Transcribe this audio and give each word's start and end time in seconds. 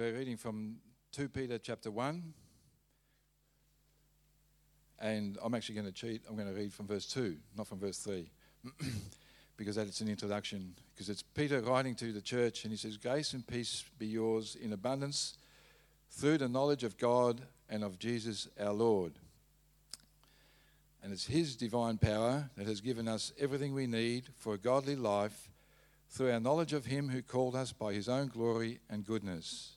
we're 0.00 0.14
reading 0.14 0.38
from 0.38 0.76
2 1.12 1.28
Peter 1.28 1.58
chapter 1.58 1.90
1. 1.90 2.32
And 4.98 5.36
I'm 5.44 5.54
actually 5.54 5.74
going 5.74 5.88
to 5.88 5.92
cheat. 5.92 6.22
I'm 6.26 6.36
going 6.36 6.48
to 6.48 6.54
read 6.54 6.72
from 6.72 6.86
verse 6.86 7.04
2, 7.04 7.36
not 7.54 7.66
from 7.66 7.80
verse 7.80 7.98
3, 7.98 8.30
because 9.58 9.76
that's 9.76 10.00
an 10.00 10.08
introduction. 10.08 10.74
Because 10.94 11.10
it's 11.10 11.22
Peter 11.22 11.60
writing 11.60 11.94
to 11.96 12.12
the 12.12 12.22
church, 12.22 12.64
and 12.64 12.72
he 12.72 12.78
says, 12.78 12.96
Grace 12.96 13.34
and 13.34 13.46
peace 13.46 13.84
be 13.98 14.06
yours 14.06 14.56
in 14.58 14.72
abundance 14.72 15.36
through 16.10 16.38
the 16.38 16.48
knowledge 16.48 16.82
of 16.82 16.96
God 16.96 17.42
and 17.68 17.84
of 17.84 17.98
Jesus 17.98 18.48
our 18.58 18.72
Lord. 18.72 19.12
And 21.02 21.12
it's 21.12 21.26
His 21.26 21.56
divine 21.56 21.98
power 21.98 22.48
that 22.56 22.66
has 22.66 22.80
given 22.80 23.06
us 23.06 23.34
everything 23.38 23.74
we 23.74 23.86
need 23.86 24.30
for 24.38 24.54
a 24.54 24.58
godly 24.58 24.96
life 24.96 25.50
through 26.08 26.32
our 26.32 26.40
knowledge 26.40 26.72
of 26.72 26.86
Him 26.86 27.10
who 27.10 27.20
called 27.20 27.54
us 27.54 27.74
by 27.74 27.92
His 27.92 28.08
own 28.08 28.28
glory 28.28 28.80
and 28.88 29.04
goodness. 29.04 29.76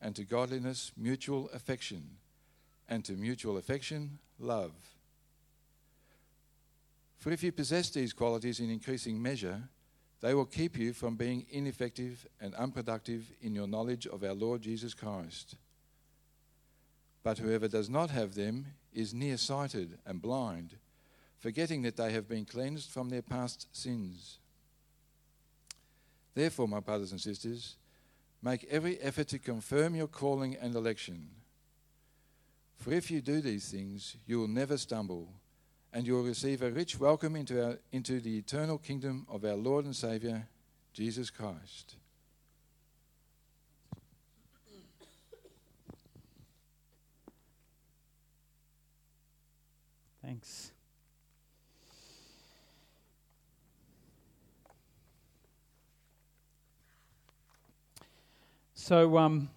and 0.00 0.14
to 0.16 0.24
godliness, 0.24 0.92
mutual 0.96 1.48
affection, 1.52 2.02
and 2.88 3.04
to 3.04 3.12
mutual 3.12 3.56
affection, 3.56 4.18
love. 4.38 4.72
For 7.18 7.30
if 7.30 7.42
you 7.42 7.50
possess 7.52 7.90
these 7.90 8.12
qualities 8.12 8.60
in 8.60 8.70
increasing 8.70 9.20
measure, 9.20 9.62
they 10.20 10.34
will 10.34 10.44
keep 10.44 10.78
you 10.78 10.92
from 10.92 11.16
being 11.16 11.46
ineffective 11.50 12.26
and 12.40 12.54
unproductive 12.54 13.30
in 13.40 13.54
your 13.54 13.66
knowledge 13.66 14.06
of 14.06 14.22
our 14.22 14.34
Lord 14.34 14.62
Jesus 14.62 14.94
Christ. 14.94 15.56
But 17.22 17.38
whoever 17.38 17.68
does 17.68 17.90
not 17.90 18.10
have 18.10 18.34
them 18.34 18.66
is 18.92 19.12
nearsighted 19.12 19.98
and 20.06 20.22
blind 20.22 20.76
forgetting 21.38 21.82
that 21.82 21.96
they 21.96 22.12
have 22.12 22.28
been 22.28 22.44
cleansed 22.44 22.90
from 22.90 23.08
their 23.08 23.22
past 23.22 23.68
sins. 23.70 24.38
Therefore, 26.34 26.68
my 26.68 26.80
brothers 26.80 27.12
and 27.12 27.20
sisters, 27.20 27.76
make 28.42 28.66
every 28.70 28.98
effort 29.00 29.28
to 29.28 29.38
confirm 29.38 29.94
your 29.94 30.06
calling 30.06 30.56
and 30.56 30.74
election. 30.74 31.30
For 32.76 32.92
if 32.92 33.10
you 33.10 33.20
do 33.20 33.40
these 33.40 33.68
things, 33.70 34.16
you 34.26 34.38
will 34.38 34.48
never 34.48 34.76
stumble, 34.76 35.28
and 35.92 36.06
you 36.06 36.14
will 36.14 36.22
receive 36.22 36.62
a 36.62 36.70
rich 36.70 37.00
welcome 37.00 37.36
into, 37.36 37.64
our, 37.64 37.78
into 37.92 38.20
the 38.20 38.38
eternal 38.38 38.78
kingdom 38.78 39.26
of 39.28 39.44
our 39.44 39.54
Lord 39.54 39.84
and 39.84 39.96
Saviour, 39.96 40.46
Jesus 40.92 41.30
Christ. 41.30 41.96
Thanks. 50.22 50.72
So, 58.86 59.18
um, 59.18 59.50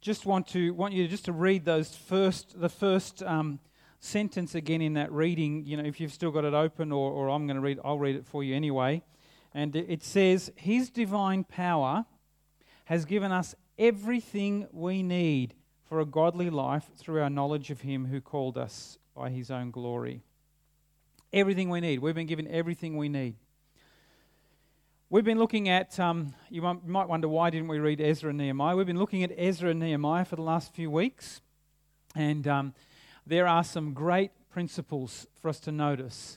just 0.00 0.26
want 0.26 0.48
to 0.48 0.74
want 0.74 0.92
you 0.92 1.06
just 1.06 1.26
to 1.26 1.32
read 1.32 1.64
those 1.64 1.94
first 1.94 2.60
the 2.60 2.68
first 2.68 3.22
um, 3.22 3.60
sentence 4.00 4.56
again 4.56 4.82
in 4.82 4.94
that 4.94 5.12
reading. 5.12 5.64
You 5.64 5.76
know, 5.76 5.84
if 5.84 6.00
you've 6.00 6.12
still 6.12 6.32
got 6.32 6.44
it 6.44 6.54
open, 6.54 6.90
or, 6.90 7.12
or 7.12 7.28
I'm 7.28 7.46
going 7.46 7.54
to 7.54 7.60
read, 7.60 7.78
I'll 7.84 8.00
read 8.00 8.16
it 8.16 8.26
for 8.26 8.42
you 8.42 8.56
anyway. 8.56 9.04
And 9.54 9.76
it 9.76 10.02
says, 10.02 10.50
"His 10.56 10.90
divine 10.90 11.44
power 11.44 12.04
has 12.86 13.04
given 13.04 13.30
us 13.30 13.54
everything 13.78 14.66
we 14.72 15.04
need 15.04 15.54
for 15.84 16.00
a 16.00 16.04
godly 16.04 16.50
life 16.50 16.90
through 16.96 17.22
our 17.22 17.30
knowledge 17.30 17.70
of 17.70 17.82
Him 17.82 18.06
who 18.06 18.20
called 18.20 18.58
us 18.58 18.98
by 19.14 19.30
His 19.30 19.52
own 19.52 19.70
glory." 19.70 20.24
Everything 21.32 21.70
we 21.70 21.80
need. 21.80 22.00
We've 22.00 22.12
been 22.12 22.26
given 22.26 22.48
everything 22.48 22.96
we 22.96 23.08
need. 23.08 23.36
We've 25.10 25.24
been 25.24 25.38
looking 25.38 25.70
at, 25.70 25.98
um, 25.98 26.34
you 26.50 26.60
might 26.60 27.08
wonder 27.08 27.28
why 27.28 27.48
didn't 27.48 27.68
we 27.68 27.78
read 27.78 27.98
Ezra 27.98 28.28
and 28.28 28.36
Nehemiah? 28.36 28.76
We've 28.76 28.86
been 28.86 28.98
looking 28.98 29.24
at 29.24 29.32
Ezra 29.38 29.70
and 29.70 29.80
Nehemiah 29.80 30.26
for 30.26 30.36
the 30.36 30.42
last 30.42 30.74
few 30.74 30.90
weeks, 30.90 31.40
and 32.14 32.46
um, 32.46 32.74
there 33.26 33.46
are 33.46 33.64
some 33.64 33.94
great 33.94 34.32
principles 34.50 35.26
for 35.40 35.48
us 35.48 35.60
to 35.60 35.72
notice. 35.72 36.36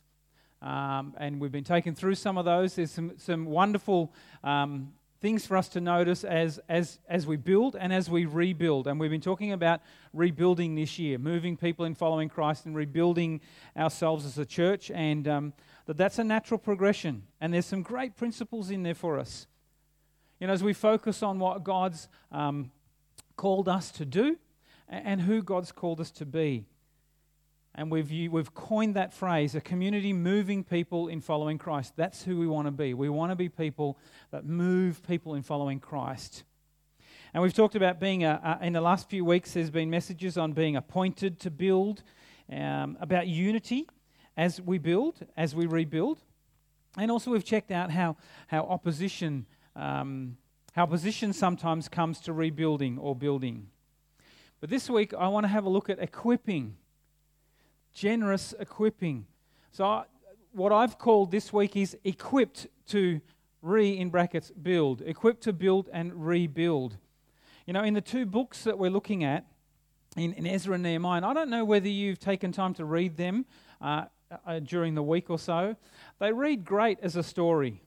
Um, 0.62 1.16
and 1.18 1.42
we've 1.42 1.52
been 1.52 1.66
taken 1.66 1.96
through 1.96 2.16
some 2.16 2.38
of 2.38 2.46
those. 2.46 2.76
There's 2.76 2.92
some, 2.92 3.12
some 3.18 3.44
wonderful 3.44 4.14
um, 4.42 4.94
things 5.20 5.46
for 5.46 5.58
us 5.58 5.68
to 5.70 5.82
notice 5.82 6.24
as, 6.24 6.58
as, 6.70 7.00
as 7.10 7.28
we 7.28 7.36
build 7.36 7.76
and 7.76 7.92
as 7.92 8.10
we 8.10 8.24
rebuild. 8.24 8.88
And 8.88 9.02
we've 9.02 9.12
been 9.12 9.20
talking 9.20 9.52
about 9.52 9.82
rebuilding 10.14 10.76
this 10.76 10.98
year, 10.98 11.18
moving 11.18 11.58
people 11.58 11.84
in 11.84 11.94
following 11.94 12.30
Christ 12.30 12.66
and 12.66 12.74
rebuilding 12.74 13.42
ourselves 13.76 14.26
as 14.26 14.38
a 14.38 14.46
church. 14.46 14.90
And 14.92 15.28
um, 15.28 15.54
that 15.86 15.98
that's 15.98 16.20
a 16.20 16.24
natural 16.24 16.58
progression. 16.58 17.24
And 17.40 17.54
there's 17.54 17.66
some 17.66 17.82
great 17.82 18.16
principles 18.16 18.70
in 18.70 18.84
there 18.84 18.96
for 18.96 19.20
us. 19.20 19.48
You 20.40 20.48
know, 20.48 20.54
as 20.54 20.64
we 20.64 20.74
focus 20.74 21.22
on 21.22 21.40
what 21.40 21.64
God's 21.64 22.08
um, 22.32 22.72
called 23.36 23.70
us 23.70 23.92
to 23.92 24.06
do 24.06 24.38
and 24.88 25.22
who 25.22 25.42
God's 25.42 25.72
called 25.72 26.00
us 26.02 26.12
to 26.12 26.26
be. 26.26 26.66
And 27.74 27.90
we've, 27.90 28.12
we've 28.32 28.54
coined 28.54 28.96
that 28.96 29.14
phrase, 29.14 29.56
a 29.56 29.62
community 29.62 30.12
moving 30.12 30.64
people 30.64 31.08
in 31.08 31.22
following 31.22 31.58
Christ. 31.58 31.94
That's 31.96 32.24
who 32.24 32.38
we 32.38 32.48
want 32.48 32.68
to 32.68 32.72
be. 32.72 32.94
We 32.94 33.08
want 33.08 33.32
to 33.32 33.36
be 33.36 33.48
people 33.48 33.98
that 34.32 34.46
move 34.46 35.02
people 35.08 35.36
in 35.36 35.44
following 35.44 35.80
Christ. 35.80 36.44
And 37.34 37.42
we've 37.42 37.54
talked 37.54 37.76
about 37.76 38.00
being, 38.00 38.26
a, 38.26 38.60
a 38.62 38.66
in 38.66 38.74
the 38.74 38.82
last 38.82 39.10
few 39.10 39.24
weeks, 39.24 39.54
there's 39.54 39.70
been 39.70 39.90
messages 39.90 40.38
on 40.38 40.52
being 40.52 40.76
appointed 40.76 41.40
to 41.40 41.50
build, 41.50 42.04
um, 42.52 42.98
about 43.00 43.28
unity, 43.28 43.88
as 44.42 44.60
we 44.60 44.80
build, 44.80 45.20
as 45.38 45.54
we 45.54 45.68
rebuild. 45.68 46.24
And 46.98 47.12
also, 47.12 47.30
we've 47.30 47.46
checked 47.46 47.70
out 47.70 47.92
how, 47.92 48.18
how 48.48 48.62
opposition, 48.64 49.46
um, 49.76 50.36
how 50.74 50.82
opposition 50.84 51.32
sometimes 51.32 51.88
comes 51.88 52.20
to 52.22 52.34
rebuilding 52.34 52.98
or 52.98 53.16
building. 53.16 53.68
But 54.60 54.72
this 54.72 54.90
week, 54.90 55.14
I 55.14 55.28
want 55.28 55.44
to 55.44 55.48
have 55.48 55.66
a 55.66 55.70
look 55.70 55.92
at 55.92 56.00
equipping, 56.00 56.76
generous 57.94 58.56
equipping. 58.60 59.28
So, 59.72 59.86
I, 59.86 60.06
what 60.54 60.72
I've 60.72 60.98
called 60.98 61.30
this 61.30 61.54
week 61.54 61.78
is 61.78 61.96
equipped 62.04 62.66
to 62.88 63.22
re 63.62 63.96
in 63.96 64.10
brackets 64.10 64.50
build, 64.50 65.04
equipped 65.06 65.44
to 65.44 65.54
build 65.54 65.88
and 65.94 66.26
rebuild. 66.26 66.98
You 67.68 67.74
know, 67.74 67.84
in 67.84 67.94
the 67.94 68.02
two 68.02 68.26
books 68.26 68.64
that 68.64 68.80
we're 68.80 68.90
looking 68.90 69.24
at, 69.24 69.46
in, 70.18 70.34
in 70.34 70.48
Ezra 70.48 70.74
and 70.74 70.84
Nehemiah, 70.84 71.18
and 71.18 71.26
I 71.28 71.36
don't 71.36 71.52
know 71.52 71.64
whether 71.64 71.88
you've 71.88 72.20
taken 72.20 72.52
time 72.52 72.74
to 72.74 72.86
read 72.86 73.18
them. 73.18 73.46
Uh, 73.80 74.06
uh, 74.46 74.60
during 74.60 74.96
the 74.96 75.04
week 75.04 75.30
or 75.30 75.40
so. 75.40 75.76
They 76.20 76.32
read 76.32 76.66
great 76.66 77.00
as 77.02 77.16
a 77.16 77.24
story. 77.24 77.82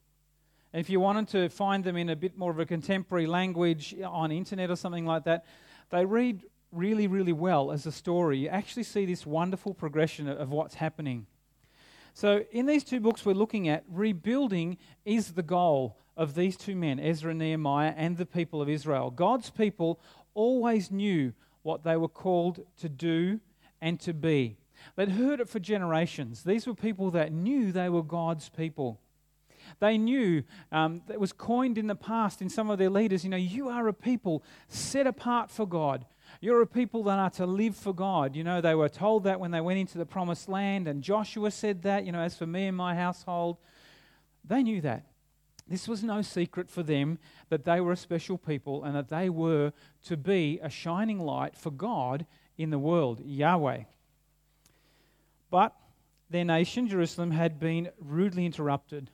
If 0.72 0.90
you 0.90 0.98
wanted 0.98 1.28
to 1.28 1.48
find 1.48 1.84
them 1.84 1.96
in 1.96 2.08
a 2.08 2.16
bit 2.16 2.36
more 2.36 2.50
of 2.50 2.58
a 2.58 2.66
contemporary 2.66 3.26
language 3.26 3.94
on 4.04 4.32
internet 4.32 4.70
or 4.70 4.76
something 4.76 5.06
like 5.06 5.24
that, 5.24 5.44
they 5.90 6.04
read 6.04 6.42
really, 6.72 7.06
really 7.06 7.32
well 7.32 7.70
as 7.70 7.86
a 7.86 7.92
story. 7.92 8.38
You 8.38 8.48
actually 8.48 8.82
see 8.82 9.06
this 9.06 9.24
wonderful 9.24 9.74
progression 9.74 10.28
of 10.28 10.50
what's 10.50 10.74
happening. 10.74 11.26
So, 12.12 12.44
in 12.52 12.66
these 12.66 12.84
two 12.84 13.00
books 13.00 13.24
we're 13.24 13.34
looking 13.34 13.68
at, 13.68 13.84
rebuilding 13.88 14.78
is 15.04 15.32
the 15.32 15.42
goal 15.42 15.96
of 16.16 16.34
these 16.34 16.56
two 16.56 16.76
men, 16.76 17.00
Ezra 17.00 17.30
and 17.30 17.40
Nehemiah, 17.40 17.94
and 17.96 18.16
the 18.16 18.26
people 18.26 18.62
of 18.62 18.68
Israel. 18.68 19.10
God's 19.10 19.50
people 19.50 20.00
always 20.34 20.90
knew 20.90 21.32
what 21.62 21.82
they 21.82 21.96
were 21.96 22.08
called 22.08 22.60
to 22.78 22.88
do 22.88 23.40
and 23.80 23.98
to 24.00 24.12
be. 24.12 24.56
They'd 24.96 25.10
heard 25.10 25.40
it 25.40 25.48
for 25.48 25.58
generations. 25.58 26.44
These 26.44 26.66
were 26.66 26.74
people 26.74 27.10
that 27.12 27.32
knew 27.32 27.72
they 27.72 27.88
were 27.88 28.02
God's 28.02 28.48
people. 28.48 29.00
They 29.80 29.98
knew 29.98 30.44
um, 30.72 31.02
it 31.10 31.18
was 31.18 31.32
coined 31.32 31.78
in 31.78 31.86
the 31.86 31.94
past 31.94 32.42
in 32.42 32.48
some 32.48 32.70
of 32.70 32.78
their 32.78 32.90
leaders, 32.90 33.24
you 33.24 33.30
know, 33.30 33.36
you 33.36 33.68
are 33.68 33.88
a 33.88 33.94
people 33.94 34.42
set 34.68 35.06
apart 35.06 35.50
for 35.50 35.66
God. 35.66 36.04
You're 36.40 36.62
a 36.62 36.66
people 36.66 37.04
that 37.04 37.18
are 37.18 37.30
to 37.30 37.46
live 37.46 37.76
for 37.76 37.94
God. 37.94 38.36
You 38.36 38.44
know, 38.44 38.60
they 38.60 38.74
were 38.74 38.88
told 38.88 39.24
that 39.24 39.40
when 39.40 39.50
they 39.50 39.60
went 39.60 39.78
into 39.78 39.98
the 39.98 40.06
promised 40.06 40.48
land, 40.48 40.88
and 40.88 41.02
Joshua 41.02 41.50
said 41.50 41.82
that, 41.82 42.04
you 42.04 42.12
know, 42.12 42.20
as 42.20 42.36
for 42.36 42.46
me 42.46 42.66
and 42.66 42.76
my 42.76 42.94
household. 42.94 43.56
They 44.44 44.62
knew 44.62 44.80
that. 44.82 45.06
This 45.66 45.88
was 45.88 46.02
no 46.02 46.20
secret 46.20 46.68
for 46.68 46.82
them 46.82 47.18
that 47.48 47.64
they 47.64 47.80
were 47.80 47.92
a 47.92 47.96
special 47.96 48.36
people 48.36 48.84
and 48.84 48.94
that 48.94 49.08
they 49.08 49.30
were 49.30 49.72
to 50.04 50.16
be 50.16 50.60
a 50.62 50.68
shining 50.68 51.18
light 51.18 51.56
for 51.56 51.70
God 51.70 52.26
in 52.58 52.68
the 52.68 52.78
world, 52.78 53.22
Yahweh. 53.24 53.84
But 55.54 55.76
their 56.30 56.44
nation, 56.44 56.88
Jerusalem, 56.88 57.30
had 57.30 57.60
been 57.60 57.90
rudely 58.00 58.44
interrupted, 58.44 59.12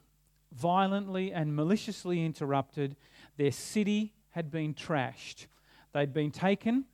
violently 0.53 1.35
and 1.35 1.55
maliciously 1.55 2.25
interrupted. 2.25 2.97
Their 3.37 3.53
city 3.53 4.15
had 4.31 4.51
been 4.51 4.73
trashed. 4.73 5.49
They'd 5.93 6.15
been 6.15 6.31
taken 6.31 6.87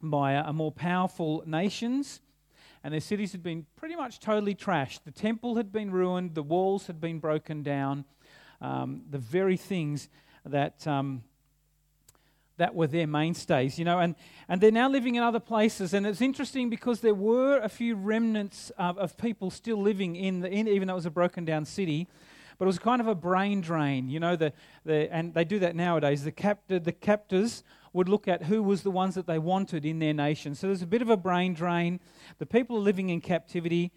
by 0.00 0.32
a 0.32 0.50
more 0.50 0.72
powerful 0.72 1.42
nations, 1.44 2.22
and 2.82 2.94
their 2.94 3.02
cities 3.02 3.32
had 3.32 3.42
been 3.42 3.66
pretty 3.76 3.96
much 3.96 4.18
totally 4.18 4.54
trashed. 4.54 5.00
The 5.04 5.10
temple 5.10 5.56
had 5.56 5.70
been 5.70 5.90
ruined, 5.90 6.34
the 6.34 6.42
walls 6.42 6.86
had 6.86 6.98
been 6.98 7.18
broken 7.18 7.62
down, 7.62 8.06
um, 8.62 9.02
the 9.10 9.18
very 9.18 9.58
things 9.58 10.08
that. 10.46 10.86
Um, 10.86 11.22
that 12.58 12.74
were 12.74 12.86
their 12.86 13.06
mainstays, 13.06 13.78
you 13.78 13.84
know, 13.84 13.98
and, 13.98 14.14
and 14.48 14.60
they're 14.60 14.70
now 14.70 14.88
living 14.88 15.14
in 15.14 15.22
other 15.22 15.40
places. 15.40 15.92
And 15.92 16.06
it's 16.06 16.20
interesting 16.20 16.70
because 16.70 17.00
there 17.00 17.14
were 17.14 17.58
a 17.58 17.68
few 17.68 17.94
remnants 17.94 18.70
of, 18.78 18.96
of 18.98 19.16
people 19.18 19.50
still 19.50 19.80
living 19.80 20.16
in, 20.16 20.40
the, 20.40 20.50
in, 20.50 20.66
even 20.68 20.88
though 20.88 20.94
it 20.94 20.96
was 20.96 21.06
a 21.06 21.10
broken 21.10 21.44
down 21.44 21.64
city, 21.64 22.08
but 22.58 22.64
it 22.64 22.68
was 22.68 22.78
kind 22.78 23.00
of 23.00 23.06
a 23.06 23.14
brain 23.14 23.60
drain, 23.60 24.08
you 24.08 24.18
know, 24.18 24.34
the, 24.36 24.52
the, 24.84 25.12
and 25.12 25.34
they 25.34 25.44
do 25.44 25.58
that 25.58 25.76
nowadays. 25.76 26.24
The, 26.24 26.32
captor, 26.32 26.78
the 26.78 26.92
captors 26.92 27.62
would 27.92 28.08
look 28.08 28.26
at 28.28 28.44
who 28.44 28.62
was 28.62 28.82
the 28.82 28.90
ones 28.90 29.14
that 29.14 29.26
they 29.26 29.38
wanted 29.38 29.84
in 29.84 29.98
their 29.98 30.14
nation. 30.14 30.54
So 30.54 30.68
there's 30.68 30.82
a 30.82 30.86
bit 30.86 31.02
of 31.02 31.10
a 31.10 31.16
brain 31.16 31.52
drain. 31.52 32.00
The 32.38 32.46
people 32.46 32.80
living 32.80 33.10
in 33.10 33.20
captivity, 33.20 33.92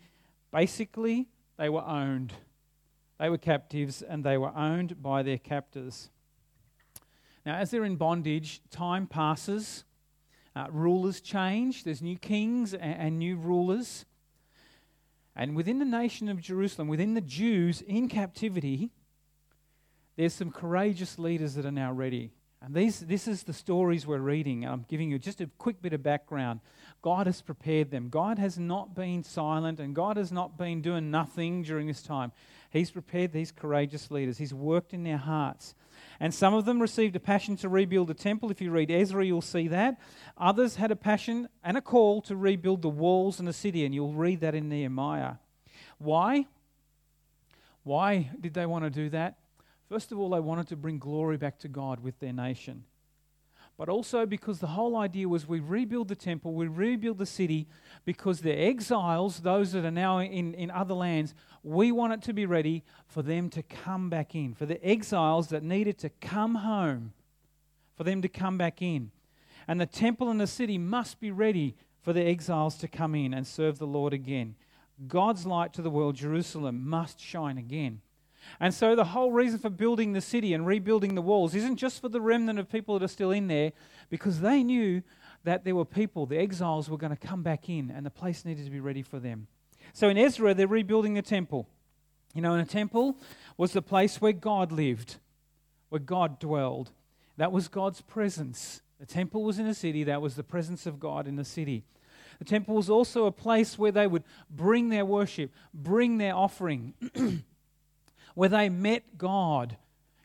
basically, 0.52 1.28
they 1.58 1.70
were 1.70 1.86
owned. 1.86 2.34
They 3.20 3.30
were 3.30 3.38
captives 3.38 4.02
and 4.02 4.24
they 4.24 4.38
were 4.38 4.56
owned 4.56 5.02
by 5.02 5.24
their 5.24 5.38
captors. 5.38 6.10
Now, 7.50 7.56
as 7.56 7.72
they're 7.72 7.84
in 7.84 7.96
bondage, 7.96 8.62
time 8.70 9.08
passes, 9.08 9.84
uh, 10.56 10.68
rulers 10.70 11.20
change, 11.20 11.84
there's 11.84 12.00
new 12.00 12.16
kings 12.16 12.76
and, 12.76 12.94
and 12.94 13.18
new 13.18 13.38
rulers. 13.38 14.06
And 15.36 15.56
within 15.56 15.80
the 15.80 15.86
nation 15.86 16.30
of 16.30 16.40
Jerusalem, 16.40 16.88
within 16.88 17.16
the 17.16 17.22
Jews 17.22 17.82
in 17.82 18.08
captivity, 18.08 18.92
there's 20.16 20.36
some 20.36 20.52
courageous 20.52 21.18
leaders 21.18 21.56
that 21.56 21.66
are 21.66 21.72
now 21.72 21.92
ready. 21.92 22.30
And 22.62 22.76
these, 22.76 23.00
this 23.00 23.28
is 23.28 23.42
the 23.42 23.54
stories 23.54 24.06
we're 24.06 24.20
reading. 24.20 24.64
I'm 24.64 24.86
giving 24.88 25.10
you 25.10 25.18
just 25.18 25.42
a 25.42 25.50
quick 25.58 25.82
bit 25.82 25.94
of 25.94 26.04
background. 26.04 26.60
God 27.02 27.26
has 27.26 27.42
prepared 27.42 27.90
them. 27.90 28.10
God 28.10 28.38
has 28.38 28.60
not 28.60 28.94
been 28.94 29.24
silent, 29.24 29.80
and 29.80 29.96
God 29.96 30.18
has 30.18 30.32
not 30.32 30.56
been 30.56 30.84
doing 30.84 31.10
nothing 31.10 31.64
during 31.64 31.88
this 31.88 32.04
time. 32.04 32.32
He's 32.70 32.92
prepared 32.92 33.32
these 33.32 33.52
courageous 33.52 34.12
leaders, 34.12 34.38
He's 34.38 34.54
worked 34.54 34.94
in 34.94 35.02
their 35.02 35.18
hearts. 35.18 35.74
And 36.20 36.34
some 36.34 36.54
of 36.54 36.66
them 36.66 36.82
received 36.82 37.16
a 37.16 37.20
passion 37.20 37.56
to 37.58 37.70
rebuild 37.70 38.08
the 38.10 38.14
temple. 38.14 38.52
If 38.52 38.60
you 38.60 38.72
read 38.72 38.92
Ezra, 38.92 39.26
you'll 39.26 39.42
see 39.42 39.70
that. 39.70 40.00
Others 40.38 40.76
had 40.76 40.92
a 40.92 40.96
passion 40.96 41.48
and 41.64 41.78
a 41.78 41.82
call 41.82 42.22
to 42.24 42.36
rebuild 42.36 42.82
the 42.82 42.90
walls 42.90 43.40
and 43.40 43.48
the 43.48 43.54
city, 43.54 43.86
and 43.86 43.96
you'll 43.96 44.14
read 44.14 44.42
that 44.42 44.54
in 44.54 44.68
Nehemiah. 44.68 45.36
Why? 45.98 46.46
Why 47.84 48.30
did 48.40 48.54
they 48.54 48.66
want 48.66 48.84
to 48.84 48.90
do 48.90 49.10
that? 49.12 49.38
First 49.88 50.12
of 50.12 50.20
all, 50.20 50.30
they 50.30 50.40
wanted 50.40 50.68
to 50.68 50.76
bring 50.76 51.00
glory 51.00 51.38
back 51.38 51.58
to 51.60 51.68
God 51.68 52.02
with 52.02 52.20
their 52.20 52.34
nation. 52.34 52.84
But 53.80 53.88
also 53.88 54.26
because 54.26 54.60
the 54.60 54.68
whole 54.68 54.98
idea 54.98 55.30
was 55.30 55.48
we 55.48 55.62
rebuild 55.62 56.10
the 56.10 56.16
temple, 56.16 56.54
we 56.54 56.68
rebuild 56.68 57.18
the 57.18 57.26
city, 57.26 57.66
because 58.04 58.42
the 58.42 58.52
exiles, 58.52 59.40
those 59.40 59.72
that 59.72 59.86
are 59.86 59.90
now 59.90 60.20
in, 60.20 60.54
in 60.54 60.70
other 60.70 60.94
lands, 60.94 61.34
we 61.64 61.94
want 61.94 62.12
it 62.12 62.22
to 62.24 62.34
be 62.34 62.46
ready 62.46 62.84
for 63.08 63.22
them 63.22 63.50
to 63.52 63.64
come 63.64 64.10
back 64.10 64.36
in, 64.36 64.54
for 64.54 64.66
the 64.66 64.86
exiles 64.86 65.48
that 65.48 65.64
needed 65.64 65.98
to 66.00 66.10
come 66.10 66.56
home, 66.56 67.14
for 67.96 68.04
them 68.04 68.22
to 68.22 68.28
come 68.28 68.58
back 68.58 68.82
in. 68.82 69.12
And 69.66 69.80
the 69.80 69.86
temple 69.86 70.30
and 70.30 70.42
the 70.42 70.48
city 70.48 70.78
must 70.78 71.22
be 71.22 71.32
ready 71.32 71.78
for 72.02 72.12
the 72.12 72.26
exiles 72.26 72.76
to 72.80 72.90
come 72.90 73.16
in 73.16 73.34
and 73.34 73.48
serve 73.48 73.80
the 73.80 73.88
Lord 73.88 74.12
again. 74.12 74.56
God's 75.08 75.46
light 75.46 75.72
to 75.76 75.82
the 75.82 75.90
world, 75.90 76.16
Jerusalem, 76.16 76.86
must 76.86 77.18
shine 77.18 77.58
again. 77.58 78.02
And 78.60 78.74
so 78.74 78.96
the 78.96 79.06
whole 79.06 79.32
reason 79.32 79.60
for 79.60 79.70
building 79.70 80.14
the 80.14 80.22
city 80.22 80.54
and 80.54 80.66
rebuilding 80.66 81.16
the 81.16 81.22
walls 81.22 81.56
isn't 81.56 81.78
just 81.78 82.02
for 82.02 82.10
the 82.10 82.22
remnant 82.22 82.60
of 82.60 82.70
people 82.70 82.98
that 82.98 83.06
are 83.06 83.10
still 83.10 83.32
in 83.32 83.48
there, 83.48 83.72
because 84.10 84.42
they 84.42 84.64
knew 84.64 85.04
that 85.44 85.64
there 85.64 85.76
were 85.76 85.86
people, 85.86 86.26
the 86.26 86.38
exiles 86.38 86.90
were 86.90 86.98
going 86.98 87.16
to 87.16 87.28
come 87.28 87.44
back 87.44 87.70
in, 87.70 87.92
and 87.92 88.06
the 88.06 88.12
place 88.12 88.46
needed 88.46 88.66
to 88.66 88.72
be 88.72 88.80
ready 88.80 89.02
for 89.02 89.20
them. 89.20 89.48
So 89.94 90.10
in 90.10 90.18
Ezra, 90.18 90.54
they're 90.54 90.68
rebuilding 90.68 91.14
the 91.14 91.22
temple. 91.22 91.68
You 92.34 92.42
know, 92.42 92.54
and 92.54 92.62
a 92.62 92.70
temple 92.70 93.18
was 93.58 93.74
the 93.74 93.82
place 93.82 94.22
where 94.22 94.34
God 94.34 94.72
lived, 94.72 95.18
where 95.90 96.00
God 96.00 96.40
dwelled. 96.40 96.92
That 97.38 97.52
was 97.52 97.68
God's 97.68 98.02
presence. 98.02 98.82
The 99.00 99.06
temple 99.06 99.44
was 99.44 99.60
in 99.60 99.66
a 99.66 99.74
city, 99.74 100.04
that 100.04 100.22
was 100.22 100.36
the 100.36 100.44
presence 100.44 100.86
of 100.86 101.00
God 101.00 101.28
in 101.28 101.38
the 101.38 101.46
city. 101.46 101.84
The 102.38 102.46
temple 102.46 102.76
was 102.76 102.90
also 102.90 103.26
a 103.26 103.32
place 103.32 103.78
where 103.78 103.92
they 103.92 104.08
would 104.08 104.24
bring 104.50 104.90
their 104.90 105.06
worship, 105.06 105.52
bring 105.74 106.18
their 106.18 106.36
offering, 106.36 106.94
where 108.36 108.50
they 108.50 108.70
met 108.70 109.18
God. 109.18 109.78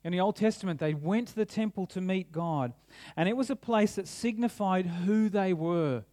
In 0.02 0.12
the 0.12 0.20
Old 0.20 0.36
Testament, 0.36 0.80
they 0.80 0.94
went 0.94 1.28
to 1.28 1.34
the 1.34 1.46
temple 1.46 1.86
to 1.88 2.00
meet 2.00 2.30
God. 2.30 2.72
And 3.16 3.28
it 3.28 3.36
was 3.36 3.50
a 3.50 3.56
place 3.56 3.94
that 3.94 4.06
signified 4.06 4.86
who 4.86 5.28
they 5.28 5.52
were. 5.52 6.04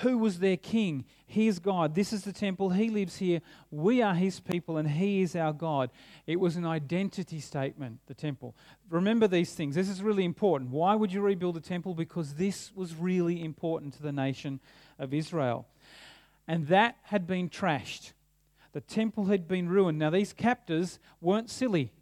Who 0.00 0.18
was 0.18 0.40
their 0.40 0.56
king? 0.56 1.04
He 1.26 1.46
is 1.46 1.60
God. 1.60 1.94
This 1.94 2.12
is 2.12 2.24
the 2.24 2.32
temple. 2.32 2.70
He 2.70 2.90
lives 2.90 3.16
here. 3.16 3.40
We 3.70 4.02
are 4.02 4.14
his 4.14 4.40
people, 4.40 4.76
and 4.76 4.90
he 4.90 5.22
is 5.22 5.36
our 5.36 5.52
God. 5.52 5.90
It 6.26 6.40
was 6.40 6.56
an 6.56 6.66
identity 6.66 7.38
statement, 7.38 8.00
the 8.06 8.14
temple. 8.14 8.56
Remember 8.90 9.28
these 9.28 9.52
things. 9.52 9.76
This 9.76 9.88
is 9.88 10.02
really 10.02 10.24
important. 10.24 10.70
Why 10.70 10.96
would 10.96 11.12
you 11.12 11.20
rebuild 11.20 11.54
the 11.54 11.60
temple? 11.60 11.94
Because 11.94 12.34
this 12.34 12.72
was 12.74 12.96
really 12.96 13.44
important 13.44 13.94
to 13.94 14.02
the 14.02 14.12
nation 14.12 14.58
of 14.98 15.14
Israel. 15.14 15.66
And 16.48 16.66
that 16.68 16.96
had 17.04 17.26
been 17.26 17.48
trashed. 17.48 18.14
The 18.74 18.80
temple 18.80 19.26
had 19.26 19.46
been 19.46 19.68
ruined. 19.68 20.00
Now, 20.00 20.10
these 20.10 20.32
captors 20.32 20.98
weren't 21.20 21.48
silly. 21.48 21.92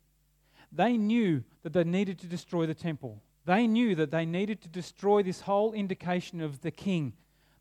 They 0.72 0.96
knew 0.96 1.44
that 1.62 1.74
they 1.74 1.84
needed 1.84 2.18
to 2.20 2.26
destroy 2.26 2.64
the 2.64 2.74
temple. 2.74 3.22
They 3.44 3.66
knew 3.66 3.94
that 3.94 4.10
they 4.10 4.24
needed 4.24 4.62
to 4.62 4.68
destroy 4.68 5.22
this 5.22 5.42
whole 5.42 5.74
indication 5.74 6.40
of 6.40 6.62
the 6.62 6.70
king 6.70 7.12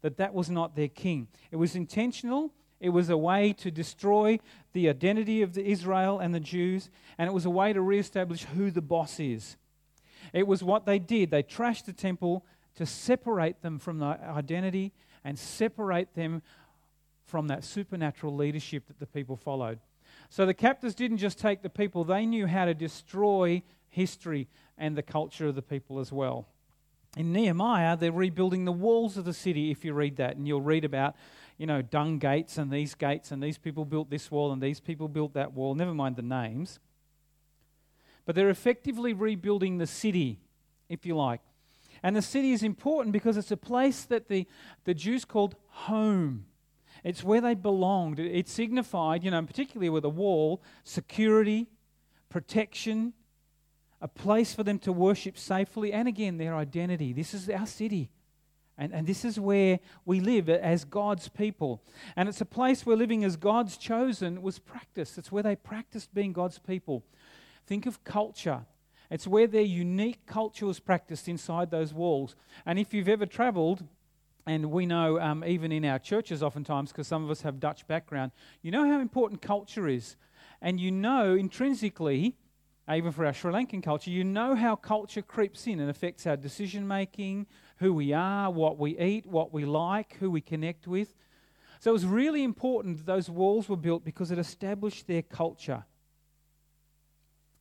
that 0.02 0.16
that 0.16 0.34
was 0.34 0.50
not 0.50 0.78
their 0.78 0.88
king. 0.88 1.28
It 1.52 1.58
was 1.58 1.76
intentional. 1.76 2.54
It 2.80 2.90
was 2.90 3.10
a 3.10 3.18
way 3.18 3.52
to 3.54 3.70
destroy 3.70 4.40
the 4.72 4.88
identity 4.88 5.42
of 5.42 5.54
the 5.54 5.66
Israel 5.66 6.20
and 6.20 6.34
the 6.34 6.40
Jews, 6.40 6.90
and 7.18 7.28
it 7.28 7.34
was 7.34 7.46
a 7.46 7.50
way 7.50 7.74
to 7.74 7.82
reestablish 7.82 8.46
who 8.46 8.72
the 8.72 8.82
boss 8.82 9.20
is. 9.20 9.58
It 10.32 10.48
was 10.48 10.64
what 10.64 10.86
they 10.86 11.00
did. 11.00 11.32
They 11.32 11.44
trashed 11.44 11.86
the 11.86 11.94
temple 11.94 12.46
to 12.76 12.86
separate 12.86 13.62
them 13.62 13.78
from 13.78 14.00
the 14.00 14.06
identity 14.06 14.94
and 15.24 15.38
separate 15.38 16.16
them 16.16 16.42
from 17.32 17.48
that 17.48 17.64
supernatural 17.64 18.36
leadership 18.36 18.86
that 18.88 19.00
the 19.00 19.08
people 19.08 19.38
followed. 19.38 19.80
So 20.30 20.46
the 20.46 20.54
captors 20.54 20.94
didn't 20.94 21.18
just 21.18 21.40
take 21.40 21.62
the 21.62 21.70
people, 21.70 22.04
they 22.04 22.26
knew 22.26 22.46
how 22.46 22.66
to 22.66 22.74
destroy 22.74 23.64
history 23.88 24.50
and 24.78 24.98
the 24.98 25.02
culture 25.02 25.48
of 25.48 25.56
the 25.56 25.62
people 25.62 26.00
as 26.00 26.12
well. 26.12 26.50
In 27.16 27.32
Nehemiah, 27.32 27.96
they're 27.96 28.12
rebuilding 28.12 28.66
the 28.66 28.72
walls 28.74 29.16
of 29.16 29.24
the 29.24 29.34
city, 29.34 29.72
if 29.72 29.86
you 29.86 29.94
read 29.94 30.18
that, 30.18 30.36
and 30.36 30.46
you'll 30.46 30.62
read 30.62 30.84
about, 30.84 31.16
you 31.58 31.66
know, 31.66 31.82
dung 31.82 32.20
gates 32.20 32.58
and 32.58 32.70
these 32.70 32.96
gates, 32.96 33.32
and 33.32 33.42
these 33.42 33.58
people 33.58 33.86
built 33.86 34.10
this 34.10 34.30
wall, 34.30 34.52
and 34.52 34.62
these 34.62 34.82
people 34.82 35.08
built 35.08 35.34
that 35.34 35.54
wall, 35.54 35.74
never 35.74 35.94
mind 35.94 36.18
the 36.18 36.22
names. 36.22 36.80
But 38.26 38.36
they're 38.36 38.50
effectively 38.50 39.14
rebuilding 39.14 39.78
the 39.78 39.88
city, 39.88 40.40
if 40.90 41.06
you 41.06 41.16
like. 41.16 41.40
And 42.04 42.14
the 42.14 42.22
city 42.22 42.52
is 42.52 42.62
important 42.62 43.14
because 43.14 43.38
it's 43.38 43.52
a 43.52 43.58
place 43.58 44.04
that 44.04 44.28
the, 44.28 44.48
the 44.84 44.94
Jews 44.94 45.24
called 45.24 45.56
home. 45.68 46.46
It's 47.04 47.24
where 47.24 47.42
they 47.42 47.56
belonged. 47.56 48.20
It 48.20 48.48
signified, 48.48 49.24
you 49.24 49.32
know, 49.32 49.42
particularly 49.42 49.90
with 49.90 50.06
a 50.06 50.10
wall, 50.10 50.62
security, 50.84 51.68
protection, 52.30 53.14
a 54.02 54.08
place 54.08 54.54
for 54.54 54.64
them 54.64 54.80
to 54.80 54.92
worship 54.92 55.38
safely, 55.38 55.94
and 55.94 56.08
again, 56.08 56.38
their 56.38 56.56
identity. 56.56 57.14
This 57.14 57.34
is 57.34 57.50
our 57.50 57.68
city. 57.68 58.10
And, 58.78 58.94
and 58.94 59.06
this 59.06 59.24
is 59.24 59.40
where 59.40 59.80
we 60.06 60.20
live 60.20 60.50
as 60.50 60.86
God's 60.86 61.28
people. 61.28 61.84
And 62.16 62.28
it's 62.28 62.42
a 62.42 62.46
place 62.46 62.84
where 62.84 62.96
living 62.96 63.24
as 63.24 63.36
God's 63.36 63.78
chosen 63.78 64.42
was 64.42 64.58
practiced. 64.58 65.18
It's 65.20 65.32
where 65.32 65.44
they 65.44 65.56
practiced 65.56 66.14
being 66.16 66.34
God's 66.34 66.58
people. 66.58 67.04
Think 67.68 67.86
of 67.86 68.04
culture. 68.04 68.62
It's 69.12 69.28
where 69.28 69.46
their 69.46 69.62
unique 69.62 70.26
culture 70.26 70.66
was 70.66 70.80
practiced 70.80 71.28
inside 71.28 71.70
those 71.70 71.94
walls. 71.94 72.36
And 72.66 72.80
if 72.80 72.94
you've 72.94 73.10
ever 73.10 73.28
traveled, 73.28 73.84
and 74.46 74.72
we 74.72 74.86
know 74.86 75.20
um, 75.20 75.44
even 75.46 75.72
in 75.72 75.86
our 75.86 76.00
churches 76.00 76.42
oftentimes, 76.42 76.92
because 76.92 77.08
some 77.08 77.24
of 77.24 77.30
us 77.30 77.42
have 77.42 77.60
Dutch 77.60 77.88
background, 77.88 78.32
you 78.62 78.72
know 78.72 78.88
how 78.88 79.00
important 79.00 79.42
culture 79.42 79.88
is. 79.88 80.16
And 80.62 80.80
you 80.80 80.92
know 80.92 81.36
intrinsically 81.36 82.36
even 82.90 83.12
for 83.12 83.26
our 83.26 83.34
Sri 83.34 83.52
Lankan 83.54 83.84
culture, 83.84 84.10
you 84.10 84.24
know 84.24 84.56
how 84.56 84.76
culture 84.76 85.22
creeps 85.22 85.68
in 85.68 85.80
and 85.80 85.90
affects 85.90 86.26
our 86.26 86.36
decision 86.36 86.88
making, 86.88 87.46
who 87.78 87.94
we 87.94 88.12
are, 88.12 88.52
what 88.52 88.78
we 88.78 88.98
eat, 88.98 89.26
what 89.26 89.54
we 89.54 89.66
like, 89.66 90.18
who 90.20 90.30
we 90.30 90.42
connect 90.42 90.88
with. 90.88 91.14
So 91.80 91.92
it 91.92 91.94
was 91.94 92.06
really 92.06 92.44
important 92.44 92.98
that 92.98 93.06
those 93.06 93.30
walls 93.30 93.70
were 93.70 93.78
built 93.78 94.04
because 94.04 94.32
it 94.32 94.40
established 94.40 95.08
their 95.08 95.22
culture. 95.22 95.86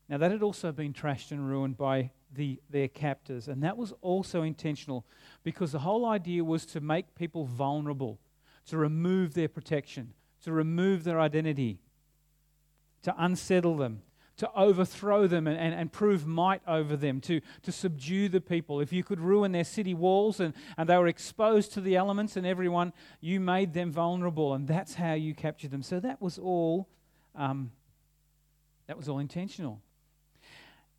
Now, 0.09 0.19
that 0.19 0.33
had 0.33 0.43
also 0.43 0.73
been 0.73 0.93
trashed 0.93 1.31
and 1.31 1.49
ruined 1.49 1.77
by 1.77 2.11
the, 2.33 2.61
their 2.71 2.89
captors, 2.89 3.49
and 3.49 3.63
that 3.63 3.77
was 3.77 3.93
also 4.03 4.43
intentional 4.43 5.05
because 5.43 5.73
the 5.73 5.81
whole 5.81 6.07
idea 6.07 6.45
was 6.45 6.65
to 6.67 6.81
make 6.81 7.15
people 7.15 7.45
vulnerable, 7.45 8.19
to 8.67 8.77
remove 8.77 9.35
their 9.35 9.49
protection, 9.49 10.13
to 10.45 10.53
remove 10.53 11.05
their 11.05 11.21
identity, 11.21 11.81
to 13.03 13.15
unsettle 13.19 13.77
them, 13.77 14.03
to 14.37 14.51
overthrow 14.55 15.27
them 15.27 15.47
and, 15.47 15.59
and, 15.59 15.75
and 15.75 15.93
prove 15.93 16.27
might 16.27 16.63
over 16.67 16.97
them, 16.97 17.21
to, 17.21 17.41
to 17.63 17.71
subdue 17.71 18.29
the 18.29 18.41
people. 18.41 18.81
If 18.81 18.91
you 18.91 19.05
could 19.05 19.21
ruin 19.21 19.53
their 19.53 19.65
city 19.65 19.93
walls 19.93 20.41
and, 20.41 20.55
and 20.79 20.89
they 20.89 20.97
were 20.97 21.09
exposed 21.09 21.75
to 21.75 21.81
the 21.83 21.97
elements 21.97 22.37
and 22.37 22.47
everyone, 22.47 22.95
you 23.21 23.39
made 23.39 23.75
them 23.75 23.93
vulnerable, 23.93 24.55
and 24.55 24.67
that's 24.67 24.95
how 24.95 25.13
you 25.13 25.35
captured 25.35 25.71
them. 25.73 25.83
So 25.83 26.01
that 26.01 26.23
was 26.23 26.39
all, 26.39 26.89
um, 27.35 27.73
that 28.87 28.97
was 28.97 29.11
all 29.11 29.19
intentional. 29.19 29.83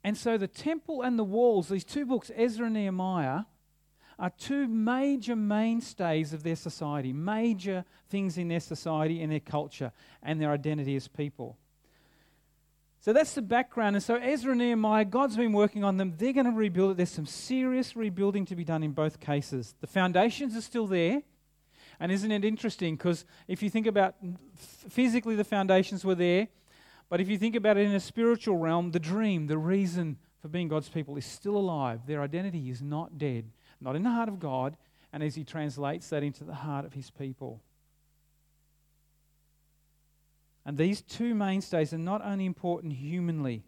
And 0.04 0.18
so 0.18 0.38
the 0.38 0.48
temple 0.48 1.02
and 1.02 1.18
the 1.18 1.24
walls, 1.24 1.70
these 1.70 1.84
two 1.84 2.06
books, 2.06 2.32
Ezra 2.36 2.66
and 2.66 2.74
Nehemiah, 2.74 3.42
are 4.18 4.32
two 4.32 4.68
major 4.68 5.36
mainstays 5.36 6.34
of 6.34 6.44
their 6.44 6.56
society, 6.56 7.12
major 7.12 7.84
things 8.10 8.38
in 8.38 8.48
their 8.48 8.60
society 8.60 9.22
and 9.22 9.32
their 9.32 9.40
culture 9.40 9.92
and 10.22 10.40
their 10.40 10.52
identity 10.52 10.96
as 10.96 11.08
people. 11.08 11.58
So 13.00 13.14
that's 13.14 13.34
the 13.34 13.42
background. 13.42 13.96
And 13.96 14.04
so 14.04 14.16
Ezra 14.16 14.52
and 14.52 14.60
Nehemiah, 14.60 15.06
God's 15.06 15.36
been 15.36 15.54
working 15.54 15.84
on 15.84 15.98
them. 15.98 16.14
They're 16.18 16.34
going 16.34 16.46
to 16.46 16.52
rebuild 16.52 16.92
it. 16.92 16.98
There's 16.98 17.10
some 17.10 17.26
serious 17.26 17.96
rebuilding 17.96 18.46
to 18.46 18.56
be 18.56 18.64
done 18.64 18.84
in 18.84 18.92
both 18.92 19.20
cases. 19.20 19.74
The 19.82 19.88
foundations 19.88 20.56
are 20.56 20.62
still 20.62 20.86
there. 20.86 21.24
And 22.00 22.12
isn't 22.12 22.32
it 22.32 22.46
interesting? 22.46 22.96
Because 22.98 23.26
if 23.48 23.64
you 23.64 23.72
think 23.72 23.88
about 23.88 24.24
mm, 24.24 24.36
physically, 24.90 25.36
the 25.36 25.44
foundations 25.44 26.06
were 26.06 26.16
there. 26.16 26.48
But 27.12 27.20
if 27.20 27.28
you 27.28 27.38
think 27.38 27.58
about 27.58 27.76
it 27.76 27.86
in 27.86 27.94
a 27.94 28.00
spiritual 28.00 28.56
realm, 28.56 28.92
the 28.92 29.00
dream, 29.00 29.48
the 29.48 29.58
reason 29.58 30.16
for 30.42 30.48
being 30.48 30.70
God's 30.70 30.88
people 30.88 31.18
is 31.18 31.26
still 31.26 31.58
alive. 31.58 32.08
Their 32.08 32.22
identity 32.22 32.70
is 32.70 32.82
not 32.82 33.18
dead, 33.18 33.52
not 33.82 33.98
in 33.98 34.04
the 34.04 34.12
heart 34.12 34.30
of 34.30 34.40
God, 34.40 34.78
and 35.12 35.22
as 35.22 35.36
He 35.36 35.44
translates 35.44 36.08
that 36.08 36.24
into 36.24 36.46
the 36.46 36.54
heart 36.54 36.86
of 36.86 36.94
His 36.94 37.12
people. 37.12 37.62
And 40.66 40.78
these 40.78 41.02
two 41.02 41.36
mainstays 41.36 41.92
are 41.92 41.98
not 41.98 42.26
only 42.26 42.46
important 42.46 42.94
humanly, 42.94 43.66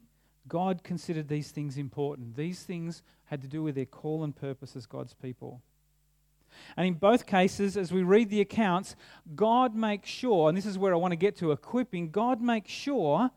God 0.47 0.81
considered 0.81 1.27
these 1.27 1.51
things 1.51 1.77
important. 1.77 2.37
These 2.37 2.63
things 2.63 3.03
had 3.25 3.41
to 3.41 3.49
do 3.49 3.61
with 3.61 3.75
their 3.75 3.85
call 3.85 4.23
and 4.23 4.33
purpose 4.33 4.77
as 4.77 4.85
God's 4.85 5.15
people. 5.15 5.61
And 6.77 6.87
in 6.87 6.93
both 6.95 7.25
cases, 7.25 7.77
as 7.77 7.91
we 7.91 8.03
read 8.03 8.29
the 8.29 8.41
accounts, 8.41 8.95
God 9.35 9.75
makes 9.75 10.09
sure, 10.09 10.49
and 10.49 10.57
this 10.57 10.65
is 10.65 10.77
where 10.77 10.93
I 10.93 10.97
want 10.97 11.11
to 11.11 11.17
get 11.17 11.35
to 11.37 11.51
equipping, 11.51 12.11
God 12.11 12.41
makes 12.41 12.71
sure 12.71 13.31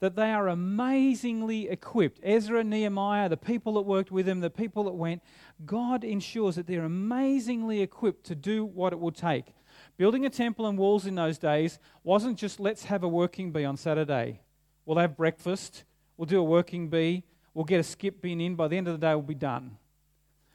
that 0.00 0.16
they 0.16 0.32
are 0.32 0.48
amazingly 0.48 1.68
equipped. 1.68 2.20
Ezra, 2.22 2.64
Nehemiah, 2.64 3.28
the 3.28 3.36
people 3.36 3.74
that 3.74 3.82
worked 3.82 4.10
with 4.10 4.28
him, 4.28 4.40
the 4.40 4.50
people 4.50 4.84
that 4.84 4.94
went, 4.94 5.22
God 5.64 6.04
ensures 6.04 6.56
that 6.56 6.66
they're 6.66 6.84
amazingly 6.84 7.80
equipped 7.80 8.24
to 8.26 8.34
do 8.34 8.64
what 8.64 8.92
it 8.92 8.98
will 8.98 9.12
take 9.12 9.54
Building 9.96 10.26
a 10.26 10.30
temple 10.30 10.66
and 10.66 10.76
walls 10.76 11.06
in 11.06 11.14
those 11.14 11.38
days 11.38 11.78
wasn't 12.02 12.38
just 12.38 12.58
let's 12.58 12.84
have 12.84 13.04
a 13.04 13.08
working 13.08 13.52
bee 13.52 13.64
on 13.64 13.76
Saturday. 13.76 14.40
We'll 14.84 14.98
have 14.98 15.16
breakfast, 15.16 15.84
we'll 16.16 16.26
do 16.26 16.40
a 16.40 16.44
working 16.44 16.88
bee, 16.88 17.22
we'll 17.54 17.64
get 17.64 17.80
a 17.80 17.84
skip 17.84 18.20
bin 18.20 18.40
in, 18.40 18.56
by 18.56 18.68
the 18.68 18.76
end 18.76 18.88
of 18.88 19.00
the 19.00 19.06
day 19.06 19.14
we'll 19.14 19.22
be 19.22 19.34
done. 19.34 19.76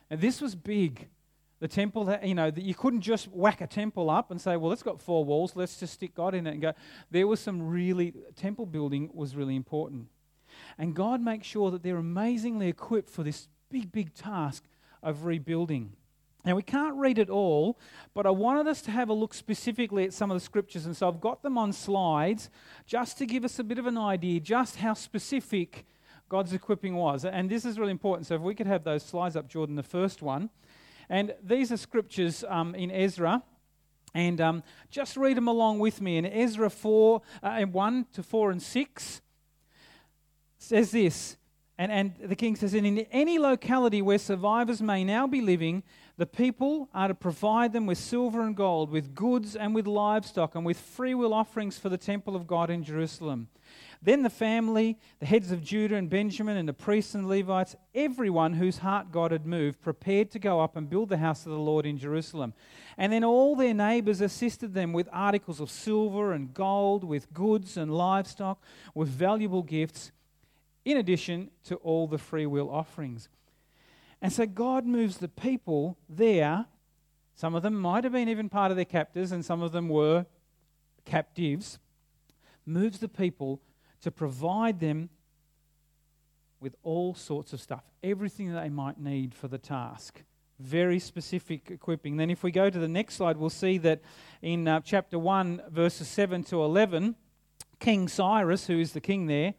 And 0.09 0.19
this 0.19 0.41
was 0.41 0.55
big. 0.55 1.07
The 1.59 1.67
temple, 1.67 2.05
that, 2.05 2.25
you 2.25 2.35
know, 2.35 2.49
that 2.49 2.63
you 2.63 2.73
couldn't 2.73 3.01
just 3.01 3.27
whack 3.27 3.59
a 3.59 3.67
temple 3.67 4.09
up 4.09 4.31
and 4.31 4.39
say, 4.39 4.55
well, 4.55 4.71
it's 4.71 4.83
got 4.83 5.01
four 5.01 5.25
walls, 5.25 5.55
let's 5.55 5.77
just 5.77 5.93
stick 5.93 6.15
God 6.15 6.33
in 6.33 6.47
it 6.47 6.51
and 6.51 6.61
go. 6.61 6.73
There 7.11 7.27
was 7.27 7.39
some 7.39 7.67
really, 7.67 8.13
temple 8.35 8.65
building 8.65 9.09
was 9.13 9.35
really 9.35 9.55
important. 9.55 10.07
And 10.77 10.95
God 10.95 11.21
makes 11.21 11.45
sure 11.45 11.69
that 11.71 11.83
they're 11.83 11.97
amazingly 11.97 12.69
equipped 12.69 13.09
for 13.09 13.23
this 13.23 13.47
big, 13.69 13.91
big 13.91 14.13
task 14.13 14.63
of 15.03 15.25
rebuilding. 15.25 15.93
Now, 16.45 16.55
we 16.55 16.63
can't 16.63 16.95
read 16.95 17.17
it 17.19 17.29
all, 17.29 17.77
but 18.13 18.25
I 18.25 18.29
wanted 18.29 18.67
us 18.67 18.81
to 18.83 18.91
have 18.91 19.09
a 19.09 19.13
look 19.13 19.33
specifically 19.33 20.05
at 20.05 20.13
some 20.13 20.31
of 20.31 20.35
the 20.35 20.43
scriptures. 20.43 20.85
And 20.85 20.95
so 20.95 21.09
I've 21.09 21.19
got 21.19 21.43
them 21.43 21.57
on 21.57 21.73
slides 21.73 22.49
just 22.85 23.17
to 23.17 23.25
give 23.25 23.43
us 23.43 23.59
a 23.59 23.63
bit 23.63 23.77
of 23.77 23.85
an 23.85 23.97
idea 23.97 24.39
just 24.39 24.77
how 24.77 24.93
specific 24.93 25.85
God's 26.29 26.53
equipping 26.53 26.95
was. 26.95 27.25
And 27.25 27.49
this 27.49 27.65
is 27.65 27.77
really 27.77 27.91
important. 27.91 28.27
So 28.27 28.35
if 28.35 28.41
we 28.41 28.55
could 28.55 28.67
have 28.67 28.83
those 28.83 29.03
slides 29.03 29.35
up, 29.35 29.49
Jordan, 29.49 29.75
the 29.75 29.83
first 29.83 30.21
one. 30.21 30.49
And 31.09 31.33
these 31.43 31.71
are 31.71 31.77
scriptures 31.77 32.43
um, 32.47 32.75
in 32.75 32.91
Ezra. 32.91 33.43
And 34.13 34.41
um, 34.41 34.63
just 34.89 35.17
read 35.17 35.37
them 35.37 35.47
along 35.47 35.79
with 35.79 36.01
me. 36.01 36.17
In 36.17 36.25
Ezra 36.25 36.69
4, 36.69 37.21
uh, 37.43 37.61
1 37.61 38.05
to 38.13 38.23
4 38.23 38.51
and 38.51 38.61
6 38.61 39.21
says 40.57 40.91
this. 40.91 41.37
And, 41.77 41.91
and 41.91 42.13
the 42.21 42.35
king 42.35 42.55
says, 42.55 42.73
And 42.73 42.85
in 42.85 42.99
any 43.11 43.39
locality 43.39 44.01
where 44.01 44.17
survivors 44.17 44.81
may 44.81 45.03
now 45.03 45.27
be 45.27 45.41
living, 45.41 45.83
the 46.17 46.25
people 46.25 46.89
are 46.93 47.07
to 47.07 47.15
provide 47.15 47.71
them 47.71 47.85
with 47.85 47.97
silver 47.97 48.41
and 48.41 48.55
gold, 48.55 48.89
with 48.89 49.15
goods 49.15 49.55
and 49.55 49.73
with 49.73 49.87
livestock, 49.87 50.55
and 50.55 50.65
with 50.65 50.77
freewill 50.77 51.33
offerings 51.33 51.77
for 51.77 51.87
the 51.87 51.97
temple 51.97 52.35
of 52.35 52.45
God 52.45 52.69
in 52.69 52.83
Jerusalem. 52.83 53.47
Then 54.01 54.23
the 54.23 54.29
family, 54.29 54.97
the 55.19 55.25
heads 55.25 55.51
of 55.51 55.61
Judah 55.61 55.95
and 55.95 56.09
Benjamin, 56.09 56.55
and 56.55 56.69
the 56.69 56.73
priests 56.73 57.15
and 57.15 57.27
Levites, 57.27 57.75
everyone 57.93 58.53
whose 58.53 58.77
heart 58.77 59.11
God 59.11 59.31
had 59.31 59.45
moved, 59.45 59.81
prepared 59.81 60.31
to 60.31 60.39
go 60.39 60.61
up 60.61 60.77
and 60.77 60.89
build 60.89 61.09
the 61.09 61.17
house 61.17 61.45
of 61.45 61.51
the 61.51 61.59
Lord 61.59 61.85
in 61.85 61.97
Jerusalem. 61.97 62.53
And 62.97 63.11
then 63.11 63.25
all 63.25 63.57
their 63.57 63.73
neighbors 63.73 64.21
assisted 64.21 64.73
them 64.73 64.93
with 64.93 65.09
articles 65.11 65.59
of 65.59 65.69
silver 65.69 66.31
and 66.31 66.53
gold, 66.53 67.03
with 67.03 67.33
goods 67.33 67.75
and 67.75 67.93
livestock, 67.93 68.63
with 68.95 69.09
valuable 69.09 69.63
gifts, 69.63 70.11
in 70.85 70.95
addition 70.95 71.51
to 71.65 71.75
all 71.77 72.07
the 72.07 72.17
freewill 72.17 72.69
offerings. 72.69 73.27
And 74.21 74.31
so 74.31 74.45
God 74.45 74.85
moves 74.85 75.17
the 75.17 75.27
people 75.27 75.97
there. 76.07 76.67
Some 77.35 77.53
of 77.53 77.63
them 77.63 77.75
might 77.75 78.05
have 78.05 78.13
been 78.13 78.29
even 78.29 78.47
part 78.47 78.71
of 78.71 78.77
their 78.77 78.85
captors, 78.85 79.33
and 79.33 79.43
some 79.43 79.61
of 79.61 79.73
them 79.73 79.89
were 79.89 80.25
captives. 81.03 81.79
Moves 82.65 82.99
the 82.99 83.09
people 83.09 83.61
to 84.01 84.11
provide 84.11 84.79
them 84.79 85.09
with 86.59 86.75
all 86.83 87.13
sorts 87.13 87.53
of 87.53 87.61
stuff, 87.61 87.83
everything 88.03 88.51
that 88.53 88.61
they 88.61 88.69
might 88.69 88.99
need 88.99 89.33
for 89.33 89.47
the 89.47 89.57
task. 89.57 90.23
Very 90.59 90.99
specific 90.99 91.71
equipping. 91.71 92.17
Then, 92.17 92.29
if 92.29 92.43
we 92.43 92.51
go 92.51 92.69
to 92.69 92.79
the 92.79 92.87
next 92.87 93.15
slide, 93.15 93.37
we'll 93.37 93.49
see 93.49 93.77
that 93.77 94.01
in 94.41 94.67
uh, 94.67 94.81
chapter 94.83 95.17
1, 95.17 95.61
verses 95.69 96.07
7 96.09 96.43
to 96.45 96.61
11, 96.61 97.15
King 97.79 98.09
Cyrus, 98.09 98.67
who 98.67 98.77
is 98.77 98.91
the 98.91 98.99
king 98.99 99.27
there, 99.27 99.53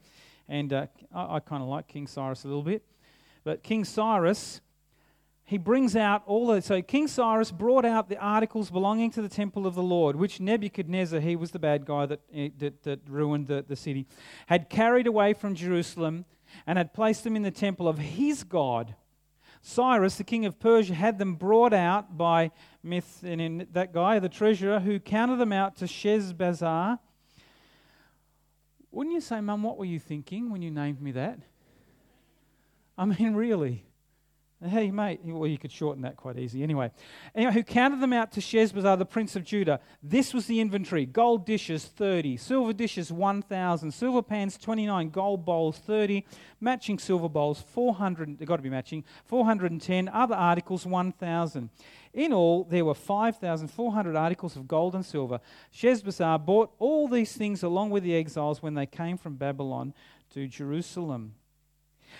and 0.46 0.72
uh, 0.74 0.86
I, 1.14 1.36
I 1.36 1.40
kind 1.40 1.62
of 1.62 1.70
like 1.70 1.88
King 1.88 2.06
Cyrus 2.06 2.44
a 2.44 2.48
little 2.48 2.62
bit, 2.62 2.82
but 3.44 3.62
King 3.62 3.84
Cyrus, 3.84 4.60
he 5.50 5.58
brings 5.58 5.96
out 5.96 6.22
all 6.26 6.46
the. 6.46 6.62
So 6.62 6.80
King 6.80 7.08
Cyrus 7.08 7.50
brought 7.50 7.84
out 7.84 8.08
the 8.08 8.16
articles 8.18 8.70
belonging 8.70 9.10
to 9.10 9.20
the 9.20 9.28
temple 9.28 9.66
of 9.66 9.74
the 9.74 9.82
Lord, 9.82 10.14
which 10.14 10.38
Nebuchadnezzar, 10.38 11.18
he 11.18 11.34
was 11.34 11.50
the 11.50 11.58
bad 11.58 11.84
guy 11.84 12.06
that, 12.06 12.20
eh, 12.32 12.50
that, 12.58 12.84
that 12.84 13.00
ruined 13.08 13.48
the, 13.48 13.64
the 13.66 13.74
city, 13.74 14.06
had 14.46 14.70
carried 14.70 15.08
away 15.08 15.32
from 15.32 15.56
Jerusalem 15.56 16.24
and 16.68 16.78
had 16.78 16.94
placed 16.94 17.24
them 17.24 17.34
in 17.34 17.42
the 17.42 17.50
temple 17.50 17.88
of 17.88 17.98
his 17.98 18.44
God. 18.44 18.94
Cyrus, 19.60 20.14
the 20.14 20.22
king 20.22 20.46
of 20.46 20.60
Persia, 20.60 20.94
had 20.94 21.18
them 21.18 21.34
brought 21.34 21.72
out 21.72 22.16
by 22.16 22.52
Myth, 22.84 23.24
and 23.24 23.66
that 23.72 23.92
guy, 23.92 24.20
the 24.20 24.28
treasurer, 24.28 24.78
who 24.78 25.00
counted 25.00 25.40
them 25.40 25.52
out 25.52 25.74
to 25.78 25.86
Sheshbazzar. 25.86 27.00
Wouldn't 28.92 29.14
you 29.14 29.20
say, 29.20 29.40
Mum, 29.40 29.64
what 29.64 29.78
were 29.78 29.84
you 29.84 29.98
thinking 29.98 30.48
when 30.48 30.62
you 30.62 30.70
named 30.70 31.02
me 31.02 31.10
that? 31.10 31.40
I 32.96 33.04
mean, 33.04 33.34
really. 33.34 33.89
Hey, 34.62 34.90
mate. 34.90 35.20
Well, 35.24 35.48
you 35.48 35.56
could 35.56 35.72
shorten 35.72 36.02
that 36.02 36.18
quite 36.18 36.38
easy. 36.38 36.62
Anyway, 36.62 36.90
anyway, 37.34 37.54
who 37.54 37.62
counted 37.62 38.02
them 38.02 38.12
out 38.12 38.30
to 38.32 38.40
Sheshbazzar, 38.40 38.98
the 38.98 39.06
prince 39.06 39.34
of 39.34 39.42
Judah. 39.42 39.80
This 40.02 40.34
was 40.34 40.46
the 40.46 40.60
inventory 40.60 41.06
gold 41.06 41.46
dishes, 41.46 41.86
30, 41.86 42.36
silver 42.36 42.74
dishes, 42.74 43.10
1,000, 43.10 43.90
silver 43.90 44.20
pans, 44.20 44.58
29, 44.58 45.08
gold 45.08 45.46
bowls, 45.46 45.78
30, 45.78 46.26
matching 46.60 46.98
silver 46.98 47.26
bowls, 47.26 47.62
400, 47.72 48.38
they've 48.38 48.46
got 48.46 48.56
to 48.56 48.62
be 48.62 48.68
matching, 48.68 49.02
410, 49.24 50.10
other 50.10 50.34
articles, 50.34 50.84
1,000. 50.84 51.70
In 52.12 52.32
all, 52.34 52.64
there 52.64 52.84
were 52.84 52.92
5,400 52.92 54.14
articles 54.14 54.56
of 54.56 54.68
gold 54.68 54.94
and 54.94 55.06
silver. 55.06 55.40
Sheshbazzar 55.72 56.44
bought 56.44 56.74
all 56.78 57.08
these 57.08 57.32
things 57.32 57.62
along 57.62 57.90
with 57.90 58.02
the 58.02 58.14
exiles 58.14 58.62
when 58.62 58.74
they 58.74 58.84
came 58.84 59.16
from 59.16 59.36
Babylon 59.36 59.94
to 60.34 60.46
Jerusalem. 60.46 61.32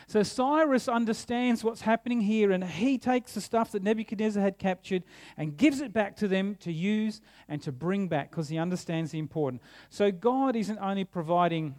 So 0.06 0.22
Cyrus 0.22 0.88
understands 0.88 1.62
what's 1.62 1.82
happening 1.82 2.20
here, 2.20 2.50
and 2.50 2.64
he 2.64 2.98
takes 2.98 3.34
the 3.34 3.40
stuff 3.40 3.72
that 3.72 3.82
Nebuchadnezzar 3.82 4.42
had 4.42 4.58
captured 4.58 5.04
and 5.36 5.56
gives 5.56 5.80
it 5.80 5.92
back 5.92 6.16
to 6.16 6.28
them 6.28 6.56
to 6.60 6.72
use 6.72 7.20
and 7.48 7.62
to 7.62 7.72
bring 7.72 8.08
back 8.08 8.30
because 8.30 8.48
he 8.48 8.58
understands 8.58 9.12
the 9.12 9.18
importance. 9.18 9.62
So 9.88 10.10
God 10.10 10.56
isn't 10.56 10.78
only 10.78 11.04
providing 11.04 11.76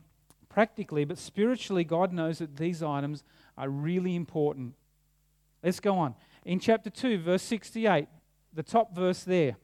practically, 0.49 1.05
but 1.05 1.17
spiritually, 1.17 1.83
God 1.83 2.11
knows 2.11 2.39
that 2.39 2.57
these 2.57 2.83
items 2.83 3.23
are 3.57 3.69
really 3.69 4.15
important. 4.15 4.75
Let's 5.63 5.79
go 5.79 5.97
on. 5.97 6.15
In 6.45 6.59
chapter 6.59 6.89
2, 6.89 7.19
verse 7.19 7.43
68, 7.43 8.07
the 8.53 8.63
top 8.63 8.95
verse 8.95 9.23
there. 9.23 9.57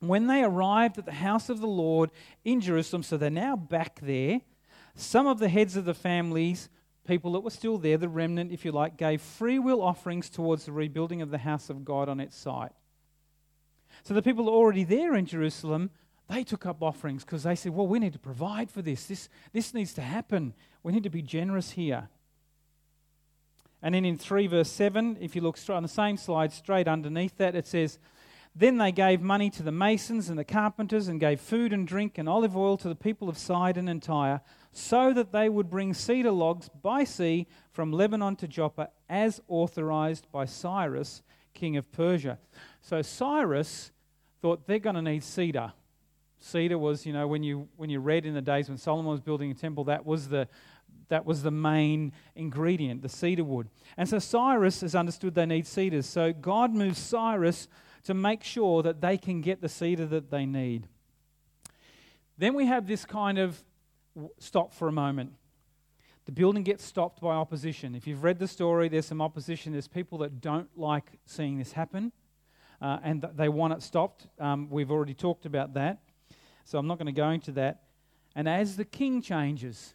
When 0.00 0.26
they 0.26 0.42
arrived 0.42 0.98
at 0.98 1.06
the 1.06 1.12
house 1.12 1.48
of 1.48 1.60
the 1.60 1.66
Lord 1.66 2.10
in 2.44 2.60
Jerusalem, 2.60 3.02
so 3.02 3.16
they're 3.16 3.30
now 3.30 3.56
back 3.56 4.00
there, 4.00 4.40
some 4.94 5.26
of 5.26 5.38
the 5.38 5.48
heads 5.48 5.76
of 5.76 5.84
the 5.84 5.94
families 5.94 6.68
people 7.08 7.32
that 7.32 7.40
were 7.40 7.50
still 7.50 7.78
there, 7.78 7.96
the 7.96 8.08
remnant, 8.08 8.52
if 8.52 8.64
you 8.64 8.70
like, 8.70 8.96
gave 8.96 9.20
free 9.20 9.58
will 9.58 9.82
offerings 9.82 10.28
towards 10.28 10.66
the 10.66 10.72
rebuilding 10.72 11.22
of 11.22 11.30
the 11.30 11.38
house 11.38 11.70
of 11.70 11.84
God 11.84 12.08
on 12.08 12.20
its 12.20 12.36
site. 12.36 12.72
So 14.04 14.14
the 14.14 14.22
people 14.22 14.48
already 14.48 14.84
there 14.84 15.16
in 15.16 15.26
Jerusalem, 15.26 15.90
they 16.28 16.44
took 16.44 16.66
up 16.66 16.82
offerings 16.82 17.24
because 17.24 17.42
they 17.42 17.56
said, 17.56 17.72
Well, 17.72 17.88
we 17.88 17.98
need 17.98 18.12
to 18.12 18.18
provide 18.18 18.70
for 18.70 18.82
this. 18.82 19.06
this. 19.06 19.28
This 19.52 19.74
needs 19.74 19.94
to 19.94 20.02
happen. 20.02 20.54
We 20.82 20.92
need 20.92 21.02
to 21.02 21.10
be 21.10 21.22
generous 21.22 21.72
here. 21.72 22.08
And 23.82 23.94
then 23.94 24.04
in 24.04 24.18
3 24.18 24.46
verse 24.46 24.70
7, 24.70 25.16
if 25.20 25.34
you 25.34 25.40
look 25.40 25.58
on 25.68 25.82
the 25.82 25.88
same 25.88 26.16
slide, 26.16 26.52
straight 26.52 26.88
underneath 26.88 27.36
that, 27.38 27.54
it 27.54 27.66
says, 27.66 27.98
Then 28.54 28.78
they 28.78 28.92
gave 28.92 29.20
money 29.20 29.50
to 29.50 29.62
the 29.62 29.72
masons 29.72 30.28
and 30.28 30.38
the 30.38 30.44
carpenters 30.44 31.08
and 31.08 31.20
gave 31.20 31.40
food 31.40 31.72
and 31.72 31.86
drink 31.86 32.18
and 32.18 32.28
olive 32.28 32.56
oil 32.56 32.76
to 32.78 32.88
the 32.88 32.94
people 32.94 33.28
of 33.28 33.38
Sidon 33.38 33.88
and 33.88 34.02
Tyre, 34.02 34.40
so 34.72 35.12
that 35.12 35.32
they 35.32 35.48
would 35.48 35.70
bring 35.70 35.94
cedar 35.94 36.30
logs 36.30 36.68
by 36.68 37.04
sea 37.04 37.46
from 37.72 37.92
Lebanon 37.92 38.36
to 38.36 38.48
Joppa, 38.48 38.90
as 39.08 39.40
authorized 39.48 40.26
by 40.32 40.44
Cyrus, 40.44 41.22
king 41.54 41.76
of 41.76 41.90
Persia. 41.92 42.38
So 42.80 43.02
Cyrus 43.02 43.92
thought 44.40 44.66
they're 44.66 44.78
going 44.78 44.96
to 44.96 45.02
need 45.02 45.24
cedar. 45.24 45.72
Cedar 46.40 46.78
was, 46.78 47.04
you 47.04 47.12
know, 47.12 47.26
when 47.26 47.42
you 47.42 47.68
when 47.76 47.90
you 47.90 47.98
read 48.00 48.24
in 48.24 48.34
the 48.34 48.42
days 48.42 48.68
when 48.68 48.78
Solomon 48.78 49.10
was 49.10 49.20
building 49.20 49.50
a 49.50 49.54
temple, 49.54 49.84
that 49.84 50.06
was 50.06 50.28
the 50.28 50.48
that 51.08 51.24
was 51.24 51.42
the 51.42 51.50
main 51.50 52.12
ingredient, 52.36 53.02
the 53.02 53.08
cedar 53.08 53.44
wood. 53.44 53.68
And 53.96 54.08
so 54.08 54.18
Cyrus 54.18 54.82
has 54.82 54.94
understood 54.94 55.34
they 55.34 55.46
need 55.46 55.66
cedars. 55.66 56.06
So 56.06 56.32
God 56.32 56.74
moves 56.74 56.98
Cyrus 56.98 57.66
to 58.08 58.14
make 58.14 58.42
sure 58.42 58.82
that 58.82 59.02
they 59.02 59.18
can 59.18 59.42
get 59.42 59.60
the 59.60 59.68
cedar 59.68 60.06
that 60.06 60.30
they 60.30 60.46
need. 60.46 60.88
Then 62.38 62.54
we 62.54 62.64
have 62.64 62.86
this 62.86 63.04
kind 63.04 63.36
of 63.36 63.62
stop 64.38 64.72
for 64.72 64.88
a 64.88 64.92
moment. 64.92 65.34
The 66.24 66.32
building 66.32 66.62
gets 66.62 66.82
stopped 66.82 67.20
by 67.20 67.34
opposition. 67.34 67.94
If 67.94 68.06
you've 68.06 68.24
read 68.24 68.38
the 68.38 68.48
story, 68.48 68.88
there's 68.88 69.04
some 69.04 69.20
opposition. 69.20 69.72
There's 69.72 69.88
people 69.88 70.16
that 70.20 70.40
don't 70.40 70.70
like 70.74 71.18
seeing 71.26 71.58
this 71.58 71.72
happen 71.72 72.12
uh, 72.80 72.96
and 73.04 73.28
they 73.36 73.50
want 73.50 73.74
it 73.74 73.82
stopped. 73.82 74.26
Um, 74.38 74.70
we've 74.70 74.90
already 74.90 75.12
talked 75.12 75.44
about 75.44 75.74
that. 75.74 75.98
So 76.64 76.78
I'm 76.78 76.86
not 76.86 76.96
going 76.96 77.06
to 77.06 77.12
go 77.12 77.28
into 77.28 77.52
that. 77.52 77.82
And 78.34 78.48
as 78.48 78.76
the 78.78 78.86
king 78.86 79.20
changes, 79.20 79.92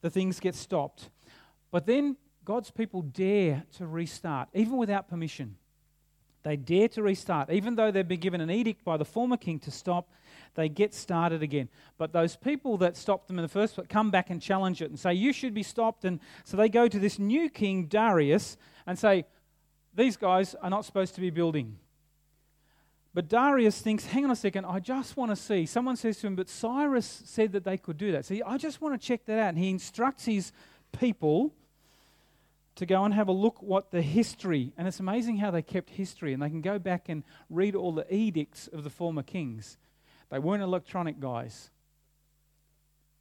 the 0.00 0.08
things 0.08 0.40
get 0.40 0.54
stopped. 0.54 1.10
But 1.70 1.84
then 1.84 2.16
God's 2.46 2.70
people 2.70 3.02
dare 3.02 3.64
to 3.76 3.86
restart, 3.86 4.48
even 4.54 4.78
without 4.78 5.06
permission. 5.06 5.56
They 6.42 6.56
dare 6.56 6.88
to 6.88 7.02
restart. 7.02 7.50
Even 7.50 7.74
though 7.74 7.90
they've 7.90 8.06
been 8.06 8.20
given 8.20 8.40
an 8.40 8.50
edict 8.50 8.84
by 8.84 8.96
the 8.96 9.04
former 9.04 9.36
king 9.36 9.58
to 9.60 9.70
stop, 9.70 10.08
they 10.54 10.68
get 10.68 10.94
started 10.94 11.42
again. 11.42 11.68
But 11.98 12.12
those 12.12 12.36
people 12.36 12.78
that 12.78 12.96
stopped 12.96 13.28
them 13.28 13.38
in 13.38 13.42
the 13.42 13.48
first 13.48 13.74
place 13.74 13.86
come 13.88 14.10
back 14.10 14.30
and 14.30 14.40
challenge 14.40 14.82
it 14.82 14.90
and 14.90 14.98
say, 14.98 15.12
You 15.12 15.32
should 15.32 15.54
be 15.54 15.62
stopped. 15.62 16.04
And 16.04 16.18
so 16.44 16.56
they 16.56 16.68
go 16.68 16.88
to 16.88 16.98
this 16.98 17.18
new 17.18 17.50
king, 17.50 17.86
Darius, 17.86 18.56
and 18.86 18.98
say, 18.98 19.26
These 19.94 20.16
guys 20.16 20.54
are 20.56 20.70
not 20.70 20.84
supposed 20.84 21.14
to 21.16 21.20
be 21.20 21.30
building. 21.30 21.76
But 23.12 23.28
Darius 23.28 23.80
thinks, 23.80 24.06
hang 24.06 24.24
on 24.24 24.30
a 24.30 24.36
second, 24.36 24.64
I 24.64 24.78
just 24.78 25.16
want 25.16 25.32
to 25.32 25.36
see. 25.36 25.66
Someone 25.66 25.96
says 25.96 26.18
to 26.18 26.28
him, 26.28 26.36
but 26.36 26.48
Cyrus 26.48 27.22
said 27.24 27.50
that 27.52 27.64
they 27.64 27.76
could 27.76 27.98
do 27.98 28.12
that. 28.12 28.24
So 28.24 28.36
I 28.46 28.56
just 28.56 28.80
want 28.80 29.00
to 29.00 29.04
check 29.04 29.24
that 29.26 29.36
out. 29.36 29.48
And 29.48 29.58
he 29.58 29.68
instructs 29.68 30.26
his 30.26 30.52
people 30.96 31.52
to 32.80 32.86
go 32.86 33.04
and 33.04 33.12
have 33.12 33.28
a 33.28 33.32
look 33.32 33.60
what 33.60 33.90
the 33.90 34.00
history, 34.00 34.72
and 34.78 34.88
it's 34.88 35.00
amazing 35.00 35.36
how 35.36 35.50
they 35.50 35.60
kept 35.60 35.90
history, 35.90 36.32
and 36.32 36.42
they 36.42 36.48
can 36.48 36.62
go 36.62 36.78
back 36.78 37.10
and 37.10 37.22
read 37.50 37.74
all 37.74 37.92
the 37.92 38.06
edicts 38.12 38.68
of 38.68 38.84
the 38.84 38.90
former 38.90 39.22
kings. 39.22 39.76
They 40.30 40.38
weren't 40.38 40.62
electronic 40.62 41.20
guys. 41.20 41.68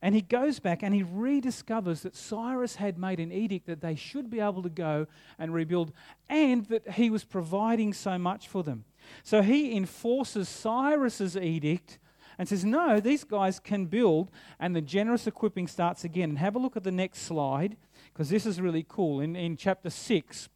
And 0.01 0.15
he 0.15 0.21
goes 0.21 0.59
back 0.59 0.81
and 0.81 0.95
he 0.95 1.03
rediscovers 1.03 2.03
that 2.03 2.15
Cyrus 2.15 2.77
had 2.77 2.97
made 2.97 3.19
an 3.19 3.33
edict 3.33 3.65
that 3.65 3.81
they 3.81 3.95
should 3.95 4.29
be 4.29 4.39
able 4.39 4.63
to 4.63 4.69
go 4.69 5.07
and 5.37 5.53
rebuild, 5.53 5.91
and 6.29 6.65
that 6.67 6.91
he 6.91 7.09
was 7.09 7.25
providing 7.25 7.91
so 7.91 8.17
much 8.17 8.47
for 8.47 8.63
them. 8.63 8.85
So 9.23 9.41
he 9.41 9.75
enforces 9.75 10.47
Cyrus's 10.47 11.35
edict 11.35 11.99
and 12.37 12.47
says, 12.47 12.63
No, 12.63 13.01
these 13.01 13.25
guys 13.25 13.59
can 13.59 13.87
build, 13.87 14.31
and 14.57 14.73
the 14.73 14.81
generous 14.81 15.27
equipping 15.27 15.67
starts 15.67 16.05
again. 16.05 16.29
And 16.29 16.39
have 16.39 16.55
a 16.55 16.59
look 16.59 16.77
at 16.77 16.85
the 16.85 16.91
next 16.91 17.23
slide, 17.23 17.75
because 18.19 18.29
this 18.29 18.45
is 18.45 18.59
really 18.59 18.85
cool. 18.89 19.21
In, 19.21 19.37
in 19.37 19.55
chapter 19.55 19.89
6, 19.89 20.49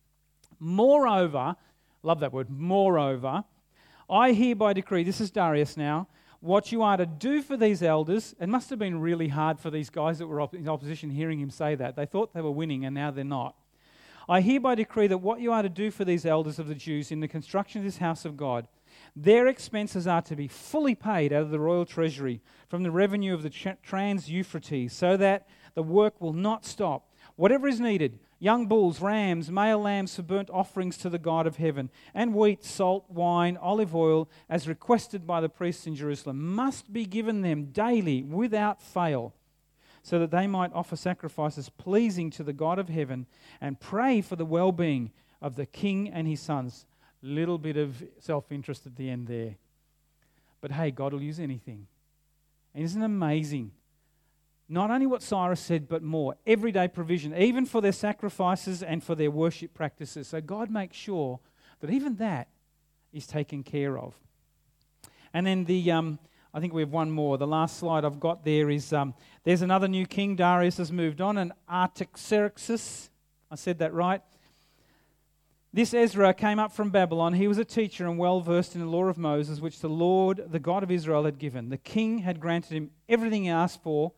moreover, 0.60 1.56
love 2.02 2.20
that 2.20 2.34
word, 2.34 2.50
moreover, 2.50 3.46
I 4.10 4.34
hereby 4.34 4.74
decree, 4.74 5.06
this 5.06 5.22
is 5.22 5.32
Darius 5.32 5.78
now, 5.78 6.10
what 6.42 6.74
you 6.74 6.82
are 6.82 6.98
to 6.98 7.06
do 7.06 7.42
for 7.42 7.56
these 7.56 7.82
elders. 7.82 8.36
It 8.38 8.50
must 8.50 8.70
have 8.70 8.80
been 8.80 9.00
really 9.00 9.30
hard 9.30 9.62
for 9.62 9.72
these 9.72 9.90
guys 9.90 10.20
that 10.20 10.28
were 10.28 10.46
in 10.52 10.68
opposition 10.68 11.10
hearing 11.10 11.40
him 11.40 11.50
say 11.50 11.74
that. 11.76 11.96
They 11.96 12.06
thought 12.06 12.34
they 12.34 12.42
were 12.42 12.52
winning, 12.52 12.84
and 12.84 12.94
now 12.94 13.12
they're 13.12 13.24
not. 13.24 13.56
I 14.28 14.42
hereby 14.42 14.76
decree 14.76 15.08
that 15.08 15.20
what 15.20 15.40
you 15.40 15.54
are 15.54 15.64
to 15.64 15.70
do 15.70 15.90
for 15.90 16.04
these 16.04 16.26
elders 16.26 16.60
of 16.60 16.68
the 16.68 16.76
Jews 16.76 17.14
in 17.14 17.22
the 17.22 17.30
construction 17.30 17.80
of 17.80 17.86
this 17.86 18.00
house 18.00 18.26
of 18.26 18.36
God, 18.36 18.68
their 19.16 19.48
expenses 19.48 20.06
are 20.06 20.22
to 20.24 20.36
be 20.36 20.50
fully 20.50 20.96
paid 20.96 21.32
out 21.32 21.44
of 21.44 21.50
the 21.50 21.62
royal 21.62 21.86
treasury 21.86 22.42
from 22.68 22.84
the 22.84 22.92
revenue 22.92 23.34
of 23.34 23.42
the 23.42 23.78
trans 23.82 24.30
Euphrates, 24.30 24.92
so 24.92 25.16
that 25.16 25.48
the 25.76 25.84
work 25.84 26.20
will 26.20 26.34
not 26.34 26.66
stop. 26.66 27.08
Whatever 27.36 27.68
is 27.68 27.80
needed 27.80 28.20
young 28.40 28.68
bulls, 28.68 29.00
rams, 29.00 29.50
male 29.50 29.80
lambs 29.80 30.16
for 30.16 30.22
burnt 30.22 30.50
offerings 30.50 30.98
to 30.98 31.10
the 31.10 31.18
God 31.18 31.48
of 31.48 31.56
heaven, 31.56 31.90
and 32.14 32.36
wheat, 32.36 32.64
salt, 32.64 33.10
wine, 33.10 33.56
olive 33.56 33.96
oil, 33.96 34.30
as 34.50 34.68
requested 34.68 35.26
by 35.26 35.40
the 35.40 35.48
priests 35.48 35.88
in 35.88 35.96
Jerusalem, 35.96 36.54
must 36.54 36.92
be 36.92 37.06
given 37.06 37.42
them 37.42 37.68
daily 37.68 38.22
without 38.22 38.82
fail 38.82 39.34
so 40.04 40.20
that 40.20 40.32
they 40.32 40.46
might 40.46 40.74
offer 40.74 40.98
sacrifices 40.98 41.70
pleasing 41.70 42.30
to 42.32 42.44
the 42.44 42.52
God 42.52 42.78
of 42.78 42.90
heaven 42.90 43.26
and 43.62 43.80
pray 43.80 44.20
for 44.20 44.36
the 44.36 44.46
well 44.46 44.74
being 44.74 45.12
of 45.42 45.56
the 45.56 45.66
king 45.66 46.10
and 46.10 46.28
his 46.28 46.42
sons. 46.42 46.86
Little 47.22 47.58
bit 47.58 47.78
of 47.78 48.04
self 48.20 48.52
interest 48.52 48.86
at 48.86 48.98
the 48.98 49.10
end 49.10 49.28
there. 49.28 49.56
But 50.60 50.72
hey, 50.72 50.92
God 50.92 51.14
will 51.14 51.24
use 51.24 51.40
anything. 51.40 51.88
And 52.76 52.84
isn't 52.84 53.02
it 53.02 53.06
amazing? 53.06 53.72
Not 54.70 54.92
only 54.92 55.06
what 55.06 55.22
Cyrus 55.22 55.60
said, 55.60 55.88
but 55.88 56.02
more. 56.02 56.36
Everyday 56.48 56.88
provision, 56.88 57.36
even 57.36 57.66
for 57.66 57.82
their 57.82 57.92
sacrifices 57.92 58.82
and 58.82 59.04
for 59.04 59.14
their 59.16 59.30
worship 59.30 59.74
practices. 59.74 60.30
So 60.30 60.42
God 60.42 60.70
makes 60.70 60.98
sure 60.98 61.40
that 61.82 61.90
even 61.90 62.16
that 62.16 62.48
is 63.12 63.28
taken 63.28 63.64
care 63.64 63.98
of. 63.98 64.16
And 65.34 65.46
then 65.46 65.66
the, 65.66 65.92
um, 65.92 66.20
I 66.54 66.60
think 66.60 66.74
we 66.74 66.82
have 66.82 66.92
one 66.92 67.12
more. 67.12 67.38
The 67.38 67.48
last 67.48 67.78
slide 67.78 68.06
I've 68.06 68.20
got 68.20 68.46
there 68.46 68.70
is 68.70 68.94
um, 68.94 69.14
there's 69.44 69.62
another 69.62 69.88
new 69.88 70.06
king. 70.06 70.36
Darius 70.36 70.78
has 70.78 70.92
moved 70.92 71.20
on, 71.20 71.38
and 71.38 71.52
Artaxerxes, 71.70 73.10
I 73.52 73.56
said 73.56 73.80
that 73.80 73.94
right. 73.94 74.22
This 75.76 75.96
Ezra 75.96 76.36
came 76.36 76.60
up 76.60 76.72
from 76.72 76.92
Babylon. 76.92 77.34
He 77.34 77.48
was 77.48 77.58
a 77.58 77.66
teacher 77.66 78.06
and 78.06 78.20
well 78.20 78.42
versed 78.42 78.76
in 78.76 78.82
the 78.82 78.88
law 78.88 79.06
of 79.06 79.18
Moses, 79.18 79.60
which 79.60 79.80
the 79.80 79.90
Lord, 79.90 80.52
the 80.52 80.60
God 80.60 80.84
of 80.84 80.92
Israel, 80.92 81.26
had 81.26 81.40
given. 81.40 81.70
The 81.70 81.78
king 81.78 82.20
had 82.20 82.40
granted 82.40 82.74
him 82.74 82.92
everything 83.10 83.46
he 83.46 83.50
asked 83.50 83.82
for, 83.82 84.14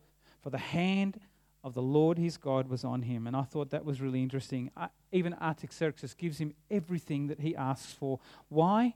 for 0.46 0.50
the 0.50 0.58
hand 0.58 1.18
of 1.64 1.74
the 1.74 1.82
Lord 1.82 2.18
his 2.18 2.36
God 2.36 2.68
was 2.68 2.84
on 2.84 3.02
him. 3.02 3.26
And 3.26 3.34
I 3.34 3.42
thought 3.42 3.70
that 3.70 3.84
was 3.84 4.00
really 4.00 4.22
interesting. 4.22 4.70
Even 5.10 5.34
Artaxerxes 5.34 6.14
gives 6.14 6.38
him 6.38 6.54
everything 6.70 7.26
that 7.26 7.40
he 7.40 7.56
asks 7.56 7.90
for. 7.90 8.20
Why? 8.48 8.94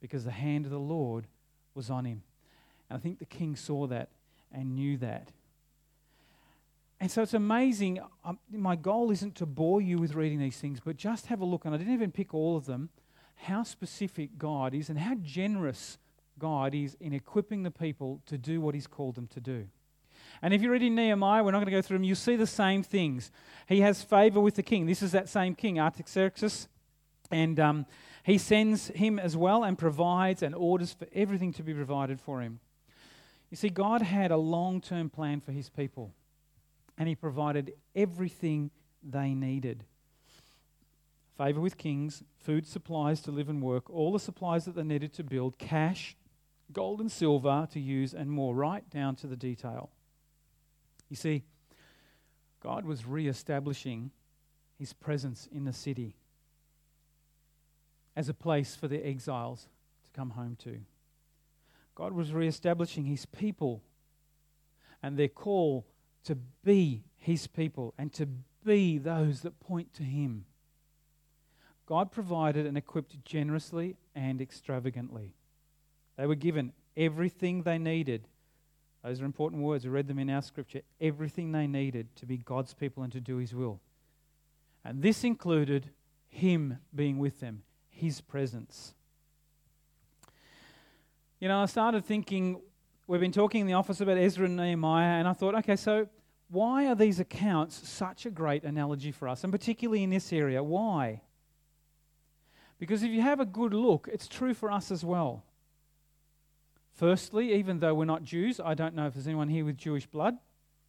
Because 0.00 0.24
the 0.24 0.30
hand 0.30 0.64
of 0.64 0.70
the 0.70 0.78
Lord 0.78 1.26
was 1.74 1.90
on 1.90 2.06
him. 2.06 2.22
And 2.88 2.96
I 2.96 3.00
think 3.02 3.18
the 3.18 3.26
king 3.26 3.54
saw 3.54 3.86
that 3.88 4.08
and 4.50 4.74
knew 4.74 4.96
that. 4.96 5.28
And 6.98 7.10
so 7.10 7.20
it's 7.20 7.34
amazing. 7.34 8.00
Um, 8.24 8.38
my 8.50 8.74
goal 8.74 9.10
isn't 9.10 9.34
to 9.34 9.44
bore 9.44 9.82
you 9.82 9.98
with 9.98 10.14
reading 10.14 10.38
these 10.38 10.56
things, 10.56 10.80
but 10.82 10.96
just 10.96 11.26
have 11.26 11.42
a 11.42 11.44
look, 11.44 11.66
and 11.66 11.74
I 11.74 11.76
didn't 11.76 11.92
even 11.92 12.12
pick 12.12 12.32
all 12.32 12.56
of 12.56 12.64
them, 12.64 12.88
how 13.34 13.62
specific 13.62 14.38
God 14.38 14.72
is 14.72 14.88
and 14.88 14.98
how 14.98 15.16
generous 15.16 15.98
God 16.38 16.74
is 16.74 16.96
in 16.98 17.12
equipping 17.12 17.62
the 17.62 17.70
people 17.70 18.22
to 18.24 18.38
do 18.38 18.62
what 18.62 18.74
He's 18.74 18.86
called 18.86 19.16
them 19.16 19.26
to 19.34 19.40
do. 19.40 19.66
And 20.42 20.52
if 20.52 20.60
you 20.60 20.70
read 20.70 20.82
in 20.82 20.94
Nehemiah, 20.94 21.44
we're 21.44 21.52
not 21.52 21.58
going 21.58 21.66
to 21.66 21.72
go 21.72 21.82
through 21.82 21.98
them, 21.98 22.04
you 22.04 22.14
see 22.14 22.36
the 22.36 22.46
same 22.46 22.82
things. 22.82 23.30
He 23.68 23.80
has 23.80 24.02
favor 24.02 24.40
with 24.40 24.56
the 24.56 24.62
king. 24.62 24.86
This 24.86 25.02
is 25.02 25.12
that 25.12 25.28
same 25.28 25.54
king, 25.54 25.78
Artaxerxes. 25.78 26.68
And 27.30 27.58
um, 27.60 27.86
he 28.24 28.38
sends 28.38 28.88
him 28.88 29.18
as 29.18 29.36
well 29.36 29.64
and 29.64 29.78
provides 29.78 30.42
and 30.42 30.54
orders 30.54 30.92
for 30.92 31.06
everything 31.14 31.52
to 31.54 31.62
be 31.62 31.72
provided 31.72 32.20
for 32.20 32.40
him. 32.40 32.60
You 33.50 33.56
see, 33.56 33.68
God 33.68 34.02
had 34.02 34.30
a 34.30 34.36
long 34.36 34.80
term 34.80 35.10
plan 35.10 35.40
for 35.40 35.52
his 35.52 35.68
people, 35.68 36.12
and 36.98 37.08
he 37.08 37.14
provided 37.14 37.72
everything 37.94 38.70
they 39.02 39.34
needed 39.34 39.84
favor 41.36 41.60
with 41.60 41.78
kings, 41.78 42.22
food 42.38 42.66
supplies 42.66 43.20
to 43.22 43.30
live 43.30 43.48
and 43.48 43.62
work, 43.62 43.90
all 43.90 44.12
the 44.12 44.20
supplies 44.20 44.64
that 44.64 44.74
they 44.74 44.82
needed 44.82 45.12
to 45.14 45.24
build, 45.24 45.58
cash, 45.58 46.16
gold 46.72 47.00
and 47.00 47.10
silver 47.10 47.66
to 47.70 47.80
use, 47.80 48.14
and 48.14 48.30
more, 48.30 48.54
right 48.54 48.88
down 48.90 49.16
to 49.16 49.26
the 49.26 49.36
detail. 49.36 49.90
You 51.12 51.16
see, 51.16 51.42
God 52.60 52.86
was 52.86 53.04
re 53.04 53.28
establishing 53.28 54.12
his 54.78 54.94
presence 54.94 55.46
in 55.52 55.64
the 55.64 55.72
city 55.74 56.16
as 58.16 58.30
a 58.30 58.34
place 58.34 58.74
for 58.74 58.88
the 58.88 59.06
exiles 59.06 59.68
to 60.04 60.10
come 60.18 60.30
home 60.30 60.56
to. 60.60 60.80
God 61.94 62.14
was 62.14 62.32
re-establishing 62.32 63.04
his 63.04 63.26
people 63.26 63.82
and 65.02 65.18
their 65.18 65.28
call 65.28 65.86
to 66.24 66.34
be 66.64 67.02
his 67.18 67.46
people 67.46 67.92
and 67.98 68.10
to 68.14 68.26
be 68.64 68.96
those 68.96 69.42
that 69.42 69.60
point 69.60 69.92
to 69.92 70.04
him. 70.04 70.46
God 71.84 72.10
provided 72.10 72.64
and 72.64 72.78
equipped 72.78 73.22
generously 73.26 73.96
and 74.14 74.40
extravagantly. 74.40 75.34
They 76.16 76.26
were 76.26 76.36
given 76.36 76.72
everything 76.96 77.64
they 77.64 77.76
needed. 77.76 78.28
Those 79.04 79.20
are 79.20 79.24
important 79.24 79.62
words. 79.62 79.84
We 79.84 79.90
read 79.90 80.06
them 80.06 80.18
in 80.18 80.30
our 80.30 80.42
scripture. 80.42 80.82
Everything 81.00 81.52
they 81.52 81.66
needed 81.66 82.14
to 82.16 82.26
be 82.26 82.36
God's 82.38 82.72
people 82.72 83.02
and 83.02 83.12
to 83.12 83.20
do 83.20 83.38
His 83.38 83.54
will. 83.54 83.80
And 84.84 85.02
this 85.02 85.24
included 85.24 85.90
Him 86.28 86.78
being 86.94 87.18
with 87.18 87.40
them, 87.40 87.62
His 87.90 88.20
presence. 88.20 88.94
You 91.40 91.48
know, 91.48 91.60
I 91.60 91.66
started 91.66 92.04
thinking, 92.04 92.60
we've 93.08 93.20
been 93.20 93.32
talking 93.32 93.62
in 93.62 93.66
the 93.66 93.72
office 93.72 94.00
about 94.00 94.18
Ezra 94.18 94.46
and 94.46 94.56
Nehemiah, 94.56 95.18
and 95.18 95.26
I 95.26 95.32
thought, 95.32 95.56
okay, 95.56 95.74
so 95.74 96.08
why 96.48 96.86
are 96.86 96.94
these 96.94 97.18
accounts 97.18 97.88
such 97.88 98.26
a 98.26 98.30
great 98.30 98.62
analogy 98.62 99.10
for 99.10 99.26
us, 99.26 99.42
and 99.42 99.52
particularly 99.52 100.04
in 100.04 100.10
this 100.10 100.32
area? 100.32 100.62
Why? 100.62 101.22
Because 102.78 103.02
if 103.02 103.10
you 103.10 103.22
have 103.22 103.40
a 103.40 103.46
good 103.46 103.74
look, 103.74 104.08
it's 104.12 104.28
true 104.28 104.54
for 104.54 104.70
us 104.70 104.92
as 104.92 105.04
well. 105.04 105.44
Firstly, 106.94 107.54
even 107.54 107.80
though 107.80 107.94
we're 107.94 108.04
not 108.04 108.22
Jews, 108.22 108.60
I 108.60 108.74
don't 108.74 108.94
know 108.94 109.06
if 109.06 109.14
there's 109.14 109.26
anyone 109.26 109.48
here 109.48 109.64
with 109.64 109.76
Jewish 109.76 110.06
blood. 110.06 110.36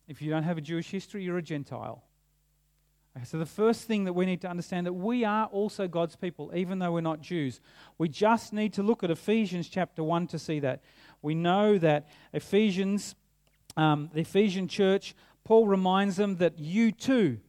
If 0.07 0.21
you 0.21 0.29
don't 0.29 0.43
have 0.43 0.57
a 0.57 0.61
Jewish 0.61 0.89
history, 0.89 1.23
you're 1.23 1.37
a 1.37 1.41
Gentile. 1.41 2.03
Okay, 3.15 3.25
so 3.25 3.37
the 3.37 3.45
first 3.45 3.83
thing 3.85 4.05
that 4.05 4.13
we 4.13 4.25
need 4.25 4.41
to 4.41 4.49
understand 4.49 4.85
that 4.85 4.93
we 4.93 5.23
are 5.23 5.45
also 5.45 5.87
God's 5.87 6.15
people, 6.15 6.51
even 6.55 6.79
though 6.79 6.91
we're 6.91 7.01
not 7.01 7.21
Jews. 7.21 7.61
We 7.97 8.09
just 8.09 8.53
need 8.53 8.73
to 8.73 8.83
look 8.83 9.03
at 9.03 9.11
Ephesians 9.11 9.69
chapter 9.69 10.03
1 10.03 10.27
to 10.27 10.39
see 10.39 10.59
that. 10.61 10.81
We 11.21 11.35
know 11.35 11.77
that 11.77 12.09
Ephesians, 12.33 13.15
um, 13.77 14.09
the 14.13 14.21
Ephesian 14.21 14.67
church 14.67 15.15
Paul 15.43 15.67
reminds 15.67 16.15
them 16.15 16.37
that 16.37 16.59
you 16.59 16.91
too, 16.91 17.39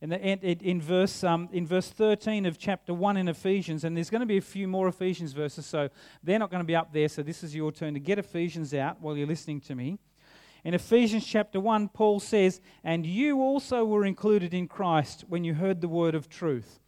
in, 0.00 0.10
the, 0.10 0.18
in, 0.18 0.80
verse, 0.80 1.24
um, 1.24 1.48
in 1.52 1.66
verse 1.66 1.90
13 1.90 2.46
of 2.46 2.56
chapter 2.56 2.94
1 2.94 3.16
in 3.16 3.26
Ephesians, 3.26 3.82
and 3.82 3.96
there's 3.96 4.10
going 4.10 4.20
to 4.20 4.26
be 4.26 4.36
a 4.36 4.42
few 4.42 4.68
more 4.68 4.86
Ephesians 4.86 5.32
verses, 5.32 5.66
so 5.66 5.88
they're 6.22 6.38
not 6.38 6.50
going 6.50 6.62
to 6.62 6.66
be 6.66 6.76
up 6.76 6.92
there, 6.92 7.08
so 7.08 7.22
this 7.22 7.42
is 7.42 7.54
your 7.54 7.72
turn 7.72 7.94
to 7.94 8.00
get 8.00 8.18
Ephesians 8.18 8.72
out 8.72 9.00
while 9.00 9.16
you're 9.16 9.26
listening 9.26 9.60
to 9.62 9.74
me. 9.74 9.98
In 10.64 10.74
Ephesians 10.74 11.26
chapter 11.26 11.58
1, 11.58 11.88
Paul 11.88 12.20
says, 12.20 12.60
And 12.84 13.04
you 13.04 13.40
also 13.40 13.84
were 13.84 14.04
included 14.04 14.54
in 14.54 14.68
Christ 14.68 15.24
when 15.28 15.42
you 15.42 15.54
heard 15.54 15.80
the 15.80 15.88
word 15.88 16.14
of 16.14 16.28
truth. 16.28 16.78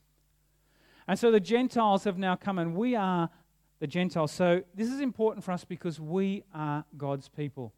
And 1.09 1.19
so 1.19 1.33
the 1.33 1.41
Gentiles 1.41 2.05
have 2.05 2.19
now 2.19 2.37
come, 2.37 2.59
and 2.61 2.77
we 2.77 2.95
are 2.95 3.29
the 3.81 3.89
Gentiles. 3.89 4.31
So 4.31 4.63
this 4.75 4.89
is 4.89 5.01
important 5.01 5.45
for 5.45 5.51
us 5.51 5.65
because 5.65 5.99
we 5.99 6.45
are 6.55 6.85
God's 6.97 7.29
people. 7.29 7.73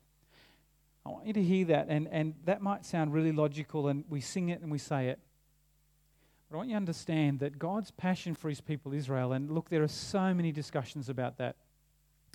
I 1.04 1.08
want 1.10 1.26
you 1.26 1.32
to 1.32 1.42
hear 1.42 1.64
that, 1.66 1.86
and, 1.88 2.08
and 2.12 2.34
that 2.44 2.62
might 2.62 2.86
sound 2.86 3.12
really 3.12 3.32
logical, 3.32 3.88
and 3.88 4.04
we 4.08 4.20
sing 4.20 4.50
it 4.50 4.60
and 4.60 4.70
we 4.70 4.78
say 4.78 5.08
it. 5.08 5.18
But 6.48 6.56
I 6.56 6.58
want 6.58 6.68
you 6.68 6.74
to 6.74 6.76
understand 6.76 7.40
that 7.40 7.58
God's 7.58 7.90
passion 7.90 8.34
for 8.34 8.48
his 8.48 8.60
people, 8.60 8.92
Israel, 8.92 9.32
and 9.32 9.50
look, 9.50 9.68
there 9.68 9.82
are 9.82 9.88
so 9.88 10.32
many 10.32 10.52
discussions 10.52 11.08
about 11.08 11.38
that 11.38 11.56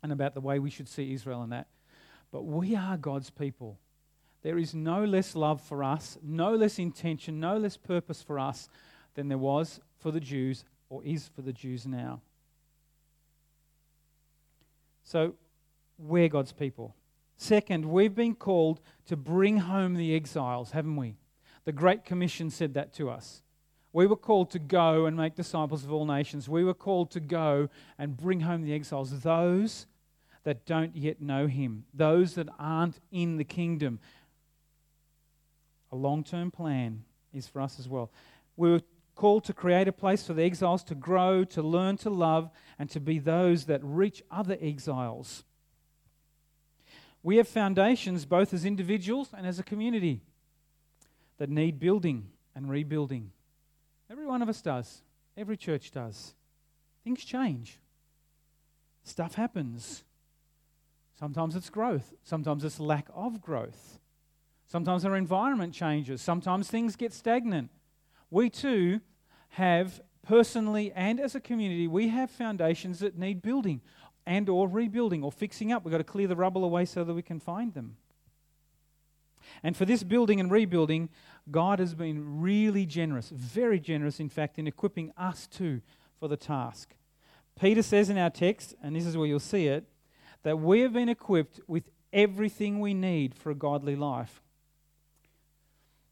and 0.03 0.11
about 0.11 0.33
the 0.33 0.41
way 0.41 0.59
we 0.59 0.69
should 0.69 0.89
see 0.89 1.13
Israel 1.13 1.43
and 1.43 1.51
that. 1.51 1.67
But 2.31 2.43
we 2.43 2.75
are 2.75 2.97
God's 2.97 3.29
people. 3.29 3.77
There 4.41 4.57
is 4.57 4.73
no 4.73 5.05
less 5.05 5.35
love 5.35 5.61
for 5.61 5.83
us, 5.83 6.17
no 6.21 6.53
less 6.55 6.77
intention, 6.77 7.39
no 7.39 7.57
less 7.57 7.77
purpose 7.77 8.21
for 8.21 8.37
us 8.39 8.69
than 9.15 9.29
there 9.29 9.37
was 9.37 9.79
for 9.99 10.11
the 10.11 10.19
Jews 10.19 10.65
or 10.89 11.03
is 11.03 11.29
for 11.35 11.41
the 11.41 11.53
Jews 11.53 11.85
now. 11.85 12.21
So, 15.03 15.35
we're 15.97 16.27
God's 16.27 16.51
people. 16.51 16.93
Second, 17.37 17.85
we've 17.85 18.15
been 18.15 18.33
called 18.33 18.81
to 19.05 19.15
bring 19.15 19.57
home 19.57 19.93
the 19.93 20.15
exiles, 20.15 20.71
haven't 20.71 20.95
we? 20.95 21.15
The 21.65 21.71
Great 21.71 22.03
Commission 22.03 22.49
said 22.49 22.73
that 22.73 22.93
to 22.93 23.09
us. 23.09 23.43
We 23.93 24.07
were 24.07 24.15
called 24.15 24.51
to 24.51 24.59
go 24.59 25.05
and 25.05 25.15
make 25.15 25.35
disciples 25.35 25.83
of 25.83 25.91
all 25.91 26.05
nations. 26.05 26.49
We 26.49 26.63
were 26.63 26.73
called 26.73 27.11
to 27.11 27.19
go 27.19 27.69
and 27.97 28.17
bring 28.17 28.41
home 28.41 28.63
the 28.63 28.73
exiles, 28.73 29.21
those 29.21 29.85
that 30.43 30.65
don't 30.65 30.95
yet 30.95 31.21
know 31.21 31.47
Him, 31.47 31.85
those 31.93 32.35
that 32.35 32.49
aren't 32.57 32.99
in 33.11 33.37
the 33.37 33.43
kingdom. 33.43 33.99
A 35.91 35.95
long 35.95 36.23
term 36.23 36.51
plan 36.51 37.03
is 37.33 37.47
for 37.47 37.61
us 37.61 37.79
as 37.79 37.87
well. 37.87 38.11
We 38.55 38.71
were 38.71 38.81
called 39.15 39.43
to 39.45 39.53
create 39.53 39.87
a 39.87 39.91
place 39.91 40.25
for 40.25 40.33
the 40.33 40.43
exiles 40.43 40.83
to 40.85 40.95
grow, 40.95 41.43
to 41.43 41.61
learn 41.61 41.97
to 41.97 42.09
love, 42.09 42.49
and 42.79 42.89
to 42.91 42.99
be 42.99 43.19
those 43.19 43.65
that 43.65 43.81
reach 43.83 44.23
other 44.31 44.57
exiles. 44.61 45.43
We 47.27 47.35
have 47.35 47.47
foundations 47.49 48.23
both 48.25 48.53
as 48.53 48.63
individuals 48.63 49.31
and 49.37 49.45
as 49.45 49.59
a 49.59 49.63
community 49.63 50.21
that 51.39 51.49
need 51.49 51.77
building 51.77 52.29
and 52.55 52.69
rebuilding. 52.69 53.31
Every 54.09 54.25
one 54.25 54.41
of 54.41 54.47
us 54.47 54.61
does. 54.61 55.01
Every 55.35 55.57
church 55.57 55.91
does. 55.91 56.35
Things 57.03 57.25
change. 57.25 57.79
Stuff 59.03 59.35
happens. 59.35 60.05
Sometimes 61.19 61.57
it's 61.57 61.69
growth. 61.69 62.13
Sometimes 62.23 62.63
it's 62.63 62.79
lack 62.79 63.09
of 63.13 63.41
growth. 63.41 63.99
Sometimes 64.65 65.03
our 65.03 65.17
environment 65.17 65.73
changes. 65.73 66.21
Sometimes 66.21 66.69
things 66.69 66.95
get 66.95 67.11
stagnant. 67.11 67.71
We 68.31 68.49
too 68.49 69.01
have 69.49 69.99
personally 70.25 70.93
and 70.95 71.19
as 71.19 71.35
a 71.35 71.41
community, 71.41 71.89
we 71.89 72.07
have 72.07 72.31
foundations 72.31 72.99
that 72.99 73.17
need 73.17 73.41
building 73.41 73.81
and 74.27 74.49
or 74.49 74.67
rebuilding 74.67 75.23
or 75.23 75.31
fixing 75.31 75.71
up. 75.71 75.83
We've 75.83 75.91
got 75.91 75.99
to 75.99 76.03
clear 76.03 76.27
the 76.27 76.35
rubble 76.35 76.63
away 76.63 76.85
so 76.85 77.03
that 77.03 77.13
we 77.13 77.23
can 77.23 77.39
find 77.39 77.73
them. 77.73 77.95
And 79.63 79.75
for 79.75 79.85
this 79.85 80.03
building 80.03 80.39
and 80.41 80.51
rebuilding, 80.51 81.09
God 81.49 81.79
has 81.79 81.95
been 81.95 82.41
really 82.41 82.85
generous, 82.85 83.29
very 83.29 83.79
generous, 83.79 84.19
in 84.19 84.27
fact, 84.27 84.59
in 84.59 84.67
equipping 84.67 85.13
us 85.17 85.47
too 85.47 85.81
for 86.19 86.27
the 86.27 86.35
task. 86.35 86.93
Peter 87.59 87.81
says 87.81 88.09
in 88.09 88.17
our 88.17 88.29
text, 88.29 88.75
and 88.83 88.95
this 88.95 89.05
is 89.05 89.15
where 89.15 89.25
you'll 89.25 89.39
see 89.39 89.67
it, 89.67 89.85
that 90.43 90.59
we 90.59 90.81
have 90.81 90.93
been 90.93 91.09
equipped 91.09 91.61
with 91.65 91.89
everything 92.11 92.79
we 92.79 92.93
need 92.93 93.33
for 93.33 93.49
a 93.49 93.55
godly 93.55 93.95
life. 93.95 94.41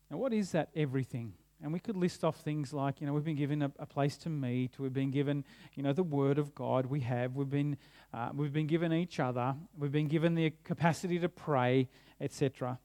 Now, 0.09 0.17
what 0.17 0.33
is 0.33 0.51
that 0.53 0.69
everything? 0.75 1.33
And 1.61 1.71
we 1.71 1.79
could 1.79 1.95
list 1.95 2.23
off 2.23 2.37
things 2.37 2.73
like, 2.73 2.99
you 3.01 3.07
know, 3.07 3.13
we've 3.13 3.23
been 3.23 3.35
given 3.35 3.61
a, 3.61 3.71
a 3.79 3.85
place 3.85 4.17
to 4.17 4.29
meet, 4.29 4.77
we've 4.77 4.93
been 4.93 5.11
given, 5.11 5.43
you 5.73 5.83
know, 5.83 5.93
the 5.93 6.03
Word 6.03 6.37
of 6.37 6.53
God, 6.53 6.85
we 6.85 6.99
have, 7.01 7.35
we've 7.35 7.49
been, 7.49 7.77
uh, 8.15 8.29
we've 8.33 8.53
been 8.53 8.67
given 8.67 8.93
each 8.93 9.19
other, 9.19 9.55
we've 9.77 9.91
been 9.91 10.07
given 10.07 10.35
the 10.35 10.53
capacity 10.63 11.19
to 11.19 11.27
pray, 11.27 11.89
etc. 12.21 12.79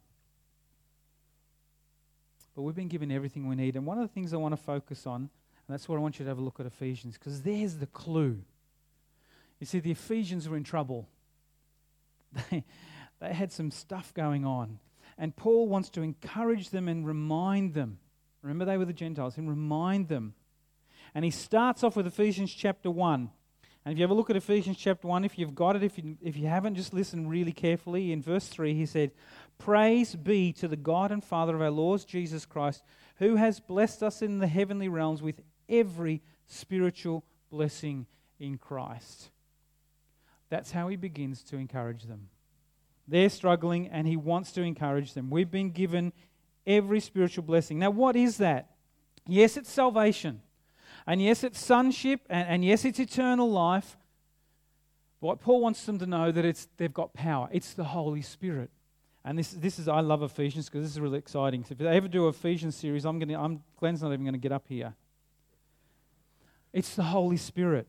But 2.57 2.63
we've 2.63 2.75
been 2.75 2.89
given 2.89 3.13
everything 3.13 3.47
we 3.49 3.55
need. 3.55 3.77
And 3.77 3.87
one 3.87 3.99
of 3.99 4.09
the 4.09 4.13
things 4.13 4.35
I 4.35 4.39
want 4.39 4.53
to 4.53 4.63
focus 4.63 5.07
on, 5.07 5.21
and 5.21 5.31
that's 5.69 5.89
what 5.89 5.97
I 5.97 6.01
want 6.01 6.19
you 6.19 6.25
to 6.25 6.29
have 6.31 6.39
a 6.39 6.43
look 6.43 6.59
at 6.59 6.67
Ephesians, 6.67 7.17
because 7.17 7.43
there's 7.43 7.77
the 7.77 7.87
clue. 7.87 8.43
You 9.61 9.67
see, 9.67 9.79
the 9.79 9.93
Ephesians 9.93 10.49
were 10.49 10.57
in 10.57 10.65
trouble. 10.65 11.09
They, 12.51 12.65
they 13.21 13.35
had 13.35 13.53
some 13.53 13.71
stuff 13.71 14.15
going 14.15 14.47
on. 14.47 14.79
And 15.19 15.37
Paul 15.37 15.69
wants 15.69 15.91
to 15.91 16.01
encourage 16.01 16.71
them 16.71 16.89
and 16.89 17.07
remind 17.07 17.75
them 17.75 17.99
Remember, 18.43 18.65
they 18.65 18.79
were 18.79 18.85
the 18.85 18.93
Gentiles, 18.93 19.37
and 19.37 19.49
remind 19.49 20.09
them. 20.09 20.35
And 21.15 21.25
he 21.25 21.31
starts 21.31 21.85
off 21.85 21.97
with 21.97 22.07
Ephesians 22.07 22.53
chapter 22.53 22.91
1. 22.91 23.31
And 23.85 23.93
if 23.93 23.99
you 23.99 24.03
have 24.03 24.11
a 24.11 24.15
look 24.15 24.29
at 24.29 24.37
Ephesians 24.37 24.77
chapter 24.77 25.09
1, 25.09 25.25
if 25.25 25.39
you've 25.39 25.55
got 25.55 25.75
it, 25.75 25.83
if 25.83 25.97
you, 25.97 26.17
if 26.23 26.37
you 26.37 26.47
haven't, 26.49 26.75
just 26.75 26.93
listen 26.93 27.29
really 27.29 27.53
carefully. 27.53 28.13
In 28.13 28.21
verse 28.21 28.47
3, 28.47 28.75
he 28.75 28.85
said, 28.85 29.13
Praise 29.59 30.15
be 30.15 30.53
to 30.55 30.69
the 30.69 30.77
God 30.77 31.11
and 31.11 31.25
Father 31.25 31.55
of 31.55 31.63
our 31.63 31.71
Lord 31.71 32.05
Jesus 32.07 32.45
Christ, 32.45 32.83
who 33.17 33.37
has 33.37 33.59
blessed 33.59 34.03
us 34.03 34.21
in 34.21 34.39
the 34.39 34.47
heavenly 34.47 34.89
realms 34.89 35.23
with 35.23 35.41
every 35.69 36.21
spiritual 36.47 37.25
blessing 37.51 38.07
in 38.39 38.59
Christ. 38.59 39.31
That's 40.51 40.73
how 40.73 40.89
he 40.89 40.97
begins 40.97 41.43
to 41.45 41.57
encourage 41.57 42.05
them. 42.05 42.29
They're 43.09 43.31
struggling, 43.31 43.89
and 43.89 44.07
he 44.07 44.17
wants 44.17 44.53
to 44.53 44.63
encourage 44.63 45.15
them. 45.15 45.31
We've 45.31 45.51
been 45.51 45.71
given 45.71 46.13
every 46.67 47.01
spiritual 47.01 47.45
blessing. 47.45 47.79
Now, 47.79 47.91
what 47.91 48.15
is 48.15 48.37
that? 48.39 48.71
Yes, 49.27 49.57
it's 49.57 49.71
salvation. 49.71 50.43
And 51.07 51.23
yes, 51.23 51.45
it's 51.45 51.61
sonship. 51.61 52.21
And, 52.29 52.49
and 52.49 52.65
yes, 52.65 52.85
it's 52.85 52.99
eternal 52.99 53.51
life. 53.51 53.97
But 55.21 55.27
what 55.27 55.41
Paul 55.41 55.61
wants 55.61 55.85
them 55.85 55.99
to 55.99 56.07
know 56.07 56.33
that 56.33 56.45
it's, 56.45 56.69
they've 56.77 56.93
got 56.93 57.13
power. 57.13 57.49
It's 57.53 57.75
the 57.75 57.85
Holy 57.85 58.23
Spirit. 58.23 58.71
And 59.25 59.39
this, 59.39 59.51
this 59.51 59.79
is, 59.79 59.87
I 59.87 60.01
love 60.01 60.23
Ephesians 60.23 60.69
because 60.69 60.83
this 60.83 60.93
is 60.93 61.01
really 61.01 61.19
exciting. 61.19 61.63
So 61.65 61.73
if 61.73 61.79
they 61.79 61.87
ever 61.87 62.09
do 62.09 62.27
a 62.27 62.29
Ephesians 62.31 62.75
series, 62.75 63.05
I'm 63.05 63.21
to, 63.21 63.35
I'm, 63.35 63.63
Glenn's 63.79 64.03
not 64.03 64.13
even 64.13 64.25
going 64.25 64.33
to 64.33 64.39
get 64.39 64.53
up 64.53 64.65
here. 64.69 64.95
It's 66.73 66.95
the 66.95 67.03
Holy 67.03 67.37
Spirit. 67.37 67.87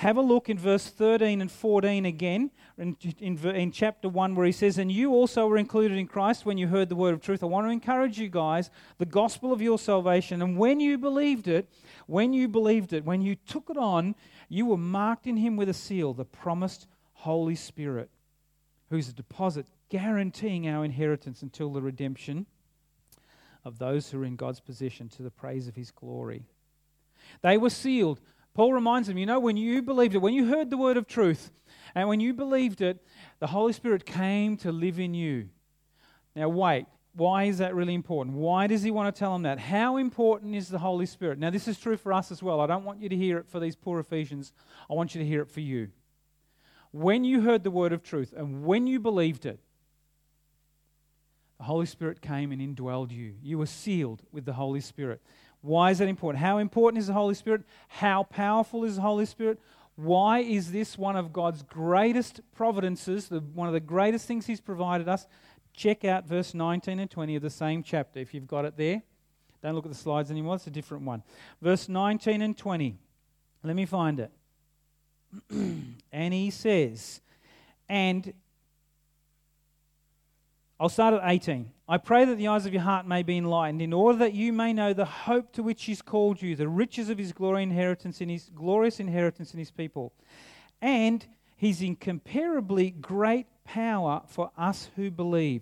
Have 0.00 0.16
a 0.16 0.22
look 0.22 0.48
in 0.48 0.58
verse 0.58 0.86
13 0.86 1.42
and 1.42 1.52
14 1.52 2.06
again, 2.06 2.50
in, 2.78 2.96
in, 3.18 3.36
in, 3.46 3.70
chapter 3.70 4.08
1, 4.08 4.34
where 4.34 4.46
he 4.46 4.52
says, 4.52 4.78
And 4.78 4.90
you 4.90 5.10
also 5.10 5.46
were 5.46 5.58
included 5.58 5.98
in 5.98 6.06
Christ 6.06 6.46
when 6.46 6.56
you 6.56 6.68
heard 6.68 6.88
the 6.88 6.96
word 6.96 7.12
of 7.12 7.20
truth. 7.20 7.42
I 7.42 7.46
want 7.46 7.66
to 7.66 7.70
encourage 7.70 8.18
you 8.18 8.30
guys, 8.30 8.70
the 8.96 9.04
gospel 9.04 9.52
of 9.52 9.60
your 9.60 9.78
salvation. 9.78 10.40
And 10.40 10.56
when 10.56 10.80
you 10.80 10.96
believed 10.96 11.48
it, 11.48 11.68
when 12.06 12.32
you 12.32 12.48
believed 12.48 12.94
it, 12.94 13.04
when 13.04 13.20
you 13.20 13.34
took 13.34 13.68
it 13.68 13.76
on, 13.76 14.14
you 14.48 14.64
were 14.64 14.78
marked 14.78 15.26
in 15.26 15.36
him 15.36 15.58
with 15.58 15.68
a 15.68 15.74
seal, 15.74 16.14
the 16.14 16.24
promised 16.24 16.86
Holy 17.12 17.54
Spirit, 17.54 18.08
who's 18.88 19.10
a 19.10 19.12
deposit 19.12 19.66
guaranteeing 19.90 20.66
our 20.66 20.82
inheritance 20.82 21.42
until 21.42 21.74
the 21.74 21.82
redemption 21.82 22.46
of 23.66 23.76
those 23.78 24.10
who 24.10 24.22
are 24.22 24.24
in 24.24 24.36
God's 24.36 24.60
possession 24.60 25.10
to 25.10 25.22
the 25.22 25.30
praise 25.30 25.68
of 25.68 25.76
his 25.76 25.90
glory. 25.90 26.46
They 27.42 27.58
were 27.58 27.68
sealed 27.68 28.18
Paul 28.54 28.72
reminds 28.72 29.08
them, 29.08 29.18
you 29.18 29.26
know, 29.26 29.40
when 29.40 29.56
you 29.56 29.82
believed 29.82 30.14
it, 30.14 30.18
when 30.18 30.34
you 30.34 30.46
heard 30.46 30.70
the 30.70 30.76
word 30.76 30.96
of 30.96 31.06
truth, 31.06 31.50
And 31.94 32.08
when 32.08 32.20
you 32.20 32.32
believed 32.34 32.80
it, 32.80 33.02
the 33.38 33.48
Holy 33.48 33.72
Spirit 33.72 34.04
came 34.04 34.56
to 34.58 34.72
live 34.72 34.98
in 34.98 35.14
you. 35.14 35.48
Now, 36.34 36.48
wait. 36.48 36.86
Why 37.12 37.44
is 37.44 37.58
that 37.58 37.74
really 37.74 37.94
important? 37.94 38.36
Why 38.36 38.68
does 38.68 38.84
he 38.84 38.92
want 38.92 39.12
to 39.12 39.18
tell 39.18 39.32
them 39.32 39.42
that? 39.42 39.58
How 39.58 39.96
important 39.96 40.54
is 40.54 40.68
the 40.68 40.78
Holy 40.78 41.06
Spirit? 41.06 41.40
Now, 41.40 41.50
this 41.50 41.66
is 41.66 41.76
true 41.76 41.96
for 41.96 42.12
us 42.12 42.30
as 42.30 42.40
well. 42.40 42.60
I 42.60 42.68
don't 42.68 42.84
want 42.84 43.02
you 43.02 43.08
to 43.08 43.16
hear 43.16 43.38
it 43.38 43.48
for 43.48 43.58
these 43.58 43.74
poor 43.74 43.98
Ephesians. 43.98 44.52
I 44.88 44.94
want 44.94 45.12
you 45.14 45.20
to 45.20 45.26
hear 45.26 45.42
it 45.42 45.50
for 45.50 45.58
you. 45.58 45.88
When 46.92 47.24
you 47.24 47.40
heard 47.40 47.64
the 47.64 47.70
word 47.70 47.92
of 47.92 48.04
truth 48.04 48.32
and 48.36 48.64
when 48.64 48.86
you 48.86 49.00
believed 49.00 49.44
it, 49.44 49.58
the 51.58 51.64
Holy 51.64 51.84
Spirit 51.84 52.22
came 52.22 52.52
and 52.52 52.62
indwelled 52.62 53.10
you. 53.10 53.34
You 53.42 53.58
were 53.58 53.66
sealed 53.66 54.22
with 54.30 54.44
the 54.44 54.52
Holy 54.52 54.80
Spirit. 54.80 55.20
Why 55.62 55.90
is 55.90 55.98
that 55.98 56.08
important? 56.08 56.42
How 56.42 56.58
important 56.58 57.00
is 57.00 57.06
the 57.08 57.12
Holy 57.12 57.34
Spirit? 57.34 57.62
How 57.88 58.22
powerful 58.22 58.84
is 58.84 58.96
the 58.96 59.02
Holy 59.02 59.26
Spirit? 59.26 59.58
Why 59.96 60.38
is 60.38 60.72
this 60.72 60.96
one 60.96 61.16
of 61.16 61.32
God's 61.32 61.62
greatest 61.62 62.40
providences, 62.54 63.28
the, 63.28 63.40
one 63.40 63.68
of 63.68 63.74
the 63.74 63.80
greatest 63.80 64.26
things 64.26 64.46
He's 64.46 64.60
provided 64.60 65.08
us? 65.08 65.26
Check 65.74 66.04
out 66.04 66.26
verse 66.26 66.54
19 66.54 66.98
and 66.98 67.10
20 67.10 67.36
of 67.36 67.42
the 67.42 67.50
same 67.50 67.82
chapter 67.82 68.18
if 68.18 68.32
you've 68.32 68.46
got 68.46 68.64
it 68.64 68.76
there. 68.76 69.02
Don't 69.62 69.74
look 69.74 69.84
at 69.84 69.92
the 69.92 69.98
slides 69.98 70.30
anymore, 70.30 70.54
it's 70.54 70.66
a 70.66 70.70
different 70.70 71.04
one. 71.04 71.22
Verse 71.60 71.88
19 71.88 72.40
and 72.40 72.56
20. 72.56 72.96
Let 73.62 73.76
me 73.76 73.84
find 73.84 74.20
it. 74.20 74.30
and 76.12 76.34
he 76.34 76.50
says, 76.50 77.20
and 77.88 78.32
I'll 80.80 80.88
start 80.88 81.12
at 81.12 81.30
18. 81.30 81.70
I 81.90 81.98
pray 81.98 82.24
that 82.24 82.36
the 82.36 82.48
eyes 82.48 82.64
of 82.64 82.72
your 82.72 82.80
heart 82.80 83.06
may 83.06 83.22
be 83.22 83.36
enlightened, 83.36 83.82
in 83.82 83.92
order 83.92 84.16
that 84.20 84.32
you 84.32 84.50
may 84.50 84.72
know 84.72 84.94
the 84.94 85.04
hope 85.04 85.52
to 85.52 85.62
which 85.62 85.84
He's 85.84 86.00
called 86.00 86.40
you, 86.40 86.56
the 86.56 86.68
riches 86.68 87.10
of 87.10 87.18
His 87.18 87.32
glory 87.32 87.62
inheritance 87.62 88.22
in 88.22 88.30
His 88.30 88.50
glorious 88.54 88.98
inheritance 88.98 89.52
in 89.52 89.58
His 89.58 89.70
people, 89.70 90.14
and 90.80 91.26
His 91.54 91.82
incomparably 91.82 92.92
great 92.92 93.46
power 93.62 94.22
for 94.26 94.52
us 94.56 94.88
who 94.96 95.10
believe. 95.10 95.60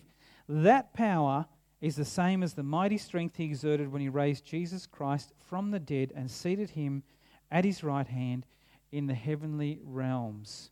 That 0.49 0.95
power 0.95 1.47
is 1.81 1.97
the 1.97 2.05
same 2.05 2.45
as 2.45 2.55
the 2.55 2.63
mighty 2.63 2.97
strength 2.97 3.39
He 3.39 3.47
exerted 3.47 3.91
when 3.91 4.03
He 4.03 4.09
raised 4.09 4.45
Jesus 4.45 4.87
Christ 4.87 5.33
from 5.49 5.73
the 5.73 5.81
dead 5.81 6.13
and 6.15 6.31
seated 6.31 6.71
Him 6.71 7.03
at 7.51 7.65
His 7.65 7.83
right 7.83 8.07
hand 8.07 8.47
in 8.93 9.09
the 9.09 9.15
heavenly 9.15 9.81
realms. 9.83 10.71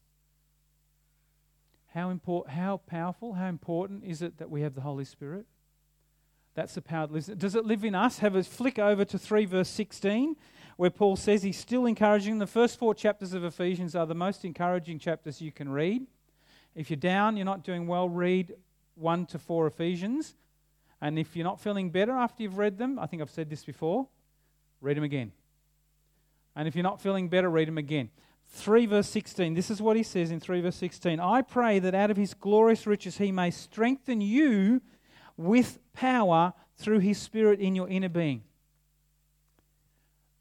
How, 1.96 2.10
import, 2.10 2.50
how 2.50 2.76
powerful, 2.86 3.32
how 3.32 3.46
important 3.46 4.04
is 4.04 4.20
it 4.20 4.36
that 4.36 4.50
we 4.50 4.60
have 4.60 4.74
the 4.74 4.82
Holy 4.82 5.06
Spirit? 5.06 5.46
That's 6.52 6.74
the 6.74 6.82
power 6.82 7.06
that 7.06 7.12
lives. 7.14 7.28
Does 7.28 7.54
it 7.54 7.64
live 7.64 7.86
in 7.86 7.94
us? 7.94 8.18
Have 8.18 8.34
a 8.34 8.42
flick 8.44 8.78
over 8.78 9.02
to 9.06 9.18
3 9.18 9.46
verse 9.46 9.70
16, 9.70 10.36
where 10.76 10.90
Paul 10.90 11.16
says 11.16 11.42
he's 11.42 11.56
still 11.56 11.86
encouraging. 11.86 12.38
The 12.38 12.46
first 12.46 12.78
four 12.78 12.94
chapters 12.94 13.32
of 13.32 13.44
Ephesians 13.44 13.96
are 13.96 14.04
the 14.04 14.14
most 14.14 14.44
encouraging 14.44 14.98
chapters 14.98 15.40
you 15.40 15.50
can 15.50 15.70
read. 15.70 16.06
If 16.74 16.90
you're 16.90 16.98
down, 16.98 17.38
you're 17.38 17.46
not 17.46 17.64
doing 17.64 17.86
well, 17.86 18.10
read 18.10 18.52
1 18.96 19.24
to 19.28 19.38
4 19.38 19.66
Ephesians. 19.66 20.34
And 21.00 21.18
if 21.18 21.34
you're 21.34 21.44
not 21.44 21.62
feeling 21.62 21.88
better 21.88 22.12
after 22.12 22.42
you've 22.42 22.58
read 22.58 22.76
them, 22.76 22.98
I 22.98 23.06
think 23.06 23.22
I've 23.22 23.30
said 23.30 23.48
this 23.48 23.64
before, 23.64 24.06
read 24.82 24.98
them 24.98 25.04
again. 25.04 25.32
And 26.54 26.68
if 26.68 26.76
you're 26.76 26.82
not 26.82 27.00
feeling 27.00 27.30
better, 27.30 27.48
read 27.48 27.68
them 27.68 27.78
again. 27.78 28.10
3 28.48 28.86
verse 28.86 29.08
16. 29.08 29.54
This 29.54 29.70
is 29.70 29.82
what 29.82 29.96
he 29.96 30.02
says 30.02 30.30
in 30.30 30.40
3 30.40 30.60
verse 30.60 30.76
16. 30.76 31.20
I 31.20 31.42
pray 31.42 31.78
that 31.78 31.94
out 31.94 32.10
of 32.10 32.16
his 32.16 32.34
glorious 32.34 32.86
riches 32.86 33.18
he 33.18 33.32
may 33.32 33.50
strengthen 33.50 34.20
you 34.20 34.80
with 35.36 35.78
power 35.92 36.54
through 36.76 37.00
his 37.00 37.18
spirit 37.18 37.60
in 37.60 37.74
your 37.74 37.88
inner 37.88 38.08
being. 38.08 38.42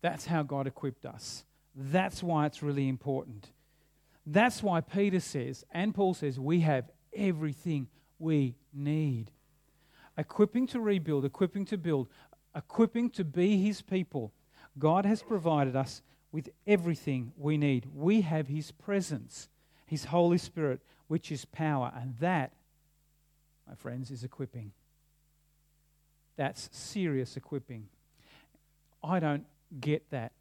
That's 0.01 0.25
how 0.25 0.43
God 0.43 0.67
equipped 0.67 1.05
us. 1.05 1.45
That's 1.75 2.21
why 2.21 2.45
it's 2.45 2.61
really 2.61 2.87
important. 2.87 3.49
That's 4.25 4.63
why 4.63 4.81
Peter 4.81 5.19
says, 5.19 5.65
and 5.71 5.93
Paul 5.93 6.13
says, 6.13 6.39
we 6.39 6.61
have 6.61 6.89
everything 7.13 7.87
we 8.17 8.55
need. 8.73 9.31
Equipping 10.17 10.67
to 10.67 10.79
rebuild, 10.79 11.25
equipping 11.25 11.65
to 11.65 11.77
build, 11.77 12.07
equipping 12.55 13.09
to 13.11 13.23
be 13.23 13.57
his 13.57 13.81
people. 13.81 14.31
God 14.79 15.05
has 15.05 15.21
provided 15.21 15.75
us 15.75 16.01
with 16.35 16.49
everything 16.67 17.31
we 17.37 17.57
need. 17.57 17.87
We 17.95 18.19
have 18.19 18.49
His 18.49 18.69
presence, 18.69 19.47
His 19.85 20.03
Holy 20.03 20.37
Spirit, 20.37 20.81
which 21.07 21.31
is 21.31 21.45
power. 21.45 21.93
And 21.95 22.13
that, 22.19 22.51
my 23.65 23.75
friends, 23.75 24.11
is 24.11 24.25
equipping. 24.25 24.73
That's 26.35 26.67
serious 26.73 27.37
equipping. 27.37 27.87
I 29.01 29.21
don't 29.21 29.45
get 29.79 30.11
that. 30.11 30.33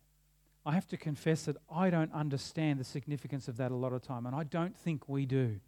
I 0.66 0.72
have 0.72 0.88
to 0.88 0.96
confess 0.96 1.44
that 1.44 1.58
I 1.72 1.90
don't 1.90 2.12
understand 2.12 2.80
the 2.80 2.84
significance 2.84 3.46
of 3.46 3.56
that 3.58 3.70
a 3.70 3.76
lot 3.76 3.92
of 3.92 4.02
time, 4.02 4.26
and 4.26 4.34
I 4.34 4.42
don't 4.42 4.76
think 4.76 5.08
we 5.08 5.26
do. 5.26 5.60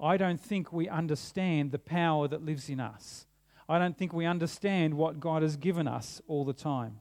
I 0.00 0.16
don't 0.16 0.40
think 0.40 0.72
we 0.72 0.88
understand 0.88 1.70
the 1.70 1.78
power 1.78 2.28
that 2.28 2.42
lives 2.42 2.70
in 2.70 2.80
us. 2.80 3.26
I 3.68 3.78
don't 3.78 3.98
think 3.98 4.14
we 4.14 4.24
understand 4.24 4.94
what 4.94 5.20
God 5.20 5.42
has 5.42 5.58
given 5.58 5.86
us 5.86 6.22
all 6.26 6.46
the 6.46 6.54
time. 6.54 7.00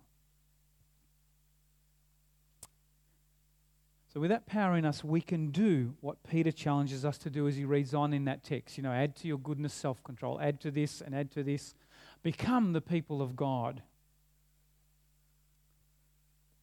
So, 4.14 4.20
with 4.20 4.30
that 4.30 4.46
power 4.46 4.78
in 4.78 4.86
us, 4.86 5.04
we 5.04 5.22
can 5.22 5.50
do 5.50 5.96
what 6.02 6.22
Peter 6.24 6.52
challenges 6.52 7.04
us 7.04 7.18
to 7.20 7.32
do 7.32 7.48
as 7.48 7.56
he 7.56 7.66
reads 7.66 7.96
on 7.96 8.14
in 8.14 8.26
that 8.26 8.44
text. 8.44 8.78
You 8.78 8.84
know, 8.84 8.92
add 8.92 9.16
to 9.18 9.28
your 9.28 9.40
goodness 9.40 9.74
self 9.74 10.04
control, 10.04 10.40
add 10.40 10.62
to 10.62 10.72
this 10.72 11.02
and 11.02 11.16
add 11.16 11.32
to 11.32 11.42
this. 11.44 11.74
Become 12.22 12.74
the 12.74 12.82
people 12.82 13.24
of 13.24 13.36
God. 13.36 13.82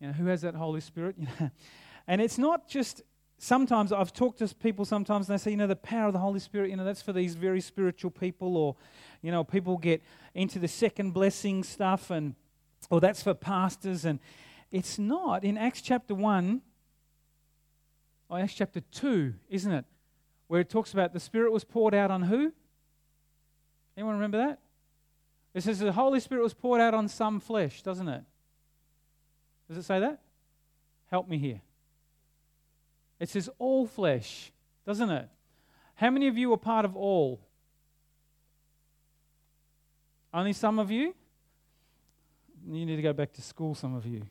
You 0.01 0.07
know, 0.07 0.13
who 0.13 0.27
has 0.27 0.43
that 0.43 0.55
Holy 0.55 0.81
Spirit? 0.81 1.17
You 1.21 1.27
know, 1.41 1.51
and 2.07 2.21
it's 2.21 2.39
not 2.39 2.67
just 2.67 3.03
sometimes 3.39 3.93
I've 3.93 4.13
talked 4.13 4.39
to 4.39 4.55
people 4.55 4.85
sometimes 4.85 5.29
and 5.29 5.39
they 5.39 5.43
say, 5.43 5.51
you 5.51 5.57
know, 5.57 5.67
the 5.67 5.77
power 5.77 6.09
of 6.09 6.13
the 6.13 6.19
Holy 6.19 6.41
Spirit, 6.41 6.71
you 6.71 6.77
know, 6.77 6.85
that's 6.85 7.03
for 7.03 7.13
these 7.13 7.35
very 7.35 7.61
spiritual 7.61 8.11
people, 8.11 8.57
or, 8.57 8.77
you 9.23 9.31
know, 9.31 9.45
people 9.45 9.77
get 9.77 10.03
into 10.35 10.59
the 10.59 10.67
second 10.69 11.13
blessing 11.13 11.63
stuff, 11.63 12.11
and, 12.11 12.35
or 12.91 13.01
that's 13.01 13.23
for 13.23 13.35
pastors. 13.35 14.05
And 14.05 14.19
it's 14.71 14.99
not. 14.99 15.45
In 15.45 15.57
Acts 15.57 15.83
chapter 15.83 16.15
1, 16.15 16.63
oh, 16.65 16.70
Acts 18.39 18.55
chapter 18.55 18.81
2, 18.81 19.35
isn't 19.49 19.73
it? 19.73 19.85
Where 20.47 20.61
it 20.61 20.69
talks 20.69 20.93
about 20.93 21.13
the 21.13 21.21
Spirit 21.21 21.53
was 21.53 21.65
poured 21.65 21.95
out 21.95 22.11
on 22.11 22.23
who? 22.23 22.53
Anyone 23.97 24.15
remember 24.15 24.39
that? 24.39 24.59
It 25.55 25.63
says 25.63 25.79
the 25.79 25.93
Holy 25.93 26.21
Spirit 26.21 26.43
was 26.43 26.55
poured 26.55 26.81
out 26.81 26.95
on 26.95 27.09
some 27.09 27.41
flesh, 27.41 27.83
doesn't 27.83 28.09
it? 28.09 28.23
Does 29.69 29.79
it 29.79 29.83
say 29.83 30.01
that? 30.01 30.21
Help 31.11 31.29
me 31.29 31.39
here. 31.39 31.61
It 33.19 33.29
says 33.29 33.51
all 33.59 33.87
flesh, 33.87 34.53
doesn't 34.87 35.11
it? 35.11 35.29
How 35.95 36.11
many 36.11 36.29
of 36.29 36.39
you 36.39 36.53
are 36.53 36.57
part 36.57 36.85
of 36.85 36.97
all? 36.97 37.41
Only 40.33 40.53
some 40.53 40.79
of 40.79 40.91
you? 40.91 41.15
You 42.67 42.87
need 42.87 42.97
to 42.97 43.03
go 43.03 43.13
back 43.13 43.33
to 43.35 43.43
school, 43.43 43.75
some 43.75 43.95
of 43.95 44.07
you. 44.07 44.23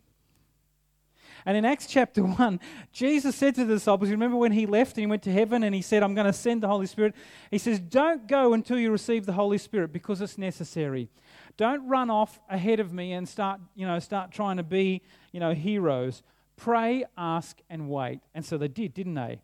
And 1.46 1.58
in 1.58 1.66
Acts 1.66 1.86
chapter 1.88 2.24
1, 2.24 2.60
Jesus 2.92 3.36
said 3.36 3.56
to 3.56 3.66
the 3.66 3.76
disciples, 3.76 4.10
remember 4.10 4.38
when 4.38 4.52
he 4.52 4.66
left 4.66 4.98
and 4.98 5.02
he 5.02 5.08
went 5.08 5.24
to 5.24 5.32
heaven 5.32 5.64
and 5.64 5.74
he 5.74 5.82
said, 5.82 6.04
I'm 6.04 6.14
going 6.16 6.28
to 6.28 6.34
send 6.34 6.64
the 6.64 6.68
Holy 6.68 6.86
Spirit? 6.86 7.16
He 7.52 7.58
says, 7.58 7.80
Don't 7.80 8.28
go 8.28 8.54
until 8.54 8.80
you 8.80 8.92
receive 8.92 9.26
the 9.26 9.34
Holy 9.34 9.58
Spirit 9.58 9.94
because 9.94 10.22
it's 10.22 10.38
necessary. 10.38 11.10
Don't 11.58 11.88
run 11.88 12.10
off 12.10 12.40
ahead 12.50 12.80
of 12.80 12.94
me 12.94 13.14
and 13.14 13.28
start, 13.28 13.60
you 13.76 13.86
know, 13.86 14.00
start 14.00 14.32
trying 14.32 14.58
to 14.58 14.64
be, 14.64 15.02
you 15.32 15.40
know, 15.40 15.54
heroes. 15.54 16.24
Pray, 16.56 17.06
ask, 17.18 17.60
and 17.70 17.90
wait. 17.90 18.22
And 18.34 18.46
so 18.46 18.58
they 18.58 18.68
did, 18.68 18.94
didn't 18.94 19.16
they? 19.16 19.42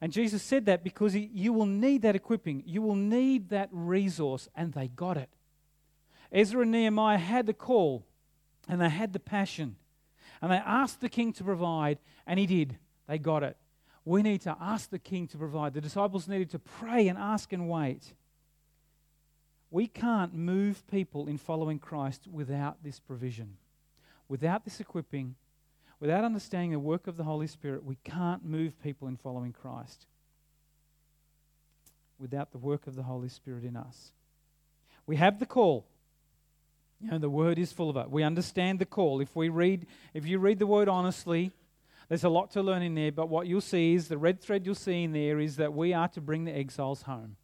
And 0.00 0.12
Jesus 0.12 0.42
said 0.42 0.66
that 0.66 0.84
because 0.84 1.12
he, 1.12 1.30
you 1.32 1.52
will 1.52 1.66
need 1.66 2.02
that 2.02 2.14
equipping. 2.14 2.62
You 2.66 2.82
will 2.82 2.94
need 2.94 3.48
that 3.50 3.68
resource, 3.72 4.48
and 4.54 4.72
they 4.72 4.88
got 4.88 5.16
it. 5.16 5.28
Ezra 6.30 6.62
and 6.62 6.70
Nehemiah 6.70 7.18
had 7.18 7.46
the 7.46 7.54
call, 7.54 8.06
and 8.68 8.80
they 8.80 8.88
had 8.88 9.12
the 9.12 9.18
passion. 9.18 9.76
And 10.40 10.52
they 10.52 10.56
asked 10.56 11.00
the 11.00 11.08
king 11.08 11.32
to 11.34 11.44
provide, 11.44 11.98
and 12.26 12.38
he 12.38 12.46
did. 12.46 12.78
They 13.06 13.18
got 13.18 13.42
it. 13.42 13.56
We 14.04 14.22
need 14.22 14.40
to 14.42 14.56
ask 14.60 14.90
the 14.90 14.98
king 14.98 15.26
to 15.28 15.38
provide. 15.38 15.74
The 15.74 15.80
disciples 15.80 16.28
needed 16.28 16.50
to 16.50 16.58
pray 16.58 17.08
and 17.08 17.18
ask 17.18 17.52
and 17.52 17.68
wait. 17.68 18.12
We 19.70 19.86
can't 19.86 20.32
move 20.32 20.86
people 20.86 21.28
in 21.28 21.36
following 21.36 21.78
Christ 21.78 22.26
without 22.30 22.82
this 22.82 23.00
provision. 23.00 23.56
Without 24.28 24.64
this 24.64 24.80
equipping, 24.80 25.34
without 26.00 26.24
understanding 26.24 26.70
the 26.72 26.78
work 26.78 27.06
of 27.06 27.16
the 27.16 27.24
Holy 27.24 27.46
Spirit, 27.46 27.84
we 27.84 27.96
can't 28.04 28.44
move 28.44 28.80
people 28.82 29.08
in 29.08 29.16
following 29.16 29.52
Christ 29.52 30.06
without 32.18 32.50
the 32.50 32.58
work 32.58 32.86
of 32.86 32.96
the 32.96 33.02
Holy 33.02 33.28
Spirit 33.28 33.64
in 33.64 33.76
us. 33.76 34.12
We 35.06 35.16
have 35.16 35.38
the 35.38 35.46
call. 35.46 35.86
You 37.00 37.10
know, 37.10 37.18
the 37.18 37.30
word 37.30 37.58
is 37.58 37.72
full 37.72 37.90
of 37.90 37.96
it. 37.96 38.10
We 38.10 38.22
understand 38.24 38.78
the 38.78 38.86
call. 38.86 39.20
If 39.20 39.36
we 39.36 39.48
read, 39.48 39.86
if 40.14 40.26
you 40.26 40.38
read 40.38 40.58
the 40.58 40.66
word 40.66 40.88
honestly, 40.88 41.52
there's 42.08 42.24
a 42.24 42.28
lot 42.28 42.50
to 42.52 42.62
learn 42.62 42.82
in 42.82 42.94
there, 42.94 43.12
but 43.12 43.28
what 43.28 43.46
you'll 43.46 43.60
see 43.60 43.94
is 43.94 44.08
the 44.08 44.18
red 44.18 44.40
thread 44.40 44.64
you'll 44.64 44.74
see 44.74 45.04
in 45.04 45.12
there 45.12 45.38
is 45.38 45.56
that 45.56 45.74
we 45.74 45.92
are 45.92 46.08
to 46.08 46.20
bring 46.20 46.44
the 46.44 46.56
exiles 46.56 47.02
home. 47.02 47.36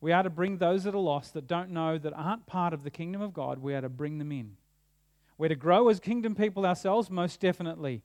We 0.00 0.12
are 0.12 0.22
to 0.22 0.30
bring 0.30 0.56
those 0.56 0.84
that 0.84 0.94
are 0.94 0.98
lost, 0.98 1.34
that 1.34 1.46
don't 1.46 1.70
know, 1.70 1.98
that 1.98 2.14
aren't 2.14 2.46
part 2.46 2.72
of 2.72 2.84
the 2.84 2.90
kingdom 2.90 3.20
of 3.20 3.34
God, 3.34 3.58
we 3.58 3.74
are 3.74 3.82
to 3.82 3.90
bring 3.90 4.18
them 4.18 4.32
in. 4.32 4.56
We're 5.36 5.48
to 5.48 5.56
grow 5.56 5.88
as 5.88 6.00
kingdom 6.00 6.34
people 6.34 6.66
ourselves, 6.66 7.10
most 7.10 7.38
definitely. 7.38 8.02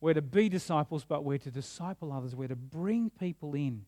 We're 0.00 0.14
to 0.14 0.22
be 0.22 0.48
disciples, 0.48 1.04
but 1.04 1.24
we're 1.24 1.38
to 1.38 1.50
disciple 1.50 2.12
others. 2.12 2.34
We're 2.34 2.48
to 2.48 2.56
bring 2.56 3.10
people 3.10 3.54
in. 3.54 3.84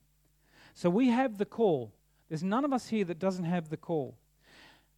So 0.74 0.90
we 0.90 1.08
have 1.08 1.38
the 1.38 1.44
call. 1.44 1.92
There's 2.28 2.42
none 2.42 2.64
of 2.64 2.72
us 2.72 2.88
here 2.88 3.04
that 3.04 3.18
doesn't 3.18 3.44
have 3.44 3.68
the 3.68 3.76
call. 3.76 4.16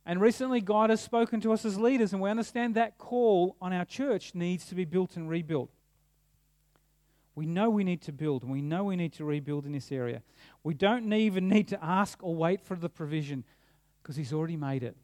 And 0.08 0.22
recently, 0.22 0.62
God 0.62 0.88
has 0.88 1.02
spoken 1.02 1.38
to 1.42 1.52
us 1.52 1.66
as 1.66 1.78
leaders, 1.78 2.14
and 2.14 2.22
we 2.22 2.30
understand 2.30 2.76
that 2.76 2.96
call 2.96 3.56
on 3.60 3.74
our 3.74 3.84
church 3.84 4.34
needs 4.34 4.64
to 4.68 4.74
be 4.74 4.86
built 4.86 5.16
and 5.16 5.28
rebuilt. 5.28 5.68
We 7.34 7.44
know 7.44 7.68
we 7.68 7.84
need 7.84 8.00
to 8.02 8.12
build, 8.12 8.42
and 8.42 8.50
we 8.50 8.62
know 8.62 8.84
we 8.84 8.96
need 8.96 9.12
to 9.12 9.26
rebuild 9.26 9.66
in 9.66 9.72
this 9.72 9.92
area. 9.92 10.22
We 10.64 10.72
don't 10.72 11.12
even 11.12 11.46
need 11.50 11.68
to 11.68 11.84
ask 11.84 12.18
or 12.22 12.34
wait 12.34 12.62
for 12.62 12.74
the 12.74 12.88
provision 12.88 13.44
because 14.02 14.16
He's 14.16 14.32
already 14.32 14.56
made 14.56 14.82
it. 14.82 14.96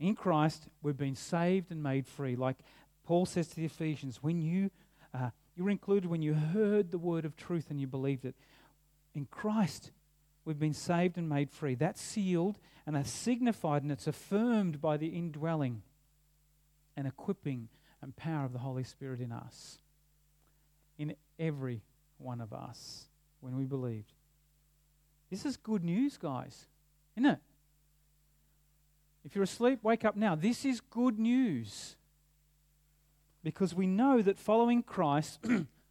In 0.00 0.16
Christ, 0.16 0.66
we've 0.82 0.96
been 0.96 1.14
saved 1.14 1.70
and 1.70 1.80
made 1.80 2.08
free. 2.08 2.34
Like 2.34 2.56
Paul 3.04 3.26
says 3.26 3.46
to 3.46 3.54
the 3.54 3.64
Ephesians, 3.64 4.20
when 4.20 4.40
you, 4.40 4.72
uh, 5.14 5.30
you 5.54 5.62
were 5.62 5.70
included 5.70 6.10
when 6.10 6.20
you 6.20 6.34
heard 6.34 6.90
the 6.90 6.98
word 6.98 7.24
of 7.24 7.36
truth 7.36 7.66
and 7.70 7.80
you 7.80 7.86
believed 7.86 8.24
it. 8.24 8.34
In 9.14 9.26
Christ, 9.26 9.92
we've 10.44 10.58
been 10.58 10.74
saved 10.74 11.16
and 11.16 11.28
made 11.28 11.48
free. 11.48 11.76
That's 11.76 12.02
sealed 12.02 12.58
and 12.86 12.96
that's 12.96 13.10
signified 13.10 13.82
and 13.82 13.90
it's 13.90 14.06
affirmed 14.06 14.80
by 14.80 14.96
the 14.96 15.08
indwelling 15.08 15.82
and 16.96 17.06
equipping 17.06 17.68
and 18.02 18.14
power 18.16 18.44
of 18.44 18.52
the 18.52 18.58
Holy 18.58 18.84
Spirit 18.84 19.20
in 19.20 19.32
us, 19.32 19.78
in 20.98 21.14
every 21.38 21.82
one 22.18 22.40
of 22.40 22.52
us 22.52 23.06
when 23.40 23.56
we 23.56 23.64
believed. 23.64 24.12
This 25.30 25.44
is 25.46 25.56
good 25.56 25.82
news, 25.82 26.16
guys, 26.16 26.66
isn't 27.16 27.30
it? 27.30 27.38
If 29.24 29.34
you're 29.34 29.44
asleep, 29.44 29.80
wake 29.82 30.04
up 30.04 30.16
now. 30.16 30.34
This 30.34 30.64
is 30.64 30.80
good 30.80 31.18
news. 31.18 31.96
Because 33.42 33.74
we 33.74 33.86
know 33.86 34.20
that 34.22 34.38
following 34.38 34.82
Christ, 34.82 35.40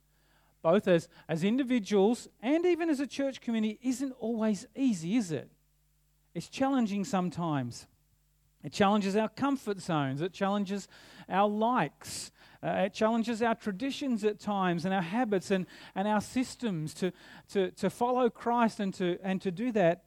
both 0.61 0.87
as, 0.87 1.09
as 1.27 1.43
individuals 1.43 2.27
and 2.41 2.65
even 2.65 2.89
as 2.89 2.99
a 2.99 3.07
church 3.07 3.41
community, 3.41 3.79
isn't 3.81 4.13
always 4.19 4.67
easy, 4.75 5.17
is 5.17 5.31
it? 5.31 5.49
It's 6.33 6.49
challenging 6.49 7.03
sometimes. 7.03 7.87
It 8.63 8.71
challenges 8.71 9.15
our 9.15 9.27
comfort 9.27 9.81
zones, 9.81 10.21
it 10.21 10.31
challenges 10.31 10.87
our 11.27 11.49
likes, 11.49 12.31
uh, 12.63 12.85
it 12.85 12.93
challenges 12.93 13.41
our 13.41 13.55
traditions 13.55 14.23
at 14.23 14.39
times 14.39 14.85
and 14.85 14.93
our 14.93 15.01
habits 15.01 15.51
and, 15.51 15.65
and 15.95 16.07
our 16.07 16.21
systems 16.21 16.93
to, 16.95 17.11
to, 17.49 17.71
to 17.71 17.89
follow 17.89 18.29
Christ 18.29 18.79
and 18.79 18.93
to, 18.93 19.17
and 19.21 19.41
to 19.41 19.51
do 19.51 19.73
that 19.73 20.05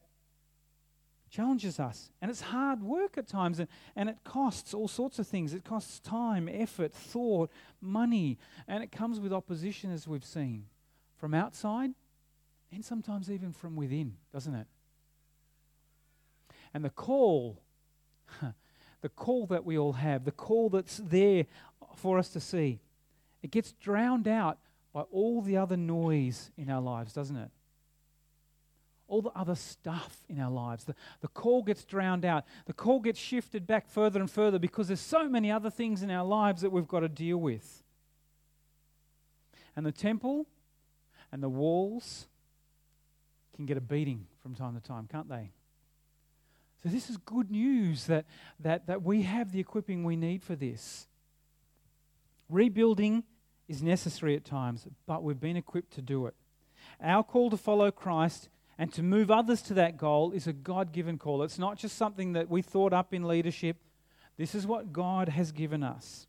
challenges 1.29 1.79
us. 1.79 2.11
And 2.23 2.31
it's 2.31 2.41
hard 2.41 2.83
work 2.83 3.19
at 3.19 3.29
times, 3.29 3.59
and, 3.59 3.69
and 3.95 4.09
it 4.09 4.19
costs 4.25 4.73
all 4.73 4.89
sorts 4.89 5.19
of 5.19 5.29
things. 5.29 5.53
It 5.53 5.65
costs 5.65 6.01
time, 6.01 6.49
effort, 6.51 6.95
thought, 6.95 7.51
money, 7.83 8.39
and 8.67 8.83
it 8.83 8.91
comes 8.91 9.21
with 9.21 9.35
opposition, 9.35 9.93
as 9.93 10.09
we've 10.09 10.25
seen, 10.25 10.65
from 11.17 11.35
outside 11.35 11.91
and 12.73 12.85
sometimes 12.85 13.31
even 13.31 13.53
from 13.53 13.77
within, 13.77 14.17
doesn't 14.33 14.55
it? 14.55 14.67
And 16.77 16.85
the 16.85 16.91
call, 16.91 17.63
the 19.01 19.09
call 19.09 19.47
that 19.47 19.65
we 19.65 19.79
all 19.79 19.95
have, 19.95 20.27
the 20.27 20.31
call 20.31 20.69
that's 20.69 20.99
there 20.99 21.47
for 21.95 22.19
us 22.19 22.29
to 22.29 22.39
see, 22.39 22.81
it 23.43 23.51
gets 23.51 23.73
drowned 23.73 24.29
out 24.29 24.59
by 24.93 25.01
all 25.11 25.41
the 25.41 25.57
other 25.57 25.79
noise 25.79 26.51
in 26.55 26.69
our 26.69 26.83
lives, 26.83 27.15
doesn't 27.15 27.39
it? 27.39 27.49
all 29.09 29.23
the 29.23 29.31
other 29.31 29.55
stuff 29.55 30.19
in 30.29 30.39
our 30.39 30.51
lives. 30.51 30.85
The, 30.85 30.95
the 31.21 31.29
call 31.29 31.63
gets 31.63 31.83
drowned 31.87 32.27
out. 32.27 32.45
The 32.67 32.75
call 32.75 33.01
gets 33.01 33.19
shifted 33.19 33.67
back 33.67 33.89
further 33.89 34.21
and 34.21 34.31
further 34.31 34.59
because 34.59 34.89
there's 34.89 35.01
so 35.01 35.31
many 35.31 35.51
other 35.51 35.71
things 35.71 36.03
in 36.03 36.11
our 36.11 36.27
lives 36.27 36.61
that 36.61 36.71
we've 36.71 36.89
got 36.89 37.01
to 37.01 37.09
deal 37.09 37.39
with. 37.39 37.85
And 39.77 39.87
the 39.87 39.93
temple 39.93 40.47
and 41.33 41.43
the 41.43 41.49
walls 41.49 42.27
can 43.55 43.65
get 43.65 43.79
a 43.79 43.81
beating 43.81 44.27
from 44.43 44.55
time 44.55 44.75
to 44.75 44.87
time, 44.87 45.09
can't 45.11 45.29
they? 45.31 45.53
So 46.87 46.93
this 46.93 47.11
is 47.11 47.17
good 47.17 47.51
news 47.51 48.07
that, 48.07 48.27
that, 48.61 48.87
that 48.87 49.03
we 49.03 49.23
have 49.23 49.51
the 49.51 49.59
equipping 49.59 50.05
we 50.05 50.15
need 50.15 50.45
for 50.45 50.55
this. 50.55 51.09
Rebuilding 52.49 53.25
is 53.67 53.83
necessary 53.83 54.37
at 54.37 54.45
times, 54.45 54.87
but 55.05 55.25
we've 55.25 55.41
been 55.41 55.57
equipped 55.57 55.95
to 55.95 56.01
do 56.01 56.27
it. 56.27 56.35
Our 57.03 57.25
call 57.25 57.51
to 57.51 57.57
follow 57.57 57.91
Christ 57.91 58.49
and 58.79 58.93
to 58.93 59.03
move 59.03 59.33
others 59.33 59.63
to 59.63 59.75
that 59.75 59.97
goal 59.97 60.31
is 60.31 60.47
a 60.47 60.53
God 60.53 60.93
given 60.93 61.19
call. 61.19 61.43
It's 61.43 61.59
not 61.59 61.77
just 61.77 61.97
something 61.99 62.35
that 62.35 62.49
we 62.49 62.63
thought 62.63 62.93
up 62.93 63.13
in 63.13 63.27
leadership. 63.27 63.79
This 64.37 64.55
is 64.55 64.65
what 64.65 64.93
God 64.93 65.31
has 65.31 65.51
given 65.51 65.83
us. 65.83 66.29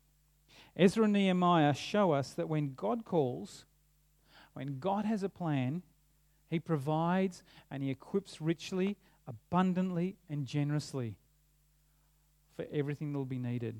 Ezra 0.76 1.04
and 1.04 1.12
Nehemiah 1.12 1.72
show 1.72 2.10
us 2.10 2.32
that 2.32 2.48
when 2.48 2.74
God 2.74 3.04
calls, 3.04 3.64
when 4.54 4.80
God 4.80 5.04
has 5.04 5.22
a 5.22 5.28
plan, 5.28 5.84
He 6.50 6.58
provides 6.58 7.44
and 7.70 7.80
He 7.80 7.90
equips 7.90 8.40
richly, 8.40 8.96
abundantly, 9.28 10.16
and 10.28 10.46
generously 10.46 11.14
for 12.56 12.66
everything 12.72 13.12
that 13.12 13.18
will 13.18 13.24
be 13.24 13.38
needed. 13.38 13.76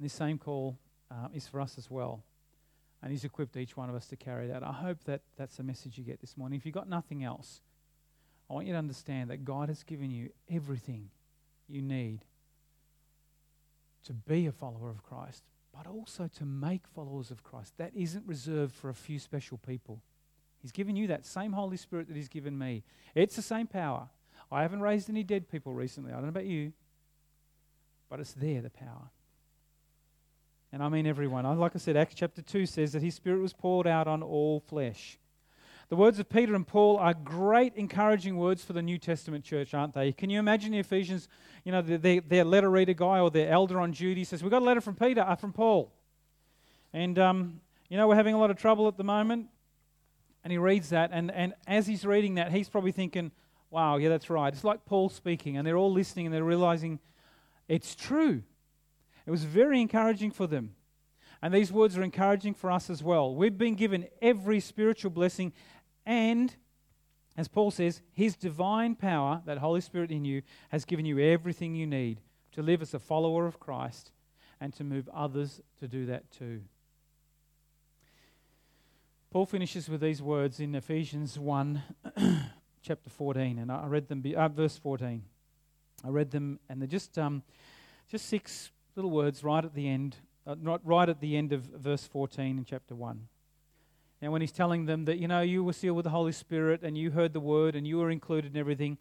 This 0.00 0.12
same 0.12 0.38
call 0.38 0.78
uh, 1.10 1.28
is 1.34 1.46
for 1.46 1.60
us 1.60 1.76
as 1.78 1.90
well. 1.90 2.22
And 3.02 3.12
He's 3.12 3.24
equipped 3.24 3.56
each 3.56 3.76
one 3.76 3.88
of 3.88 3.94
us 3.94 4.06
to 4.06 4.16
carry 4.16 4.48
that. 4.48 4.62
I 4.62 4.72
hope 4.72 5.04
that 5.04 5.20
that's 5.36 5.56
the 5.56 5.62
message 5.62 5.98
you 5.98 6.04
get 6.04 6.20
this 6.20 6.36
morning. 6.36 6.58
If 6.58 6.66
you've 6.66 6.74
got 6.74 6.88
nothing 6.88 7.22
else, 7.22 7.60
I 8.50 8.54
want 8.54 8.66
you 8.66 8.72
to 8.72 8.78
understand 8.78 9.30
that 9.30 9.44
God 9.44 9.68
has 9.68 9.82
given 9.82 10.10
you 10.10 10.30
everything 10.50 11.10
you 11.68 11.82
need 11.82 12.20
to 14.04 14.14
be 14.14 14.46
a 14.46 14.52
follower 14.52 14.88
of 14.88 15.02
Christ, 15.02 15.42
but 15.76 15.86
also 15.86 16.28
to 16.38 16.44
make 16.44 16.86
followers 16.94 17.30
of 17.30 17.44
Christ. 17.44 17.74
That 17.76 17.92
isn't 17.94 18.26
reserved 18.26 18.74
for 18.74 18.88
a 18.88 18.94
few 18.94 19.18
special 19.18 19.58
people. 19.58 20.00
He's 20.60 20.72
given 20.72 20.96
you 20.96 21.06
that 21.08 21.24
same 21.24 21.52
Holy 21.52 21.76
Spirit 21.76 22.08
that 22.08 22.16
He's 22.16 22.28
given 22.28 22.58
me. 22.58 22.82
It's 23.14 23.36
the 23.36 23.42
same 23.42 23.66
power. 23.66 24.08
I 24.50 24.62
haven't 24.62 24.80
raised 24.80 25.10
any 25.10 25.22
dead 25.22 25.50
people 25.50 25.72
recently. 25.72 26.12
I 26.12 26.14
don't 26.14 26.24
know 26.24 26.30
about 26.30 26.46
you, 26.46 26.72
but 28.08 28.20
it's 28.20 28.32
there, 28.32 28.62
the 28.62 28.70
power. 28.70 29.10
And 30.72 30.82
I 30.82 30.88
mean 30.88 31.06
everyone. 31.06 31.44
Like 31.58 31.72
I 31.74 31.78
said, 31.78 31.96
Acts 31.96 32.14
chapter 32.14 32.42
2 32.42 32.66
says 32.66 32.92
that 32.92 33.02
his 33.02 33.14
spirit 33.14 33.40
was 33.40 33.52
poured 33.52 33.86
out 33.86 34.06
on 34.06 34.22
all 34.22 34.60
flesh. 34.60 35.18
The 35.88 35.96
words 35.96 36.18
of 36.18 36.28
Peter 36.28 36.54
and 36.54 36.66
Paul 36.66 36.98
are 36.98 37.14
great 37.14 37.74
encouraging 37.74 38.36
words 38.36 38.62
for 38.62 38.74
the 38.74 38.82
New 38.82 38.98
Testament 38.98 39.42
church, 39.42 39.72
aren't 39.72 39.94
they? 39.94 40.12
Can 40.12 40.28
you 40.28 40.38
imagine 40.38 40.72
the 40.72 40.78
Ephesians, 40.78 41.28
you 41.64 41.72
know, 41.72 41.80
their, 41.80 42.20
their 42.20 42.44
letter 42.44 42.70
reader 42.70 42.92
guy 42.92 43.20
or 43.20 43.30
their 43.30 43.50
elder 43.50 43.80
on 43.80 43.92
duty 43.92 44.24
says, 44.24 44.42
We've 44.42 44.50
got 44.50 44.60
a 44.60 44.64
letter 44.66 44.82
from 44.82 44.96
Peter, 44.96 45.22
uh, 45.22 45.34
from 45.36 45.54
Paul. 45.54 45.90
And, 46.92 47.18
um, 47.18 47.60
you 47.88 47.96
know, 47.96 48.06
we're 48.06 48.16
having 48.16 48.34
a 48.34 48.38
lot 48.38 48.50
of 48.50 48.58
trouble 48.58 48.86
at 48.86 48.98
the 48.98 49.04
moment. 49.04 49.46
And 50.44 50.52
he 50.52 50.58
reads 50.58 50.90
that, 50.90 51.10
and, 51.12 51.30
and 51.30 51.54
as 51.66 51.86
he's 51.86 52.04
reading 52.04 52.36
that, 52.36 52.52
he's 52.52 52.68
probably 52.68 52.92
thinking, 52.92 53.32
Wow, 53.70 53.98
yeah, 53.98 54.08
that's 54.08 54.30
right. 54.30 54.52
It's 54.52 54.64
like 54.64 54.86
Paul 54.86 55.10
speaking, 55.10 55.56
and 55.56 55.66
they're 55.66 55.76
all 55.76 55.92
listening 55.92 56.26
and 56.26 56.34
they're 56.34 56.44
realizing 56.44 57.00
it's 57.68 57.94
true. 57.94 58.42
It 59.26 59.30
was 59.30 59.44
very 59.44 59.80
encouraging 59.80 60.30
for 60.30 60.46
them. 60.46 60.74
And 61.42 61.52
these 61.52 61.70
words 61.70 61.96
are 61.98 62.02
encouraging 62.02 62.54
for 62.54 62.70
us 62.70 62.88
as 62.88 63.02
well. 63.02 63.34
We've 63.34 63.56
been 63.56 63.74
given 63.74 64.06
every 64.22 64.60
spiritual 64.60 65.10
blessing, 65.10 65.52
and 66.06 66.54
as 67.36 67.46
Paul 67.46 67.70
says, 67.70 68.00
his 68.12 68.34
divine 68.34 68.96
power, 68.96 69.42
that 69.44 69.58
Holy 69.58 69.80
Spirit 69.80 70.10
in 70.10 70.24
you, 70.24 70.42
has 70.70 70.84
given 70.84 71.04
you 71.04 71.20
everything 71.20 71.74
you 71.74 71.86
need 71.86 72.20
to 72.52 72.62
live 72.62 72.82
as 72.82 72.94
a 72.94 72.98
follower 72.98 73.46
of 73.46 73.60
Christ 73.60 74.10
and 74.60 74.72
to 74.74 74.82
move 74.82 75.08
others 75.14 75.60
to 75.78 75.86
do 75.86 76.06
that 76.06 76.30
too. 76.32 76.62
Paul 79.30 79.44
finishes 79.44 79.90
with 79.90 80.00
these 80.00 80.22
words 80.22 80.58
in 80.58 80.74
Ephesians 80.74 81.38
1, 81.38 81.82
chapter 82.82 83.10
14, 83.10 83.58
and 83.58 83.70
I 83.70 83.86
read 83.86 84.08
them, 84.08 84.24
uh, 84.34 84.48
verse 84.48 84.78
14. 84.78 85.22
I 86.02 86.08
read 86.08 86.30
them, 86.30 86.58
and 86.70 86.80
they're 86.80 86.88
just, 86.88 87.18
um, 87.18 87.42
just 88.10 88.24
six 88.24 88.70
little 88.96 89.10
words 89.10 89.44
right 89.44 89.62
at 89.62 89.74
the 89.74 89.86
end, 89.86 90.16
uh, 90.46 90.56
right 90.82 91.10
at 91.10 91.20
the 91.20 91.36
end 91.36 91.52
of 91.52 91.60
verse 91.60 92.06
14 92.06 92.56
in 92.56 92.64
chapter 92.64 92.94
1. 92.94 93.28
And 94.22 94.32
when 94.32 94.40
he's 94.40 94.50
telling 94.50 94.86
them 94.86 95.04
that, 95.04 95.18
you 95.18 95.28
know, 95.28 95.42
you 95.42 95.62
were 95.62 95.74
sealed 95.74 95.96
with 95.96 96.04
the 96.04 96.10
Holy 96.10 96.32
Spirit 96.32 96.82
and 96.82 96.96
you 96.96 97.10
heard 97.10 97.34
the 97.34 97.40
word 97.40 97.76
and 97.76 97.86
you 97.86 97.98
were 97.98 98.10
included 98.10 98.54
in 98.54 98.58
everything, 98.58 98.96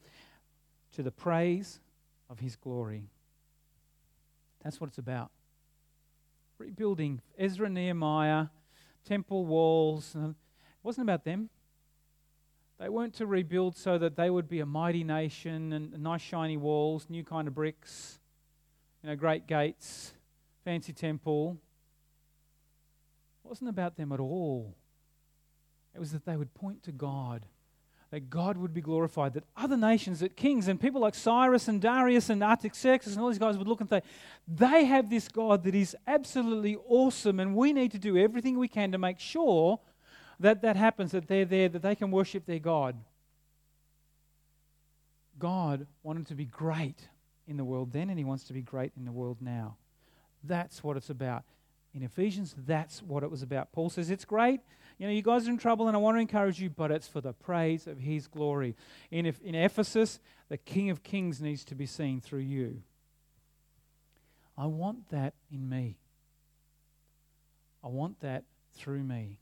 to 0.91 1.03
the 1.03 1.11
praise 1.11 1.79
of 2.29 2.39
his 2.39 2.57
glory. 2.57 3.05
That's 4.61 4.81
what 4.81 4.89
it's 4.89 4.97
about. 4.97 5.31
Rebuilding 6.57 7.21
Ezra 7.37 7.69
Nehemiah, 7.69 8.47
temple 9.07 9.45
walls. 9.45 10.15
It 10.15 10.35
wasn't 10.83 11.05
about 11.05 11.23
them. 11.23 11.49
They 12.79 12.89
weren't 12.89 13.15
to 13.15 13.25
rebuild 13.25 13.75
so 13.75 13.97
that 13.97 14.15
they 14.15 14.29
would 14.29 14.47
be 14.47 14.59
a 14.59 14.65
mighty 14.65 15.03
nation 15.03 15.73
and 15.73 15.99
nice 16.03 16.21
shiny 16.21 16.57
walls, 16.57 17.07
new 17.09 17.23
kind 17.23 17.47
of 17.47 17.55
bricks 17.55 18.19
you 19.07 19.09
know, 19.09 19.15
great 19.15 19.47
gates, 19.47 20.13
fancy 20.63 20.93
temple. 20.93 21.57
It 23.43 23.47
wasn't 23.47 23.69
about 23.69 23.95
them 23.95 24.11
at 24.11 24.19
all. 24.19 24.75
It 25.95 25.99
was 25.99 26.11
that 26.11 26.25
they 26.25 26.35
would 26.35 26.53
point 26.53 26.83
to 26.83 26.91
God. 26.91 27.45
That 28.11 28.29
God 28.29 28.57
would 28.57 28.73
be 28.73 28.81
glorified, 28.81 29.33
that 29.33 29.43
other 29.55 29.75
nations, 29.75 30.21
that 30.21 30.37
kings 30.37 30.67
and 30.67 30.79
people 30.79 31.01
like 31.01 31.13
Cyrus 31.15 31.67
and 31.67 31.81
Darius 31.81 32.29
and 32.29 32.41
Artaxerxes 32.41 33.13
and 33.13 33.21
all 33.21 33.29
these 33.29 33.37
guys 33.37 33.57
would 33.57 33.67
look 33.67 33.81
and 33.81 33.89
say, 33.89 34.01
they 34.47 34.85
have 34.85 35.09
this 35.09 35.27
God 35.27 35.63
that 35.65 35.75
is 35.75 35.95
absolutely 36.07 36.77
awesome, 36.87 37.39
and 37.39 37.55
we 37.55 37.73
need 37.73 37.91
to 37.91 37.99
do 37.99 38.17
everything 38.17 38.57
we 38.57 38.69
can 38.69 38.91
to 38.93 38.97
make 38.97 39.19
sure 39.19 39.79
that 40.39 40.61
that 40.61 40.75
happens, 40.75 41.11
that 41.11 41.27
they're 41.27 41.45
there, 41.45 41.67
that 41.67 41.81
they 41.81 41.95
can 41.95 42.11
worship 42.11 42.45
their 42.45 42.59
God. 42.59 42.95
God 45.37 45.85
wanted 46.03 46.27
to 46.27 46.35
be 46.35 46.45
great 46.45 47.09
in 47.47 47.57
the 47.57 47.65
world 47.65 47.91
then, 47.91 48.09
and 48.09 48.17
He 48.17 48.25
wants 48.25 48.45
to 48.45 48.53
be 48.53 48.61
great 48.61 48.93
in 48.95 49.05
the 49.05 49.11
world 49.11 49.37
now. 49.41 49.75
That's 50.43 50.83
what 50.83 50.95
it's 50.95 51.09
about. 51.09 51.43
In 51.93 52.03
Ephesians, 52.03 52.55
that's 52.65 53.01
what 53.01 53.23
it 53.23 53.31
was 53.31 53.41
about. 53.41 53.71
Paul 53.71 53.89
says, 53.89 54.09
It's 54.09 54.25
great 54.25 54.61
you 54.97 55.05
know, 55.05 55.13
you 55.13 55.21
guys 55.21 55.47
are 55.47 55.51
in 55.51 55.57
trouble, 55.57 55.87
and 55.87 55.95
I 55.95 55.99
want 55.99 56.17
to 56.17 56.21
encourage 56.21 56.59
you, 56.59 56.69
but 56.69 56.91
it's 56.91 57.07
for 57.07 57.21
the 57.21 57.33
praise 57.33 57.85
of 57.85 57.99
His 57.99 58.27
glory. 58.27 58.75
In, 59.11 59.25
in 59.43 59.53
Ephesus, 59.53 60.19
the 60.49 60.57
King 60.57 60.89
of 60.89 61.03
Kings 61.03 61.39
needs 61.39 61.63
to 61.65 61.75
be 61.75 61.85
seen 61.85 62.19
through 62.19 62.39
you. 62.39 62.81
I 64.57 64.65
want 64.65 65.09
that 65.09 65.35
in 65.51 65.69
me. 65.69 65.97
I 67.83 67.89
want 67.89 68.19
that 68.21 68.43
through 68.75 69.03
me. 69.03 69.37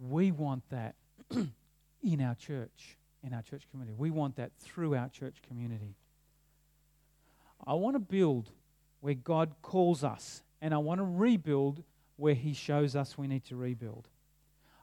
We 0.00 0.32
want 0.32 0.68
that 0.70 0.96
in 1.30 2.20
our 2.20 2.34
church, 2.34 2.96
in 3.22 3.32
our 3.32 3.42
church 3.42 3.62
community. 3.70 3.94
We 3.96 4.10
want 4.10 4.36
that 4.36 4.50
through 4.58 4.96
our 4.96 5.08
church 5.08 5.36
community. 5.46 5.94
I 7.64 7.74
want 7.74 7.94
to 7.94 8.00
build 8.00 8.50
where 9.00 9.14
God 9.14 9.54
calls 9.62 10.02
us, 10.02 10.42
and 10.60 10.74
I 10.74 10.78
want 10.78 10.98
to 10.98 11.04
rebuild 11.04 11.84
where 12.16 12.34
He 12.34 12.54
shows 12.54 12.96
us 12.96 13.16
we 13.16 13.28
need 13.28 13.44
to 13.44 13.56
rebuild. 13.56 14.08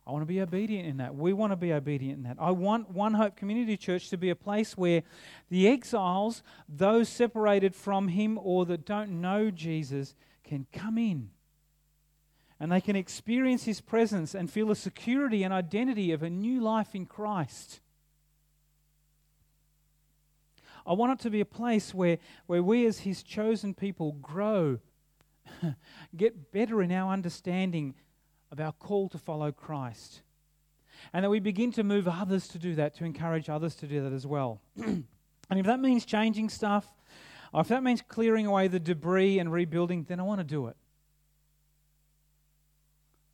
I 0.06 0.12
want 0.12 0.22
to 0.22 0.28
be 0.28 0.42
obedient 0.42 0.88
in 0.88 0.98
that. 0.98 1.16
We 1.16 1.32
want 1.32 1.54
to 1.54 1.56
be 1.56 1.72
obedient 1.72 2.18
in 2.18 2.24
that. 2.24 2.38
I 2.40 2.52
want 2.52 2.90
One 2.90 3.14
Hope 3.14 3.38
Community 3.38 3.78
Church 3.78 4.10
to 4.10 4.18
be 4.18 4.30
a 4.30 4.36
place 4.36 4.78
where 4.78 5.04
the 5.50 5.68
exiles, 5.68 6.44
those 6.68 7.08
separated 7.08 7.74
from 7.74 8.10
Him 8.10 8.38
or 8.42 8.66
that 8.66 8.86
don't 8.86 9.22
know 9.22 9.50
Jesus, 9.50 10.14
can 10.44 10.66
come 10.74 10.98
in 10.98 11.30
and 12.60 12.72
they 12.72 12.82
can 12.82 12.98
experience 12.98 13.64
His 13.64 13.80
presence 13.80 14.36
and 14.36 14.52
feel 14.52 14.68
the 14.68 14.76
security 14.76 15.44
and 15.44 15.54
identity 15.54 16.12
of 16.12 16.22
a 16.22 16.30
new 16.30 16.62
life 16.62 16.96
in 16.96 17.06
Christ. 17.06 17.80
I 20.86 20.94
want 20.94 21.14
it 21.14 21.24
to 21.24 21.30
be 21.30 21.40
a 21.40 21.46
place 21.46 21.94
where, 21.94 22.18
where 22.46 22.62
we, 22.62 22.86
as 22.86 23.00
His 23.00 23.24
chosen 23.24 23.74
people, 23.74 24.14
grow, 24.14 24.80
get 26.16 26.52
better 26.52 26.82
in 26.82 26.92
our 26.92 27.14
understanding 27.14 27.96
of 28.54 28.60
our 28.60 28.72
call 28.72 29.10
to 29.10 29.18
follow 29.18 29.52
Christ. 29.52 30.22
And 31.12 31.26
that 31.26 31.30
we 31.30 31.40
begin 31.40 31.72
to 31.74 31.84
move 31.84 32.08
others 32.08 32.48
to 32.50 32.60
do 32.60 32.76
that, 32.76 32.96
to 32.96 33.04
encourage 33.04 33.50
others 33.50 33.76
to 33.78 33.88
do 33.88 34.02
that 34.04 34.14
as 34.14 34.28
well. 34.28 34.62
and 34.78 35.06
if 35.50 35.66
that 35.66 35.80
means 35.80 36.06
changing 36.06 36.50
stuff, 36.50 36.86
or 37.52 37.62
if 37.62 37.68
that 37.70 37.84
means 37.84 38.04
clearing 38.08 38.46
away 38.46 38.68
the 38.68 38.80
debris 38.80 39.40
and 39.40 39.52
rebuilding, 39.52 40.04
then 40.04 40.20
I 40.20 40.24
want 40.24 40.40
to 40.40 40.46
do 40.46 40.68
it. 40.68 40.78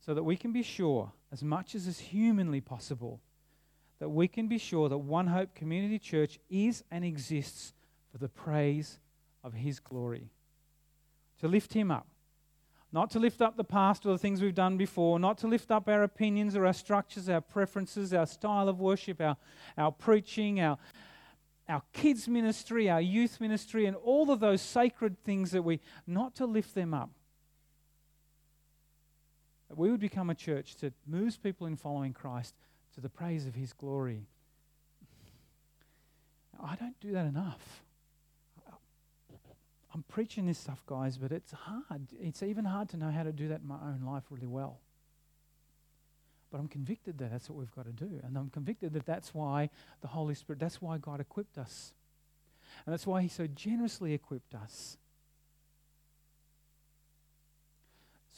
So 0.00 0.14
that 0.14 0.24
we 0.24 0.36
can 0.36 0.52
be 0.52 0.62
sure, 0.62 1.12
as 1.30 1.42
much 1.44 1.74
as 1.74 1.86
is 1.86 1.98
humanly 1.98 2.62
possible, 2.62 3.20
that 3.98 4.08
we 4.08 4.26
can 4.26 4.48
be 4.48 4.56
sure 4.56 4.88
that 4.88 4.98
One 4.98 5.26
Hope 5.26 5.54
Community 5.54 5.98
Church 5.98 6.38
is 6.48 6.82
and 6.90 7.04
exists 7.04 7.74
for 8.10 8.16
the 8.16 8.28
praise 8.28 8.98
of 9.44 9.52
His 9.52 9.80
glory. 9.80 10.30
To 11.40 11.48
lift 11.48 11.74
Him 11.74 11.90
up, 11.90 12.06
not 12.92 13.10
to 13.10 13.18
lift 13.18 13.40
up 13.40 13.56
the 13.56 13.64
past 13.64 14.04
or 14.04 14.10
the 14.10 14.18
things 14.18 14.40
we've 14.40 14.54
done 14.54 14.76
before, 14.76 15.18
not 15.18 15.38
to 15.38 15.46
lift 15.46 15.70
up 15.70 15.88
our 15.88 16.02
opinions 16.02 16.56
or 16.56 16.66
our 16.66 16.72
structures, 16.72 17.28
our 17.28 17.40
preferences, 17.40 18.12
our 18.12 18.26
style 18.26 18.68
of 18.68 18.80
worship, 18.80 19.20
our, 19.20 19.36
our 19.78 19.92
preaching, 19.92 20.60
our, 20.60 20.76
our 21.68 21.82
kids' 21.92 22.26
ministry, 22.26 22.90
our 22.90 23.00
youth 23.00 23.40
ministry, 23.40 23.86
and 23.86 23.96
all 23.96 24.30
of 24.30 24.40
those 24.40 24.60
sacred 24.60 25.22
things 25.22 25.52
that 25.52 25.62
we, 25.62 25.80
not 26.06 26.34
to 26.36 26.46
lift 26.46 26.74
them 26.74 26.92
up. 26.92 27.10
We 29.72 29.90
would 29.90 30.00
become 30.00 30.30
a 30.30 30.34
church 30.34 30.76
that 30.78 30.94
moves 31.06 31.36
people 31.36 31.68
in 31.68 31.76
following 31.76 32.12
Christ 32.12 32.54
to 32.94 33.00
the 33.00 33.08
praise 33.08 33.46
of 33.46 33.54
His 33.54 33.72
glory. 33.72 34.26
I 36.60 36.74
don't 36.74 36.98
do 37.00 37.12
that 37.12 37.26
enough. 37.26 37.84
I'm 39.92 40.04
preaching 40.04 40.46
this 40.46 40.58
stuff, 40.58 40.82
guys, 40.86 41.18
but 41.18 41.32
it's 41.32 41.52
hard. 41.52 42.06
It's 42.20 42.42
even 42.42 42.64
hard 42.64 42.88
to 42.90 42.96
know 42.96 43.10
how 43.10 43.24
to 43.24 43.32
do 43.32 43.48
that 43.48 43.60
in 43.60 43.66
my 43.66 43.78
own 43.82 44.02
life 44.06 44.24
really 44.30 44.46
well. 44.46 44.78
But 46.50 46.58
I'm 46.58 46.68
convicted 46.68 47.18
that 47.18 47.30
that's 47.30 47.48
what 47.48 47.58
we've 47.58 47.74
got 47.74 47.86
to 47.86 47.92
do. 47.92 48.20
And 48.24 48.36
I'm 48.36 48.50
convicted 48.50 48.92
that 48.94 49.06
that's 49.06 49.34
why 49.34 49.70
the 50.00 50.08
Holy 50.08 50.34
Spirit, 50.34 50.60
that's 50.60 50.80
why 50.80 50.98
God 50.98 51.20
equipped 51.20 51.58
us. 51.58 51.92
And 52.84 52.92
that's 52.92 53.06
why 53.06 53.22
He 53.22 53.28
so 53.28 53.46
generously 53.46 54.14
equipped 54.14 54.54
us. 54.54 54.96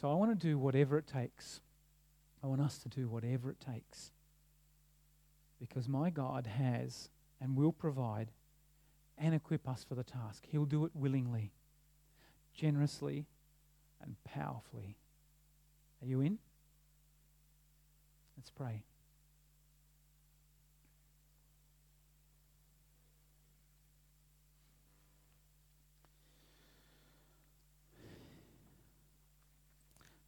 So 0.01 0.11
I 0.11 0.15
want 0.15 0.39
to 0.39 0.47
do 0.47 0.59
whatever 0.59 0.99
it 0.99 1.07
takes. 1.07 1.61
I 2.43 2.47
want 2.47 2.61
us 2.61 2.79
to 2.79 2.89
do 2.89 3.09
whatever 3.09 3.51
it 3.51 3.61
takes. 3.61 4.11
Because 5.61 5.87
my 5.89 6.11
God 6.11 6.47
has 6.47 7.09
and 7.41 7.57
will 7.57 7.73
provide 7.73 8.31
and 9.23 9.37
equip 9.37 9.69
us 9.69 9.85
for 9.89 9.95
the 9.95 10.03
task. 10.03 10.45
He'll 10.51 10.65
do 10.65 10.85
it 10.85 10.91
willingly, 10.95 11.53
generously, 12.53 13.25
and 14.03 14.17
powerfully. 14.25 14.97
Are 16.03 16.07
you 16.09 16.21
in? 16.21 16.39
Let's 18.37 18.51
pray. 18.51 18.83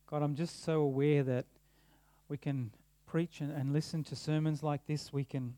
God, 0.07 0.23
I'm 0.23 0.37
just 0.37 0.63
so 0.63 0.83
aware 0.83 1.25
that 1.25 1.47
we 2.29 2.37
can 2.37 2.71
preach 3.07 3.41
and, 3.41 3.51
and 3.51 3.73
listen 3.73 4.05
to 4.05 4.15
sermons 4.15 4.63
like 4.63 4.87
this. 4.87 5.13
We 5.13 5.25
can 5.25 5.55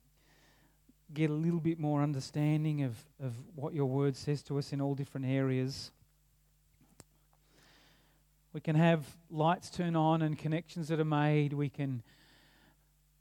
get 1.14 1.30
a 1.30 1.34
little 1.34 1.60
bit 1.60 1.78
more 1.78 2.02
understanding 2.02 2.82
of, 2.82 2.96
of 3.22 3.34
what 3.54 3.74
your 3.74 3.86
word 3.86 4.16
says 4.16 4.42
to 4.44 4.58
us 4.58 4.72
in 4.72 4.80
all 4.80 4.94
different 4.94 5.26
areas. 5.26 5.90
We 8.52 8.60
can 8.60 8.76
have 8.76 9.04
lights 9.30 9.70
turn 9.70 9.96
on 9.96 10.22
and 10.22 10.38
connections 10.38 10.88
that 10.88 10.98
are 10.98 11.04
made. 11.04 11.52
We 11.52 11.68
can 11.68 12.02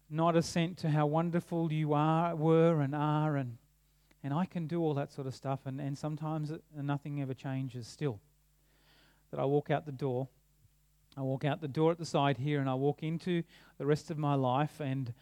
nod 0.10 0.36
assent 0.36 0.78
to 0.80 0.90
how 0.90 1.06
wonderful 1.06 1.72
you 1.72 1.94
are, 1.94 2.36
were, 2.36 2.82
and 2.82 2.96
are, 2.96 3.36
and 3.36 3.58
and 4.26 4.34
I 4.34 4.46
can 4.46 4.66
do 4.66 4.82
all 4.82 4.96
that 4.96 5.12
sort 5.14 5.28
of 5.28 5.36
stuff, 5.36 5.60
and, 5.66 5.80
and 5.80 5.96
sometimes 5.96 6.52
nothing 6.76 7.22
ever 7.22 7.36
changes 7.36 7.86
still. 7.86 8.20
That 9.30 9.40
I 9.40 9.46
walk 9.46 9.70
out 9.70 9.86
the 9.86 9.92
door, 9.92 10.28
I 11.16 11.22
walk 11.22 11.46
out 11.46 11.62
the 11.62 11.68
door 11.68 11.92
at 11.92 12.00
the 12.00 12.06
side 12.06 12.40
here, 12.40 12.60
and 12.60 12.68
I 12.68 12.74
walk 12.74 13.04
into 13.04 13.44
the 13.78 13.86
rest 13.86 14.10
of 14.10 14.18
my 14.18 14.34
life, 14.34 14.80
and 14.80 15.14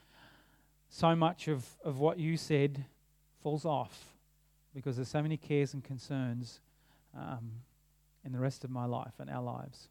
so 0.93 1.15
much 1.15 1.47
of, 1.47 1.65
of 1.83 1.97
what 1.97 2.19
you 2.19 2.37
said 2.37 2.85
falls 3.41 3.65
off 3.65 4.13
because 4.75 4.95
there's 4.95 5.07
so 5.07 5.23
many 5.23 5.37
cares 5.37 5.73
and 5.73 5.83
concerns 5.83 6.59
um, 7.17 7.49
in 8.23 8.31
the 8.31 8.37
rest 8.37 8.63
of 8.63 8.69
my 8.69 8.85
life 8.85 9.13
and 9.17 9.27
our 9.27 9.41
lives. 9.41 9.87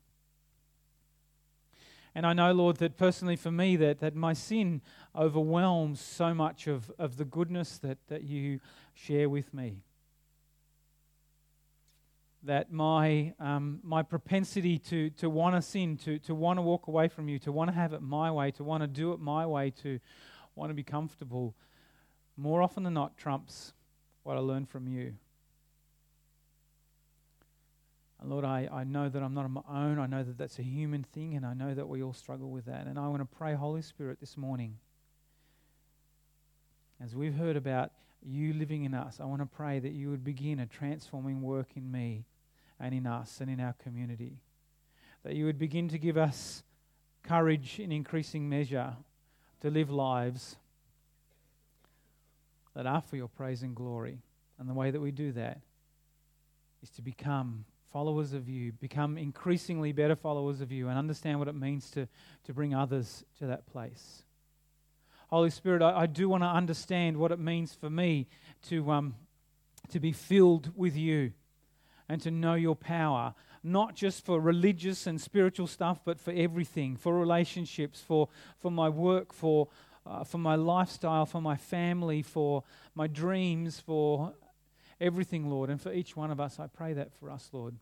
And 2.14 2.24
I 2.24 2.34
know, 2.34 2.52
Lord, 2.52 2.76
that 2.76 2.96
personally 2.96 3.34
for 3.34 3.50
me, 3.50 3.74
that, 3.76 3.98
that 3.98 4.14
my 4.14 4.32
sin 4.32 4.80
overwhelms 5.16 6.00
so 6.00 6.34
much 6.34 6.68
of, 6.68 6.88
of 7.00 7.16
the 7.16 7.24
goodness 7.24 7.78
that, 7.78 7.98
that 8.06 8.22
you 8.22 8.60
share 8.94 9.28
with 9.28 9.52
me. 9.52 9.78
That 12.44 12.70
my, 12.70 13.34
um, 13.40 13.80
my 13.82 14.04
propensity 14.04 14.78
to, 14.78 15.10
to 15.10 15.28
want 15.28 15.56
to 15.56 15.62
sin, 15.62 15.96
to, 16.04 16.20
to 16.20 16.34
want 16.34 16.58
to 16.58 16.62
walk 16.62 16.86
away 16.86 17.08
from 17.08 17.28
you, 17.28 17.40
to 17.40 17.50
want 17.50 17.70
to 17.70 17.74
have 17.74 17.92
it 17.92 18.02
my 18.02 18.30
way, 18.30 18.52
to 18.52 18.62
want 18.62 18.84
to 18.84 18.86
do 18.86 19.12
it 19.12 19.18
my 19.18 19.44
way, 19.44 19.70
to, 19.82 19.98
want 20.54 20.70
to 20.70 20.74
be 20.74 20.82
comfortable, 20.82 21.54
more 22.36 22.62
often 22.62 22.82
than 22.82 22.94
not 22.94 23.16
trumps 23.16 23.72
what 24.22 24.36
I 24.36 24.40
learn 24.40 24.66
from 24.66 24.86
you. 24.86 25.14
And 28.20 28.30
Lord, 28.30 28.44
I, 28.44 28.68
I 28.72 28.84
know 28.84 29.08
that 29.08 29.20
I'm 29.20 29.34
not 29.34 29.44
on 29.44 29.50
my 29.50 29.62
own. 29.68 29.98
I 29.98 30.06
know 30.06 30.22
that 30.22 30.38
that's 30.38 30.58
a 30.60 30.62
human 30.62 31.02
thing, 31.02 31.34
and 31.34 31.44
I 31.44 31.54
know 31.54 31.74
that 31.74 31.88
we 31.88 32.02
all 32.02 32.12
struggle 32.12 32.50
with 32.50 32.66
that. 32.66 32.86
And 32.86 32.98
I 32.98 33.08
want 33.08 33.20
to 33.20 33.36
pray, 33.36 33.54
Holy 33.54 33.82
Spirit, 33.82 34.20
this 34.20 34.36
morning, 34.36 34.76
as 37.02 37.16
we've 37.16 37.34
heard 37.34 37.56
about 37.56 37.90
you 38.24 38.52
living 38.52 38.84
in 38.84 38.94
us, 38.94 39.18
I 39.20 39.24
want 39.24 39.40
to 39.40 39.46
pray 39.46 39.80
that 39.80 39.90
you 39.90 40.08
would 40.10 40.22
begin 40.22 40.60
a 40.60 40.66
transforming 40.66 41.42
work 41.42 41.70
in 41.74 41.90
me 41.90 42.24
and 42.78 42.94
in 42.94 43.08
us 43.08 43.40
and 43.40 43.50
in 43.50 43.58
our 43.58 43.74
community. 43.82 44.38
That 45.24 45.34
you 45.34 45.44
would 45.46 45.58
begin 45.58 45.88
to 45.88 45.98
give 45.98 46.16
us 46.16 46.62
courage 47.24 47.80
in 47.80 47.90
increasing 47.90 48.48
measure 48.48 48.94
to 49.62 49.70
live 49.70 49.90
lives 49.90 50.56
that 52.74 52.86
are 52.86 53.00
for 53.00 53.16
your 53.16 53.28
praise 53.28 53.62
and 53.62 53.74
glory. 53.74 54.18
And 54.58 54.68
the 54.68 54.74
way 54.74 54.90
that 54.90 55.00
we 55.00 55.10
do 55.10 55.32
that 55.32 55.60
is 56.82 56.90
to 56.90 57.02
become 57.02 57.64
followers 57.92 58.32
of 58.32 58.48
you, 58.48 58.72
become 58.72 59.18
increasingly 59.18 59.92
better 59.92 60.16
followers 60.16 60.60
of 60.60 60.72
you, 60.72 60.88
and 60.88 60.98
understand 60.98 61.38
what 61.38 61.48
it 61.48 61.54
means 61.54 61.90
to, 61.90 62.08
to 62.44 62.52
bring 62.52 62.74
others 62.74 63.24
to 63.38 63.46
that 63.46 63.66
place. 63.66 64.22
Holy 65.28 65.50
Spirit, 65.50 65.80
I, 65.80 66.00
I 66.00 66.06
do 66.06 66.28
want 66.28 66.42
to 66.42 66.48
understand 66.48 67.16
what 67.16 67.32
it 67.32 67.38
means 67.38 67.74
for 67.74 67.88
me 67.88 68.26
to, 68.68 68.90
um, 68.90 69.14
to 69.90 70.00
be 70.00 70.12
filled 70.12 70.70
with 70.76 70.96
you 70.96 71.32
and 72.08 72.20
to 72.22 72.30
know 72.30 72.54
your 72.54 72.76
power, 72.76 73.34
not 73.62 73.94
just 73.94 74.24
for 74.24 74.40
religious 74.40 75.06
and 75.06 75.20
spiritual 75.20 75.66
stuff, 75.66 76.00
but 76.04 76.18
for 76.18 76.32
everything, 76.32 76.96
for 76.96 77.18
relationships, 77.18 78.00
for, 78.00 78.28
for 78.58 78.70
my 78.70 78.88
work, 78.88 79.32
for, 79.32 79.68
uh, 80.04 80.24
for 80.24 80.38
my 80.38 80.54
lifestyle, 80.54 81.26
for 81.26 81.40
my 81.40 81.56
family, 81.56 82.22
for 82.22 82.64
my 82.94 83.06
dreams, 83.06 83.78
for 83.78 84.34
everything, 85.00 85.48
Lord. 85.48 85.70
And 85.70 85.80
for 85.80 85.92
each 85.92 86.16
one 86.16 86.30
of 86.30 86.40
us, 86.40 86.58
I 86.58 86.66
pray 86.66 86.92
that 86.94 87.12
for 87.12 87.30
us, 87.30 87.50
Lord. 87.52 87.76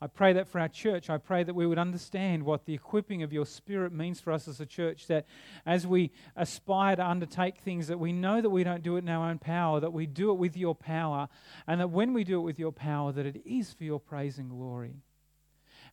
I 0.00 0.06
pray 0.06 0.32
that 0.34 0.46
for 0.46 0.60
our 0.60 0.68
church. 0.68 1.10
I 1.10 1.18
pray 1.18 1.42
that 1.42 1.54
we 1.54 1.66
would 1.66 1.78
understand 1.78 2.44
what 2.44 2.66
the 2.66 2.74
equipping 2.74 3.24
of 3.24 3.32
your 3.32 3.44
Spirit 3.44 3.92
means 3.92 4.20
for 4.20 4.32
us 4.32 4.46
as 4.46 4.60
a 4.60 4.66
church. 4.66 5.08
That 5.08 5.26
as 5.66 5.88
we 5.88 6.12
aspire 6.36 6.94
to 6.96 7.04
undertake 7.04 7.58
things, 7.58 7.88
that 7.88 7.98
we 7.98 8.12
know 8.12 8.40
that 8.40 8.50
we 8.50 8.62
don't 8.62 8.82
do 8.82 8.94
it 8.94 9.00
in 9.00 9.08
our 9.08 9.28
own 9.28 9.38
power, 9.38 9.80
that 9.80 9.92
we 9.92 10.06
do 10.06 10.30
it 10.30 10.34
with 10.34 10.56
your 10.56 10.76
power, 10.76 11.28
and 11.66 11.80
that 11.80 11.90
when 11.90 12.12
we 12.12 12.22
do 12.22 12.38
it 12.38 12.44
with 12.44 12.60
your 12.60 12.70
power, 12.70 13.10
that 13.10 13.26
it 13.26 13.42
is 13.44 13.72
for 13.72 13.82
your 13.82 13.98
praise 13.98 14.38
and 14.38 14.50
glory. 14.50 14.94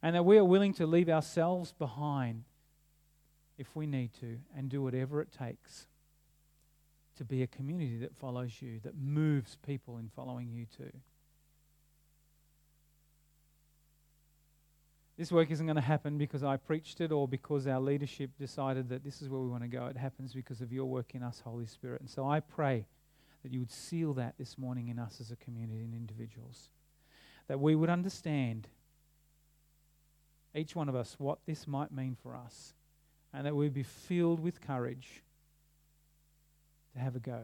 And 0.03 0.15
that 0.15 0.23
we 0.23 0.37
are 0.37 0.45
willing 0.45 0.73
to 0.75 0.85
leave 0.85 1.09
ourselves 1.09 1.73
behind 1.73 2.43
if 3.57 3.75
we 3.75 3.87
need 3.87 4.13
to 4.19 4.37
and 4.55 4.69
do 4.69 4.83
whatever 4.83 5.19
it 5.21 5.29
takes 5.31 5.87
to 7.17 7.23
be 7.23 7.41
a 7.41 7.47
community 7.47 7.97
that 7.97 8.15
follows 8.15 8.61
you, 8.61 8.79
that 8.83 8.95
moves 8.95 9.57
people 9.65 9.97
in 9.97 10.09
following 10.15 10.51
you 10.51 10.65
too. 10.77 10.91
This 15.17 15.31
work 15.31 15.49
isn't 15.49 15.65
going 15.65 15.77
to 15.77 15.81
happen 15.81 16.17
because 16.17 16.43
I 16.43 16.57
preached 16.57 16.99
it 16.99 17.11
or 17.11 17.25
because 17.27 17.67
our 17.67 17.79
leadership 17.79 18.31
decided 18.37 18.89
that 18.89 19.03
this 19.03 19.21
is 19.21 19.29
where 19.29 19.39
we 19.39 19.47
want 19.47 19.63
to 19.63 19.69
go. 19.69 19.85
It 19.85 19.95
happens 19.95 20.33
because 20.33 20.59
of 20.59 20.73
your 20.73 20.85
work 20.85 21.15
in 21.15 21.23
us, 21.23 21.39
Holy 21.39 21.65
Spirit. 21.65 22.01
And 22.01 22.09
so 22.09 22.27
I 22.27 22.41
pray 22.41 22.85
that 23.41 23.53
you 23.53 23.59
would 23.59 23.71
seal 23.71 24.13
that 24.15 24.33
this 24.37 24.57
morning 24.57 24.89
in 24.89 24.99
us 24.99 25.21
as 25.21 25.31
a 25.31 25.37
community 25.37 25.83
and 25.83 25.93
individuals. 25.93 26.69
That 27.47 27.61
we 27.61 27.75
would 27.75 27.89
understand, 27.89 28.67
each 30.53 30.75
one 30.75 30.89
of 30.89 30.95
us, 30.95 31.15
what 31.17 31.39
this 31.45 31.65
might 31.65 31.93
mean 31.93 32.17
for 32.21 32.35
us. 32.35 32.73
And 33.33 33.45
that 33.45 33.55
we'd 33.55 33.73
be 33.73 33.83
filled 33.83 34.41
with 34.41 34.59
courage 34.59 35.21
to 36.93 36.99
have 36.99 37.15
a 37.15 37.19
go. 37.19 37.41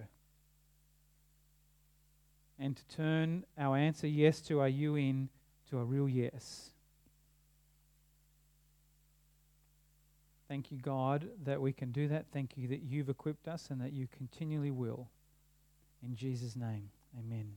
And 2.59 2.76
to 2.76 2.88
turn 2.95 3.45
our 3.57 3.78
answer 3.78 4.07
yes 4.07 4.41
to 4.41 4.59
our 4.59 4.67
you 4.67 4.95
in 4.95 5.30
to 5.69 5.80
a 5.80 5.86
real 5.86 6.09
yes. 6.09 6.72
Thank 10.52 10.70
you, 10.70 10.80
God, 10.80 11.30
that 11.45 11.62
we 11.62 11.72
can 11.72 11.93
do 11.93 12.10
that. 12.10 12.26
Thank 12.34 12.58
you 12.58 12.68
that 12.68 12.82
you've 12.82 13.08
equipped 13.08 13.47
us 13.47 13.70
and 13.70 13.80
that 13.80 13.93
you 13.93 14.10
continually 14.12 14.70
will. 14.70 15.08
In 16.04 16.14
Jesus' 16.14 16.58
name, 16.58 16.89
amen. 17.18 17.54